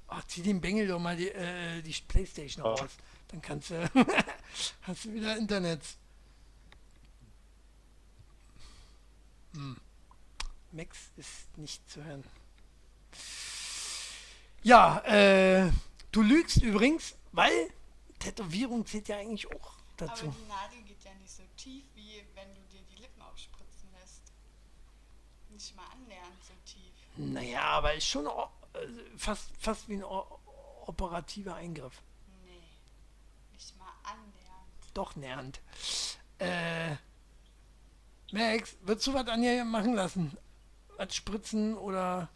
Ach, 0.08 0.24
zieh 0.28 0.42
den 0.44 0.62
Bengel 0.62 0.88
doch 0.88 1.00
mal 1.00 1.18
die, 1.18 1.28
äh, 1.30 1.82
die 1.82 1.94
Playstation 2.08 2.64
Ja. 2.64 2.72
raus. 2.72 2.92
Dann 3.28 3.42
kannst 3.42 3.72
du, 3.72 3.90
hast 4.84 5.04
du 5.06 5.14
wieder 5.14 5.36
Internet. 5.36 5.82
Hm. 9.56 9.76
Max 10.72 10.98
ist 11.18 11.58
nicht 11.58 11.88
zu 11.92 12.02
hören. 12.04 12.24
Ja, 14.64 15.00
äh, 15.00 15.70
du 16.14 16.22
lügst 16.22 16.62
übrigens, 16.62 17.16
weil 17.34 17.70
Tätowierung 18.20 18.86
zählt 18.86 19.08
ja 19.10 19.18
eigentlich 19.18 19.48
auch 19.48 19.74
Aber 19.98 20.08
dazu. 20.08 20.34
die 20.40 20.48
Nadel 20.48 20.82
geht 20.88 21.04
ja 21.04 21.14
nicht 21.16 21.32
so 21.32 21.44
tief, 21.58 21.84
wie 21.96 22.24
wenn 22.34 22.48
du 22.56 22.62
dir 22.72 22.82
die 22.90 23.02
Lippen 23.02 23.22
aufspritzen 23.22 23.90
lässt. 24.00 24.22
Nicht 25.64 25.78
mal 25.78 25.86
annähernd 25.94 26.44
so 26.44 26.54
tief. 26.66 26.94
Naja, 27.16 27.62
aber 27.62 27.94
ist 27.94 28.06
schon 28.06 28.26
äh, 28.26 28.30
fast, 29.16 29.50
fast 29.58 29.88
wie 29.88 29.94
ein 29.94 30.04
operativer 30.04 31.56
Eingriff. 31.56 32.02
Nee, 32.44 32.60
nicht 33.54 33.78
mal 33.80 33.94
annähernd. 34.04 34.92
Doch 34.94 35.16
nähernd. 35.16 35.62
Äh, 36.40 36.98
Max, 38.34 38.76
würdest 38.82 39.08
du 39.08 39.14
was 39.14 39.26
an 39.30 39.42
dir 39.42 39.64
machen 39.64 39.94
lassen? 39.94 40.38
Was 40.98 41.16
spritzen 41.16 41.78
oder 41.78 42.28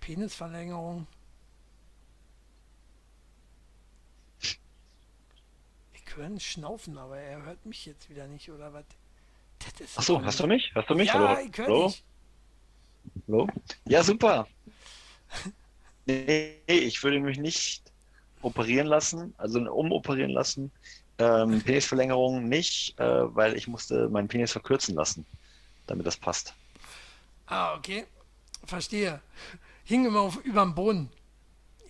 Penisverlängerung? 0.00 1.06
Ich 4.40 6.16
höre 6.16 6.26
ihn 6.26 6.40
schnaufen, 6.40 6.98
aber 6.98 7.18
er 7.18 7.42
hört 7.42 7.64
mich 7.66 7.86
jetzt 7.86 8.10
wieder 8.10 8.26
nicht, 8.26 8.50
oder 8.50 8.72
was? 8.72 8.84
Das 9.78 9.98
Achso, 9.98 10.22
hast 10.24 10.40
du 10.40 10.46
mich? 10.46 10.72
Hast 10.74 10.88
du 10.90 10.94
mich? 10.94 11.08
Ja, 11.08 11.14
Hallo? 11.14 11.38
ich 11.40 11.58
Hallo? 11.58 11.94
Hallo? 13.26 13.48
Ja, 13.86 14.02
super. 14.02 14.46
Nee, 16.06 16.56
ich 16.66 17.02
würde 17.02 17.20
mich 17.20 17.38
nicht 17.38 17.82
operieren 18.42 18.86
lassen, 18.86 19.34
also 19.36 19.60
umoperieren 19.60 20.30
lassen. 20.30 20.72
Ähm, 21.18 21.60
Penisverlängerung 21.62 22.48
nicht, 22.48 22.98
äh, 22.98 23.34
weil 23.34 23.56
ich 23.56 23.66
musste 23.66 24.08
meinen 24.08 24.28
Penis 24.28 24.52
verkürzen 24.52 24.94
lassen. 24.94 25.26
damit 25.86 26.06
das 26.06 26.16
passt. 26.16 26.54
Ah, 27.46 27.74
okay. 27.74 28.04
Verstehe. 28.64 29.20
Hing 29.84 30.04
immer 30.04 30.20
auf 30.20 30.36
überm 30.44 30.74
Boden. 30.74 31.10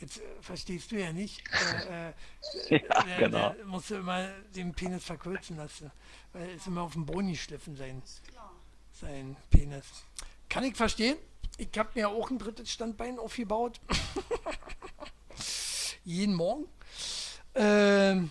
Jetzt 0.01 0.19
äh, 0.19 0.23
verstehst 0.41 0.93
du 0.93 0.97
ja 0.97 1.13
nicht. 1.13 1.43
Äh, 1.91 2.09
äh, 2.71 2.83
Ja, 2.89 3.03
der, 3.03 3.19
genau. 3.19 3.51
der 3.51 3.65
musste 3.65 3.97
immer 3.97 4.29
den 4.55 4.73
Penis 4.73 5.05
verkürzen 5.05 5.57
lassen. 5.57 5.91
Weil 6.33 6.49
er 6.49 6.55
ist 6.55 6.67
immer 6.67 6.83
auf 6.83 6.93
dem 6.93 7.07
Boden 7.07 7.31
geschliffen, 7.31 7.77
sein, 7.77 8.03
sein 8.93 9.37
Penis. 9.51 9.87
Kann 10.49 10.65
ich 10.65 10.77
verstehen. 10.77 11.17
Ich 11.57 11.77
habe 11.77 11.91
mir 11.95 12.09
auch 12.09 12.31
ein 12.31 12.39
drittes 12.39 12.71
Standbein 12.71 13.19
aufgebaut. 13.19 13.81
Jeden 16.05 16.35
Morgen. 16.35 16.67
Ähm, 17.55 18.31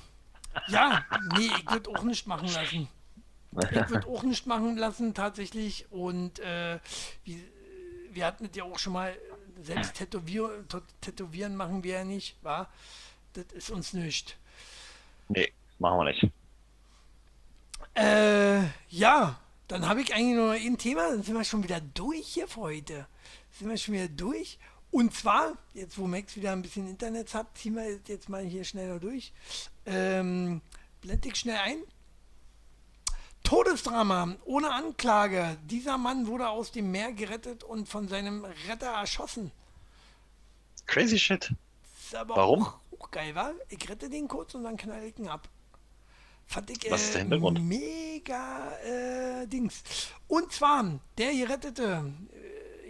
ja, 0.68 1.06
nee, 1.36 1.50
ich 1.58 1.72
würde 1.72 1.90
auch 1.90 2.04
nicht 2.04 2.26
machen 2.28 2.48
lassen. 2.48 2.88
Ich 3.72 3.90
würde 3.90 4.08
auch 4.08 4.24
nicht 4.24 4.46
machen 4.46 4.78
lassen, 4.78 5.14
tatsächlich. 5.14 5.92
Und 5.92 6.40
äh, 6.40 6.80
wir, 7.24 7.38
wir 8.12 8.26
hatten 8.26 8.46
es 8.46 8.56
ja 8.56 8.64
auch 8.64 8.80
schon 8.80 8.94
mal, 8.94 9.16
selbst 9.64 9.96
Tätowier, 9.96 10.64
Tä- 10.70 10.82
Tätowieren 11.02 11.56
machen 11.56 11.84
wir 11.84 11.94
ja 12.00 12.04
nicht, 12.04 12.36
wa? 12.44 12.68
Das 13.34 13.46
ist 13.54 13.70
uns 13.70 13.94
nicht. 13.94 14.38
Nee, 15.30 15.52
machen 15.80 16.00
wir 16.00 16.04
nicht. 16.06 16.32
Äh, 17.96 18.64
ja, 18.90 19.40
dann 19.68 19.88
habe 19.88 20.02
ich 20.02 20.14
eigentlich 20.14 20.36
nur 20.36 20.54
noch 20.54 20.62
ein 20.62 20.78
Thema, 20.78 21.10
dann 21.10 21.24
sind 21.24 21.36
wir 21.36 21.44
schon 21.44 21.64
wieder 21.64 21.82
durch 21.82 22.26
hier 22.28 22.48
für 22.48 22.62
heute. 22.62 23.08
Sind 23.52 23.70
wir 23.70 23.78
schon 23.78 23.96
wieder 23.96 24.08
durch. 24.08 24.58
Und 24.92 25.14
zwar, 25.14 25.58
jetzt 25.74 25.98
wo 25.98 26.08
Max 26.08 26.36
wieder 26.36 26.52
ein 26.54 26.62
bisschen 26.62 26.88
Internet 26.88 27.34
hat, 27.34 27.58
ziehen 27.58 27.76
wir 27.76 28.00
jetzt 28.08 28.30
mal 28.30 28.44
hier 28.46 28.64
schneller 28.64 29.00
durch. 29.00 29.34
Ähm, 29.86 30.62
blende 31.02 31.28
ich 31.28 31.36
schnell 31.36 31.58
ein. 31.58 31.78
Todesdrama 33.48 34.36
ohne 34.44 34.74
Anklage. 34.74 35.58
Dieser 35.70 35.98
Mann 35.98 36.28
wurde 36.28 36.50
aus 36.50 36.74
dem 36.74 36.92
Meer 36.92 37.14
gerettet 37.14 37.64
und 37.64 37.88
von 37.88 38.10
seinem 38.10 38.44
Retter 38.68 38.88
erschossen. 38.88 39.52
Crazy 40.86 41.18
shit. 41.18 41.54
Ist 41.98 42.14
aber 42.14 42.36
Warum? 42.36 42.64
Auch, 42.64 42.80
auch 43.00 43.10
geil, 43.10 43.34
war? 43.36 43.54
Ich 43.70 43.88
rette 43.88 44.10
den 44.10 44.28
kurz 44.28 44.54
und 44.54 44.66
dann 44.66 44.76
knall 44.76 45.02
ich 45.06 45.18
ihn 45.18 45.30
ab. 45.30 45.48
Fand 46.46 46.70
ich 46.72 46.92
Was 46.92 47.04
ist 47.04 47.14
der 47.14 47.22
äh, 47.22 47.24
Hintergrund? 47.24 47.64
mega 47.64 48.70
äh, 48.80 49.48
Dings. 49.48 49.82
Und 50.28 50.52
zwar, 50.52 51.00
der 51.18 51.34
gerettete, 51.34 52.04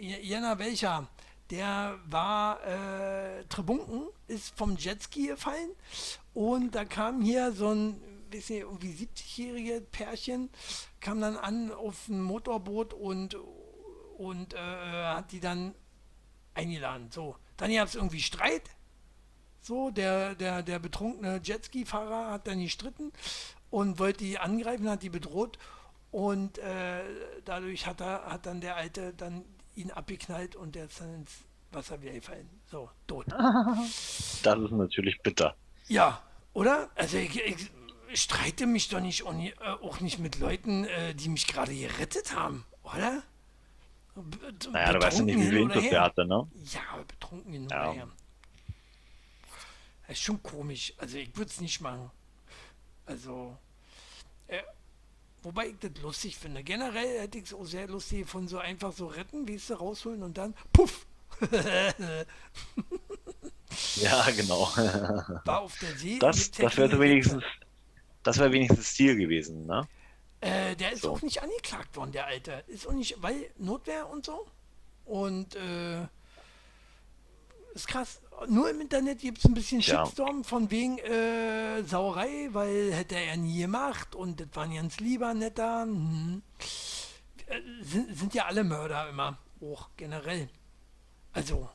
Jena 0.00 0.58
welcher, 0.58 1.06
der 1.50 2.00
war 2.06 2.60
äh, 2.66 3.44
Trebunken, 3.44 4.08
ist 4.26 4.58
vom 4.58 4.76
Jetski 4.76 5.28
gefallen 5.28 5.70
und 6.34 6.74
da 6.74 6.84
kam 6.84 7.22
hier 7.22 7.52
so 7.52 7.70
ein 7.72 8.02
bisschen 8.30 8.60
irgendwie 8.60 8.92
70-jährige 8.92 9.80
Pärchen, 9.80 10.50
kam 11.00 11.20
dann 11.20 11.36
an 11.36 11.72
auf 11.72 12.08
ein 12.08 12.22
Motorboot 12.22 12.94
und, 12.94 13.36
und 14.16 14.54
äh, 14.54 14.58
hat 14.58 15.32
die 15.32 15.40
dann 15.40 15.74
eingeladen. 16.54 17.10
So, 17.10 17.36
dann 17.56 17.72
gab 17.72 17.88
es 17.88 17.94
irgendwie 17.94 18.20
Streit. 18.20 18.70
So, 19.60 19.90
der, 19.90 20.34
der, 20.34 20.62
der 20.62 20.78
betrunkene 20.78 21.40
Jetski-Fahrer 21.42 22.30
hat 22.30 22.46
dann 22.46 22.60
gestritten 22.60 23.12
und 23.70 23.98
wollte 23.98 24.24
die 24.24 24.38
angreifen, 24.38 24.88
hat 24.88 25.02
die 25.02 25.10
bedroht 25.10 25.58
und 26.10 26.58
äh, 26.58 27.02
dadurch 27.44 27.86
hat, 27.86 28.00
er, 28.00 28.24
hat 28.26 28.46
dann 28.46 28.60
der 28.60 28.76
Alte 28.76 29.12
dann 29.14 29.44
ihn 29.74 29.90
abgeknallt 29.90 30.56
und 30.56 30.74
der 30.74 30.86
ist 30.86 31.00
dann 31.00 31.14
ins 31.14 31.44
Wasser 31.70 32.00
wieder 32.00 32.12
gefallen. 32.12 32.48
So, 32.70 32.90
tot. 33.06 33.26
Das 34.42 34.58
ist 34.58 34.70
natürlich 34.70 35.20
bitter. 35.22 35.54
Ja, 35.88 36.22
oder? 36.52 36.90
Also 36.94 37.18
ich, 37.18 37.38
ich 37.40 37.70
streite 38.14 38.66
mich 38.66 38.88
doch 38.88 39.00
nicht, 39.00 39.22
auch 39.24 39.32
äh, 40.00 40.02
nicht 40.02 40.18
mit 40.18 40.38
Leuten, 40.38 40.84
äh, 40.84 41.14
die 41.14 41.28
mich 41.28 41.46
gerade 41.46 41.74
gerettet 41.74 42.34
haben, 42.34 42.64
oder? 42.82 43.22
B- 44.14 44.36
Naja, 44.72 44.92
du 44.94 45.00
weißt 45.00 45.18
ja 45.18 45.24
nicht, 45.24 45.38
wie 45.38 45.80
her. 45.80 45.90
der 45.90 46.00
hatte, 46.02 46.24
ne? 46.26 46.48
Ja, 46.72 46.80
aber 46.92 47.04
betrunken 47.04 47.52
hin 47.52 47.68
Ja. 47.70 47.92
her. 47.92 48.08
Das 50.06 50.16
ist 50.16 50.22
schon 50.24 50.42
komisch. 50.42 50.92
Also 50.96 51.18
ich 51.18 51.36
würde 51.36 51.50
es 51.50 51.60
nicht 51.60 51.80
machen. 51.80 52.10
Also, 53.06 53.56
äh, 54.48 54.62
wobei 55.42 55.68
ich 55.68 55.74
das 55.80 56.02
lustig 56.02 56.36
finde. 56.36 56.62
Generell 56.64 57.20
hätte 57.20 57.38
ich 57.38 57.44
es 57.44 57.54
auch 57.54 57.64
sehr 57.64 57.86
lustig 57.88 58.26
von 58.28 58.48
so 58.48 58.58
einfach 58.58 58.92
so 58.92 59.06
retten, 59.06 59.46
wie 59.46 59.54
es 59.54 59.66
du 59.68 59.74
rausholen 59.74 60.22
und 60.22 60.36
dann 60.38 60.54
puff. 60.72 61.06
Ja, 63.96 64.28
genau. 64.30 64.62
War 65.44 65.60
auf 65.60 65.78
der 65.78 65.94
See. 65.96 66.18
Das, 66.18 66.50
das 66.52 66.76
wäre 66.76 66.98
wenigstens, 66.98 67.44
das 68.28 68.38
wäre 68.38 68.52
wenigstens 68.52 68.90
Stil 68.90 69.16
gewesen, 69.16 69.64
ne? 69.64 69.88
Äh, 70.40 70.76
der 70.76 70.92
ist 70.92 71.02
So. 71.02 71.12
auch 71.12 71.22
nicht 71.22 71.42
angeklagt 71.42 71.96
worden, 71.96 72.12
der 72.12 72.26
Alte. 72.26 72.62
Ist 72.66 72.86
auch 72.86 72.92
nicht, 72.92 73.16
weil 73.22 73.50
Notwehr 73.56 74.08
und 74.10 74.26
so. 74.26 74.46
Und 75.06 75.56
äh, 75.56 76.02
ist 77.74 77.88
krass. 77.88 78.20
Nur 78.46 78.68
im 78.68 78.82
Internet 78.82 79.20
gibt 79.20 79.38
es 79.38 79.46
ein 79.46 79.54
bisschen 79.54 79.80
Tja. 79.80 80.04
Shitstorm 80.04 80.44
von 80.44 80.70
wegen 80.70 80.98
äh, 80.98 81.82
Sauerei, 81.84 82.48
weil 82.52 82.92
hätte 82.92 83.16
er 83.16 83.36
nie 83.38 83.60
gemacht 83.62 84.14
und 84.14 84.40
das 84.40 84.48
war 84.52 84.64
ein 84.64 84.74
ganz 84.74 85.00
lieber, 85.00 85.32
netter. 85.32 85.82
Hm. 85.84 86.42
Äh, 87.46 87.60
sind, 87.82 88.14
sind 88.14 88.34
ja 88.34 88.44
alle 88.44 88.62
Mörder 88.62 89.08
immer, 89.08 89.38
auch 89.62 89.88
generell. 89.96 90.50
Also, 91.32 91.68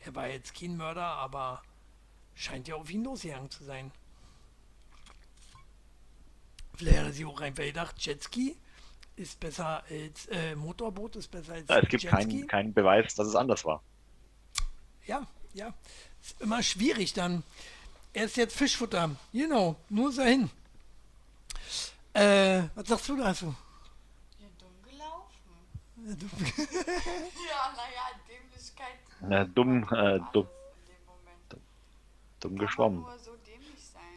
er 0.00 0.14
war 0.14 0.26
jetzt 0.26 0.54
kein 0.58 0.76
Mörder, 0.78 1.04
aber 1.04 1.62
scheint 2.34 2.66
ja 2.66 2.76
auf 2.76 2.90
ihn 2.90 3.04
losgegangen 3.04 3.50
zu 3.50 3.62
sein. 3.62 3.92
Er 6.86 7.12
sich 7.12 7.24
auch 7.26 7.40
einfach 7.40 7.62
gedacht, 7.64 7.94
Jetski 7.98 8.56
ist 9.16 9.38
besser 9.40 9.82
als 9.90 10.26
äh, 10.26 10.54
Motorboot, 10.56 11.16
ist 11.16 11.30
besser 11.30 11.54
als 11.54 11.68
Ja, 11.68 11.78
es 11.80 11.88
gibt 11.88 12.06
keinen 12.06 12.46
keinen 12.46 12.72
Beweis, 12.72 13.14
dass 13.14 13.26
es 13.28 13.34
anders 13.34 13.64
war. 13.64 13.82
Ja, 15.06 15.26
ja. 15.54 15.74
Ist 16.22 16.40
immer 16.40 16.62
schwierig 16.62 17.12
dann. 17.12 17.42
Er 18.12 18.24
ist 18.24 18.36
jetzt 18.36 18.56
Fischfutter. 18.56 19.10
Genau, 19.32 19.76
nur 19.88 20.12
so 20.12 20.22
hin. 20.22 20.50
Äh, 22.12 22.62
was 22.74 22.88
sagst 22.88 23.08
du 23.08 23.16
dazu? 23.16 23.54
Ja, 24.38 24.46
dumm 24.58 24.82
gelaufen. 24.82 25.32
Ja, 26.06 26.14
du- 26.14 26.26
Ja, 27.48 27.72
naja, 27.76 28.20
Dämlichkeit. 28.28 28.98
Na, 29.20 29.44
dumm, 29.44 29.82
äh, 29.84 30.18
dumm, 30.32 30.48
Moment. 31.06 31.62
dumm 32.40 32.58
geschwommen. 32.58 33.04
so. 33.24 33.29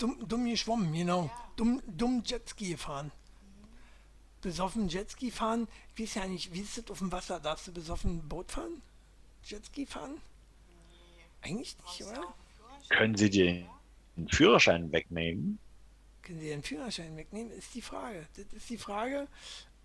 Dumm, 0.04 0.28
dumm 0.28 0.46
geschwommen, 0.46 0.94
genau. 0.94 1.26
Ja. 1.26 1.52
Dumm, 1.56 1.82
dumm 1.88 2.24
Jetski 2.26 2.72
gefahren. 2.72 3.12
Besoffen 4.42 4.90
Jetski 4.90 5.32
fahren. 5.32 5.68
Ich 5.96 6.02
weiß 6.04 6.16
ja 6.16 6.28
nicht, 6.28 6.54
wie 6.54 6.60
ist 6.60 6.78
das 6.78 6.92
auf 6.92 7.00
dem 7.00 7.12
Wasser? 7.12 7.40
Darfst 7.40 7.68
du 7.68 7.72
besoffen 7.72 8.28
Boot 8.28 8.52
fahren? 8.52 8.82
Jetski 9.46 9.86
fahren? 9.86 10.16
Nee, 10.16 11.24
Eigentlich 11.50 11.78
nicht, 11.78 12.04
oder? 12.04 12.36
Können 12.90 13.16
Sie 13.16 13.30
dir 13.30 13.66
den 14.18 14.28
Führerschein 14.28 14.92
wegnehmen? 14.92 15.60
Können 16.22 16.40
Sie 16.42 16.50
den 16.50 16.64
Führerschein 16.64 17.16
wegnehmen? 17.16 17.52
Ist 17.54 17.74
die 17.74 17.82
Frage. 17.82 18.28
Das 18.36 18.46
ist 18.52 18.70
die 18.70 18.78
Frage. 18.78 19.28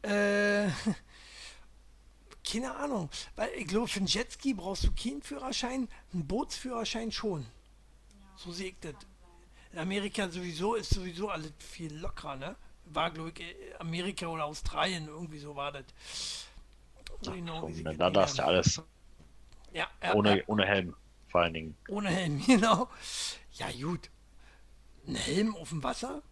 Äh, 0.03 0.69
keine 2.51 2.75
Ahnung. 2.75 3.09
Weil 3.37 3.51
ich 3.57 3.69
glaube, 3.69 3.87
für 3.87 4.01
einen 4.01 4.09
Jetski 4.09 4.55
brauchst 4.55 4.85
du 4.85 4.91
keinen 4.93 5.23
Führerschein, 5.23 5.89
einen 6.13 6.27
Bootsführerschein 6.27 7.13
schon. 7.13 7.47
So 8.37 8.53
sehe 8.53 8.71
ich 8.71 8.77
das. 8.81 8.95
In 9.73 9.79
Amerika 9.79 10.29
sowieso 10.29 10.75
ist 10.75 10.91
sowieso 10.95 11.29
alles 11.31 11.53
viel 11.59 11.95
lockerer, 11.95 12.37
ne? 12.37 12.57
War, 12.87 13.11
glaube 13.11 13.31
ich, 13.35 13.41
äh, 13.41 13.75
Amerika 13.79 14.27
oder 14.27 14.45
Australien, 14.47 15.09
irgendwie 15.09 15.39
so 15.39 15.55
war 15.55 15.73
das. 15.73 15.85
Genau, 17.23 17.69
wie 17.69 17.75
sie 17.75 17.83
Da, 17.85 18.11
darfst 18.11 18.39
du 18.39 18.45
alles 18.45 18.81
ja, 19.73 19.87
ja, 20.03 20.15
ohne, 20.15 20.39
ja, 20.39 20.45
ohne 20.47 20.65
Helm, 20.65 20.95
vor 21.29 21.43
allen 21.43 21.55
Dingen. 21.55 21.77
ohne 21.89 22.09
Helm, 22.09 22.43
genau. 22.47 22.89
Ja, 23.53 23.71
gut. 23.73 24.09
Ein 25.07 25.17
Helm 25.17 25.57
auf 25.57 25.69
dem 25.71 25.83
Wasser? 25.83 26.23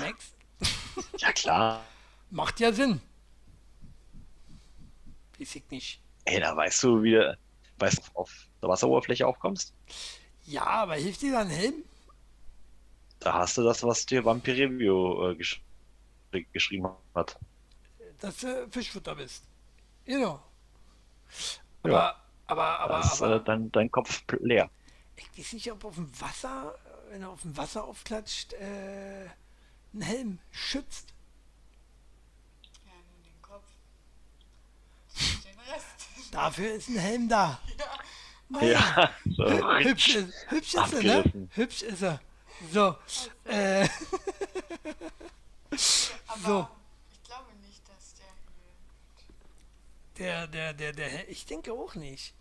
Max? 0.00 0.32
Ja 1.18 1.32
klar. 1.32 1.84
Macht 2.30 2.60
ja 2.60 2.72
Sinn. 2.72 3.00
Weiß 5.38 5.56
ich 5.56 5.68
nicht. 5.70 6.00
Ey, 6.24 6.40
da 6.40 6.56
weißt 6.56 6.82
du, 6.84 7.02
wie 7.02 7.12
du 7.12 7.36
weißt, 7.78 8.14
auf 8.14 8.30
der 8.62 8.68
Wasseroberfläche 8.68 9.26
aufkommst. 9.26 9.74
Ja, 10.46 10.64
aber 10.66 10.94
hilft 10.94 11.22
dir 11.22 11.32
dann 11.32 11.48
ein 11.48 11.54
Helm? 11.54 11.84
Da 13.24 13.32
hast 13.32 13.56
du 13.56 13.62
das, 13.62 13.82
was 13.82 14.04
dir 14.04 14.22
Vampirevio 14.22 15.30
äh, 15.30 15.34
gesch 15.36 15.62
geschrieben 16.52 16.88
hat. 17.14 17.38
Dass 18.20 18.38
du 18.38 18.68
Fischfutter 18.70 19.14
bist. 19.14 19.44
Genau. 20.04 20.42
Ja. 21.84 21.90
Aber, 21.94 22.16
aber, 22.46 22.80
aber, 22.80 22.94
Da 22.94 23.00
ist 23.00 23.22
aber 23.22 23.36
äh, 23.36 23.44
dein, 23.44 23.72
dein 23.72 23.90
Kopf 23.90 24.22
leer. 24.40 24.68
ich 25.16 25.38
weiß 25.38 25.52
nicht, 25.54 25.72
ob 25.72 25.84
auf 25.86 25.94
dem 25.94 26.10
Wasser, 26.20 26.74
wenn 27.08 27.22
er 27.22 27.30
auf 27.30 27.40
dem 27.42 27.56
Wasser 27.56 27.84
aufklatscht, 27.84 28.52
äh, 28.54 29.26
ein 29.94 30.00
Helm 30.02 30.38
schützt. 30.50 31.14
Ja, 32.84 32.92
nur 32.92 33.22
den 33.24 33.40
Kopf. 33.40 33.64
Den 35.44 35.72
Rest. 35.72 36.34
Dafür 36.34 36.74
ist 36.74 36.88
ein 36.88 36.98
Helm 36.98 37.28
da. 37.28 37.58
ja. 37.78 37.84
Naja, 38.50 38.70
Ja, 38.70 39.10
so 39.24 39.44
hübsch 39.78 40.18
hübsch 40.48 40.74
ist 40.74 40.92
er, 40.92 41.02
ne? 41.02 41.48
Hübsch 41.54 41.82
ist 41.82 42.02
er. 42.02 42.20
So, 42.72 42.96
äh, 43.44 43.88
Aber 46.26 46.40
So. 46.46 46.68
ich 47.12 47.22
glaube 47.24 47.52
nicht, 47.66 47.82
dass 47.88 48.14
der 48.14 48.26
Der, 50.16 50.46
der, 50.46 50.72
der, 50.74 50.92
der, 50.92 51.28
ich 51.28 51.46
denke 51.46 51.72
auch 51.72 51.94
nicht. 51.94 52.34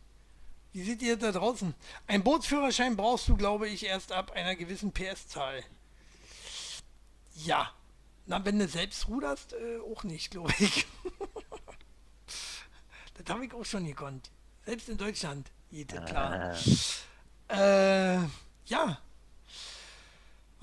Wie 0.72 0.84
seht 0.84 1.02
ihr 1.02 1.18
da 1.18 1.32
draußen? 1.32 1.76
Ein 2.08 2.24
Bootsführerschein 2.24 2.96
brauchst 2.96 3.28
du, 3.28 3.36
glaube 3.38 3.68
ich, 3.68 3.86
erst 3.86 4.12
ab 4.12 4.32
einer 4.32 4.56
gewissen 4.56 4.92
PS-Zahl. 4.92 5.64
Ja. 7.36 7.72
Na, 8.26 8.44
wenn 8.46 8.58
du 8.58 8.68
selbst 8.68 9.08
ruderst, 9.08 9.54
äh, 9.54 9.80
auch 9.80 10.04
nicht, 10.04 10.32
glaube 10.32 10.54
ich. 10.60 10.86
das 13.16 13.26
habe 13.30 13.46
ich 13.46 13.54
auch 13.54 13.66
schon 13.66 13.86
gekonnt. 13.86 14.32
Selbst 14.66 14.90
in 14.90 14.98
Deutschland. 14.98 15.52
Jede, 15.70 16.04
klar. 16.06 16.56
Äh, 17.50 18.20
ja. 18.66 19.00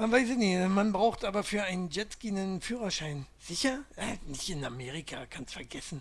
Man 0.00 0.12
weiß 0.12 0.30
es 0.30 0.36
nicht. 0.38 0.66
Man 0.70 0.92
braucht 0.92 1.26
aber 1.26 1.44
für 1.44 1.62
einen 1.62 1.90
Jetski 1.90 2.28
einen 2.28 2.62
Führerschein. 2.62 3.26
Sicher? 3.38 3.84
Äh, 3.96 4.16
nicht 4.24 4.48
in 4.48 4.64
Amerika, 4.64 5.26
kannst 5.26 5.52
vergessen. 5.52 6.00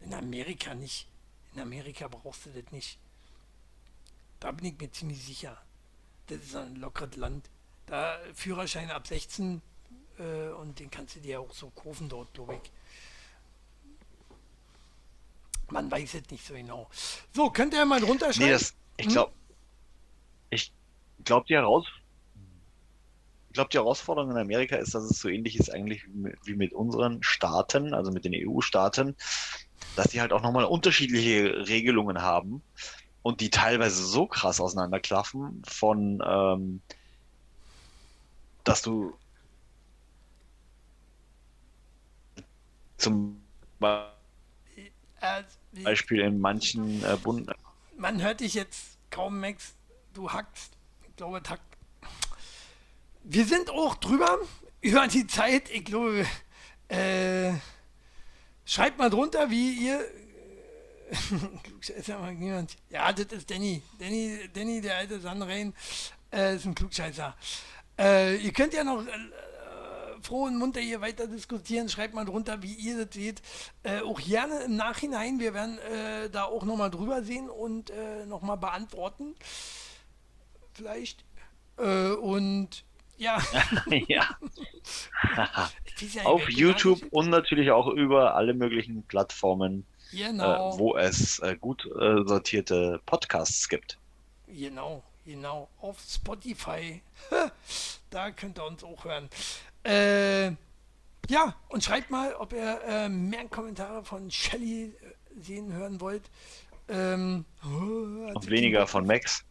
In 0.00 0.12
Amerika 0.12 0.74
nicht. 0.74 1.06
In 1.54 1.62
Amerika 1.62 2.06
brauchst 2.08 2.44
du 2.44 2.50
das 2.50 2.70
nicht. 2.70 2.98
Da 4.40 4.52
bin 4.52 4.66
ich 4.66 4.78
mir 4.78 4.92
ziemlich 4.92 5.24
sicher. 5.24 5.56
Das 6.26 6.36
ist 6.38 6.54
ein 6.54 6.76
lockeres 6.76 7.16
Land. 7.16 7.48
Da 7.86 8.18
Führerschein 8.34 8.90
ab 8.90 9.06
16 9.06 9.62
äh, 10.18 10.48
und 10.48 10.78
den 10.78 10.90
kannst 10.90 11.16
du 11.16 11.20
dir 11.20 11.40
auch 11.40 11.54
so 11.54 11.70
kaufen 11.70 12.10
dort, 12.10 12.34
glaube 12.34 12.56
ich. 12.62 12.70
Man 15.70 15.90
weiß 15.90 16.12
es 16.12 16.30
nicht 16.30 16.46
so 16.46 16.52
genau. 16.52 16.90
So, 17.32 17.48
könnt 17.48 17.72
ihr 17.72 17.86
mal 17.86 18.00
drunter 18.00 18.34
schreiben? 18.34 18.48
Nee, 18.48 18.52
das, 18.52 18.74
ich 18.98 19.06
Hm? 19.06 19.12
glaube, 19.12 19.32
ich 20.50 20.72
glaube, 21.24 21.46
die, 21.48 21.54
Heraus 21.54 21.86
ich 23.50 23.54
glaub, 23.54 23.68
die 23.70 23.78
Herausforderung 23.78 24.30
in 24.30 24.36
Amerika 24.36 24.76
ist, 24.76 24.94
dass 24.94 25.02
es 25.02 25.18
so 25.18 25.28
ähnlich 25.28 25.58
ist 25.58 25.74
eigentlich 25.74 26.04
wie 26.44 26.54
mit, 26.54 26.72
unseren 26.72 27.20
Staaten, 27.24 27.94
also 27.94 28.12
mit 28.12 28.24
den 28.24 28.32
EU-Staaten, 28.32 29.16
dass 29.96 30.08
die 30.08 30.20
halt 30.20 30.32
auch 30.32 30.40
nochmal 30.40 30.64
unterschiedliche 30.64 31.66
Regelungen 31.66 32.22
haben 32.22 32.62
und 33.22 33.40
die 33.40 33.50
teilweise 33.50 34.04
so 34.04 34.26
krass 34.26 34.60
auseinanderklaffen 34.60 35.62
von, 35.66 36.22
ähm, 36.24 36.80
dass 38.62 38.82
du 38.82 39.14
zum 42.98 43.42
Äh, 45.22 45.42
Beispiel 45.82 46.20
in 46.20 46.38
manchen 46.38 47.04
äh, 47.04 47.16
Bund 47.16 47.50
man 47.96 48.22
hört 48.22 48.40
dich 48.40 48.54
jetzt 48.54 48.96
kaum, 49.10 49.40
Max. 49.40 49.74
Du 50.14 50.32
hackst. 50.32 50.72
Ich 51.06 51.16
glaube, 51.16 51.42
Takt. 51.42 51.69
Wir 53.22 53.44
sind 53.44 53.70
auch 53.70 53.96
drüber 53.96 54.38
über 54.80 55.06
die 55.06 55.26
Zeit. 55.26 55.70
Ich 55.70 55.84
glaube, 55.84 56.26
äh, 56.88 57.52
schreibt 58.64 58.98
mal 58.98 59.10
drunter, 59.10 59.50
wie 59.50 59.72
ihr. 59.72 60.04
Klugscheißer 61.64 62.18
mag 62.18 62.38
niemand. 62.38 62.76
Ja, 62.88 63.12
das 63.12 63.26
ist 63.26 63.50
Danny. 63.50 63.82
Danny, 63.98 64.48
Danny 64.54 64.80
der 64.80 64.96
alte 64.96 65.20
Sanrein, 65.20 65.74
äh, 66.32 66.56
ist 66.56 66.64
ein 66.64 66.74
Klugscheißer. 66.74 67.36
Äh, 67.98 68.36
ihr 68.36 68.52
könnt 68.52 68.72
ja 68.72 68.84
noch 68.84 69.04
äh, 69.04 69.10
froh 70.22 70.44
und 70.44 70.56
munter 70.56 70.80
hier 70.80 71.00
weiter 71.00 71.26
diskutieren. 71.26 71.88
Schreibt 71.88 72.14
mal 72.14 72.24
drunter, 72.24 72.62
wie 72.62 72.72
ihr 72.72 73.04
das 73.04 73.14
seht. 73.14 73.42
Äh, 73.82 74.00
auch 74.00 74.20
gerne 74.20 74.60
im 74.60 74.76
Nachhinein. 74.76 75.40
Wir 75.40 75.52
werden 75.52 75.78
äh, 75.78 76.30
da 76.30 76.44
auch 76.44 76.64
nochmal 76.64 76.90
drüber 76.90 77.22
sehen 77.22 77.50
und 77.50 77.90
äh, 77.90 78.24
nochmal 78.26 78.56
beantworten. 78.56 79.34
Vielleicht. 80.72 81.24
Äh, 81.76 82.12
und 82.12 82.84
ja, 83.20 83.38
ja. 84.08 84.26
auf 86.24 86.42
wer 86.46 86.54
YouTube 86.54 87.02
und 87.10 87.28
natürlich 87.28 87.70
auch 87.70 87.86
über 87.88 88.34
alle 88.34 88.54
möglichen 88.54 89.02
Plattformen, 89.02 89.84
Genau, 90.12 90.74
äh, 90.74 90.78
wo 90.78 90.96
es 90.96 91.38
äh, 91.40 91.56
gut 91.56 91.86
äh, 91.86 92.24
sortierte 92.26 93.00
Podcasts 93.06 93.68
gibt. 93.68 93.98
genau, 94.48 95.02
genau. 95.24 95.68
Auf 95.80 96.00
Spotify. 96.00 97.02
da 98.10 98.30
könnt 98.30 98.58
ihr 98.58 98.64
uns 98.64 98.82
auch 98.82 99.04
hören. 99.04 99.28
Äh, 99.84 100.52
ja, 101.28 101.54
und 101.68 101.84
schreibt 101.84 102.10
mal, 102.10 102.34
ob 102.34 102.52
ihr 102.52 102.80
äh, 102.86 103.08
mehr 103.08 103.46
Kommentare 103.48 104.02
von 104.02 104.30
Shelly 104.30 104.86
äh, 104.86 105.40
sehen 105.40 105.72
hören 105.72 106.00
wollt. 106.00 106.22
Ähm, 106.88 107.44
oh, 107.64 108.32
Und 108.34 108.50
weniger 108.50 108.86
von 108.86 109.06
Max. 109.06 109.44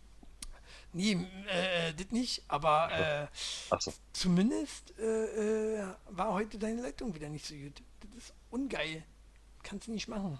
Nee, 0.92 1.28
äh, 1.48 1.94
das 1.94 2.10
nicht, 2.12 2.44
aber 2.48 2.90
äh, 2.92 3.28
Achso. 3.70 3.94
zumindest 4.12 4.98
äh, 5.00 5.82
äh, 5.82 5.86
war 6.10 6.34
heute 6.34 6.58
deine 6.58 6.82
Leitung 6.82 7.14
wieder 7.14 7.30
nicht 7.30 7.46
so 7.46 7.54
gut. 7.56 7.82
Das 8.02 8.24
ist 8.24 8.34
ungeil. 8.50 9.04
Kannst 9.62 9.88
du 9.88 9.92
nicht 9.92 10.08
machen. 10.08 10.40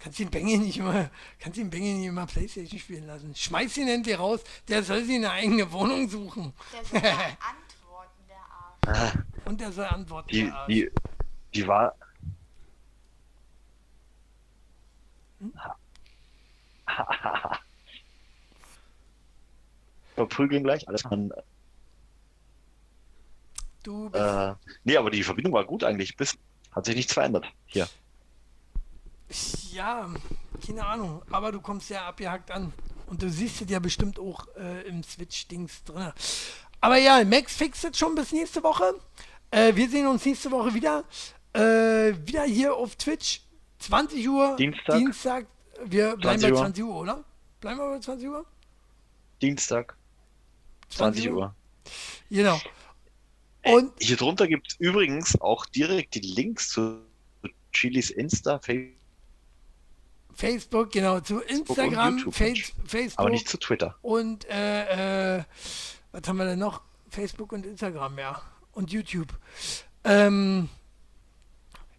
Kannst 0.00 0.18
den 0.18 0.30
Bengel 0.30 0.58
nicht 0.58 0.78
immer, 0.78 1.08
kannst 1.38 1.56
den 1.56 1.70
Bengel 1.70 1.94
nicht 1.94 2.06
immer 2.08 2.26
Playstation 2.26 2.80
spielen 2.80 3.06
lassen. 3.06 3.34
Schmeiß 3.34 3.76
ihn 3.78 3.88
endlich 3.88 4.18
raus, 4.18 4.40
der 4.68 4.82
soll 4.82 5.04
sich 5.04 5.14
eine 5.14 5.30
eigene 5.30 5.70
Wohnung 5.70 6.08
suchen. 6.08 6.52
Der 6.72 6.84
soll 6.84 7.00
antworten, 7.40 8.24
der 8.28 8.90
Arsch. 8.90 9.18
Und 9.44 9.60
der 9.60 9.72
soll 9.72 9.84
antworten. 9.86 10.28
Die, 10.28 10.42
der 10.42 10.54
Arsch. 10.54 10.66
die, 10.68 10.90
die 11.54 11.66
war. 11.66 11.94
Verprügeln 20.14 20.62
gleich, 20.62 20.88
alles 20.88 21.04
an. 21.04 21.32
du 23.82 24.10
bist, 24.10 24.22
Äh, 24.24 24.54
nee, 24.84 24.96
aber 24.96 25.10
die 25.10 25.22
Verbindung 25.22 25.52
war 25.52 25.64
gut 25.64 25.84
eigentlich. 25.84 26.16
Bis, 26.16 26.36
hat 26.72 26.86
sich 26.86 26.96
nichts 26.96 27.12
verändert. 27.12 27.46
Hier. 27.66 27.88
ja, 29.72 30.08
keine 30.66 30.86
Ahnung, 30.86 31.22
aber 31.30 31.52
du 31.52 31.60
kommst 31.60 31.90
ja 31.90 32.06
abgehackt 32.06 32.50
an. 32.50 32.72
Und 33.06 33.22
du 33.22 33.28
siehst 33.28 33.60
es 33.60 33.70
ja 33.70 33.78
bestimmt 33.80 34.18
auch 34.18 34.46
äh, 34.56 34.82
im 34.88 35.02
Switch-Dings 35.02 35.84
drin. 35.84 36.12
Aber 36.80 36.96
ja, 36.96 37.22
Max 37.24 37.54
fixt 37.54 37.84
es 37.84 37.98
schon 37.98 38.14
bis 38.14 38.32
nächste 38.32 38.62
Woche. 38.62 38.94
Äh, 39.50 39.74
wir 39.76 39.88
sehen 39.88 40.06
uns 40.06 40.24
nächste 40.24 40.50
Woche 40.50 40.72
wieder. 40.74 41.04
Äh, 41.52 42.14
wieder 42.26 42.44
hier 42.44 42.74
auf 42.74 42.96
Twitch. 42.96 43.42
20 43.80 44.28
Uhr. 44.28 44.56
Dienstag. 44.56 44.96
Dienstag. 44.98 45.46
Wir 45.84 46.16
bleiben 46.16 46.40
20 46.40 46.42
bei 46.42 46.52
Uhr. 46.54 46.60
20 46.60 46.84
Uhr, 46.84 46.94
oder? 46.96 47.24
Bleiben 47.60 47.78
wir 47.78 47.90
bei 47.90 47.98
20 48.00 48.28
Uhr? 48.28 48.46
Dienstag, 49.42 49.96
20 50.96 51.30
Uhr. 51.32 51.54
Genau. 52.30 52.60
Und 53.64 53.92
Hier 54.00 54.16
drunter 54.16 54.46
gibt 54.46 54.72
es 54.72 54.76
übrigens 54.78 55.40
auch 55.40 55.66
direkt 55.66 56.14
die 56.14 56.20
Links 56.20 56.68
zu 56.68 57.00
Chilis 57.72 58.10
Insta, 58.10 58.58
Facebook, 58.58 59.00
Facebook, 60.34 60.90
genau, 60.92 61.20
zu 61.20 61.40
Instagram, 61.40 62.18
YouTube. 62.18 62.34
Face, 62.34 62.72
Facebook. 62.86 63.18
aber 63.18 63.30
nicht 63.30 63.48
zu 63.48 63.56
Twitter. 63.58 63.96
Und 64.02 64.44
äh, 64.48 65.38
äh, 65.38 65.44
was 66.12 66.28
haben 66.28 66.36
wir 66.36 66.44
denn 66.44 66.58
noch? 66.58 66.82
Facebook 67.08 67.52
und 67.52 67.64
Instagram, 67.64 68.18
ja. 68.18 68.42
Und 68.72 68.90
YouTube. 68.90 69.28
Ähm, 70.02 70.68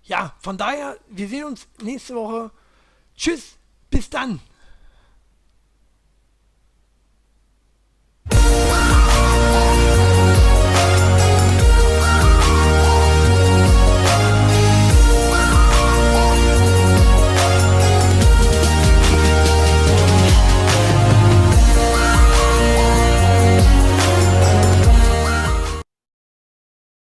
ja, 0.03 0.35
von 0.39 0.57
daher, 0.57 0.97
wir 1.07 1.27
sehen 1.27 1.45
uns 1.45 1.67
nächste 1.81 2.15
Woche. 2.15 2.51
Tschüss, 3.15 3.57
bis 3.89 4.09
dann. 4.09 4.39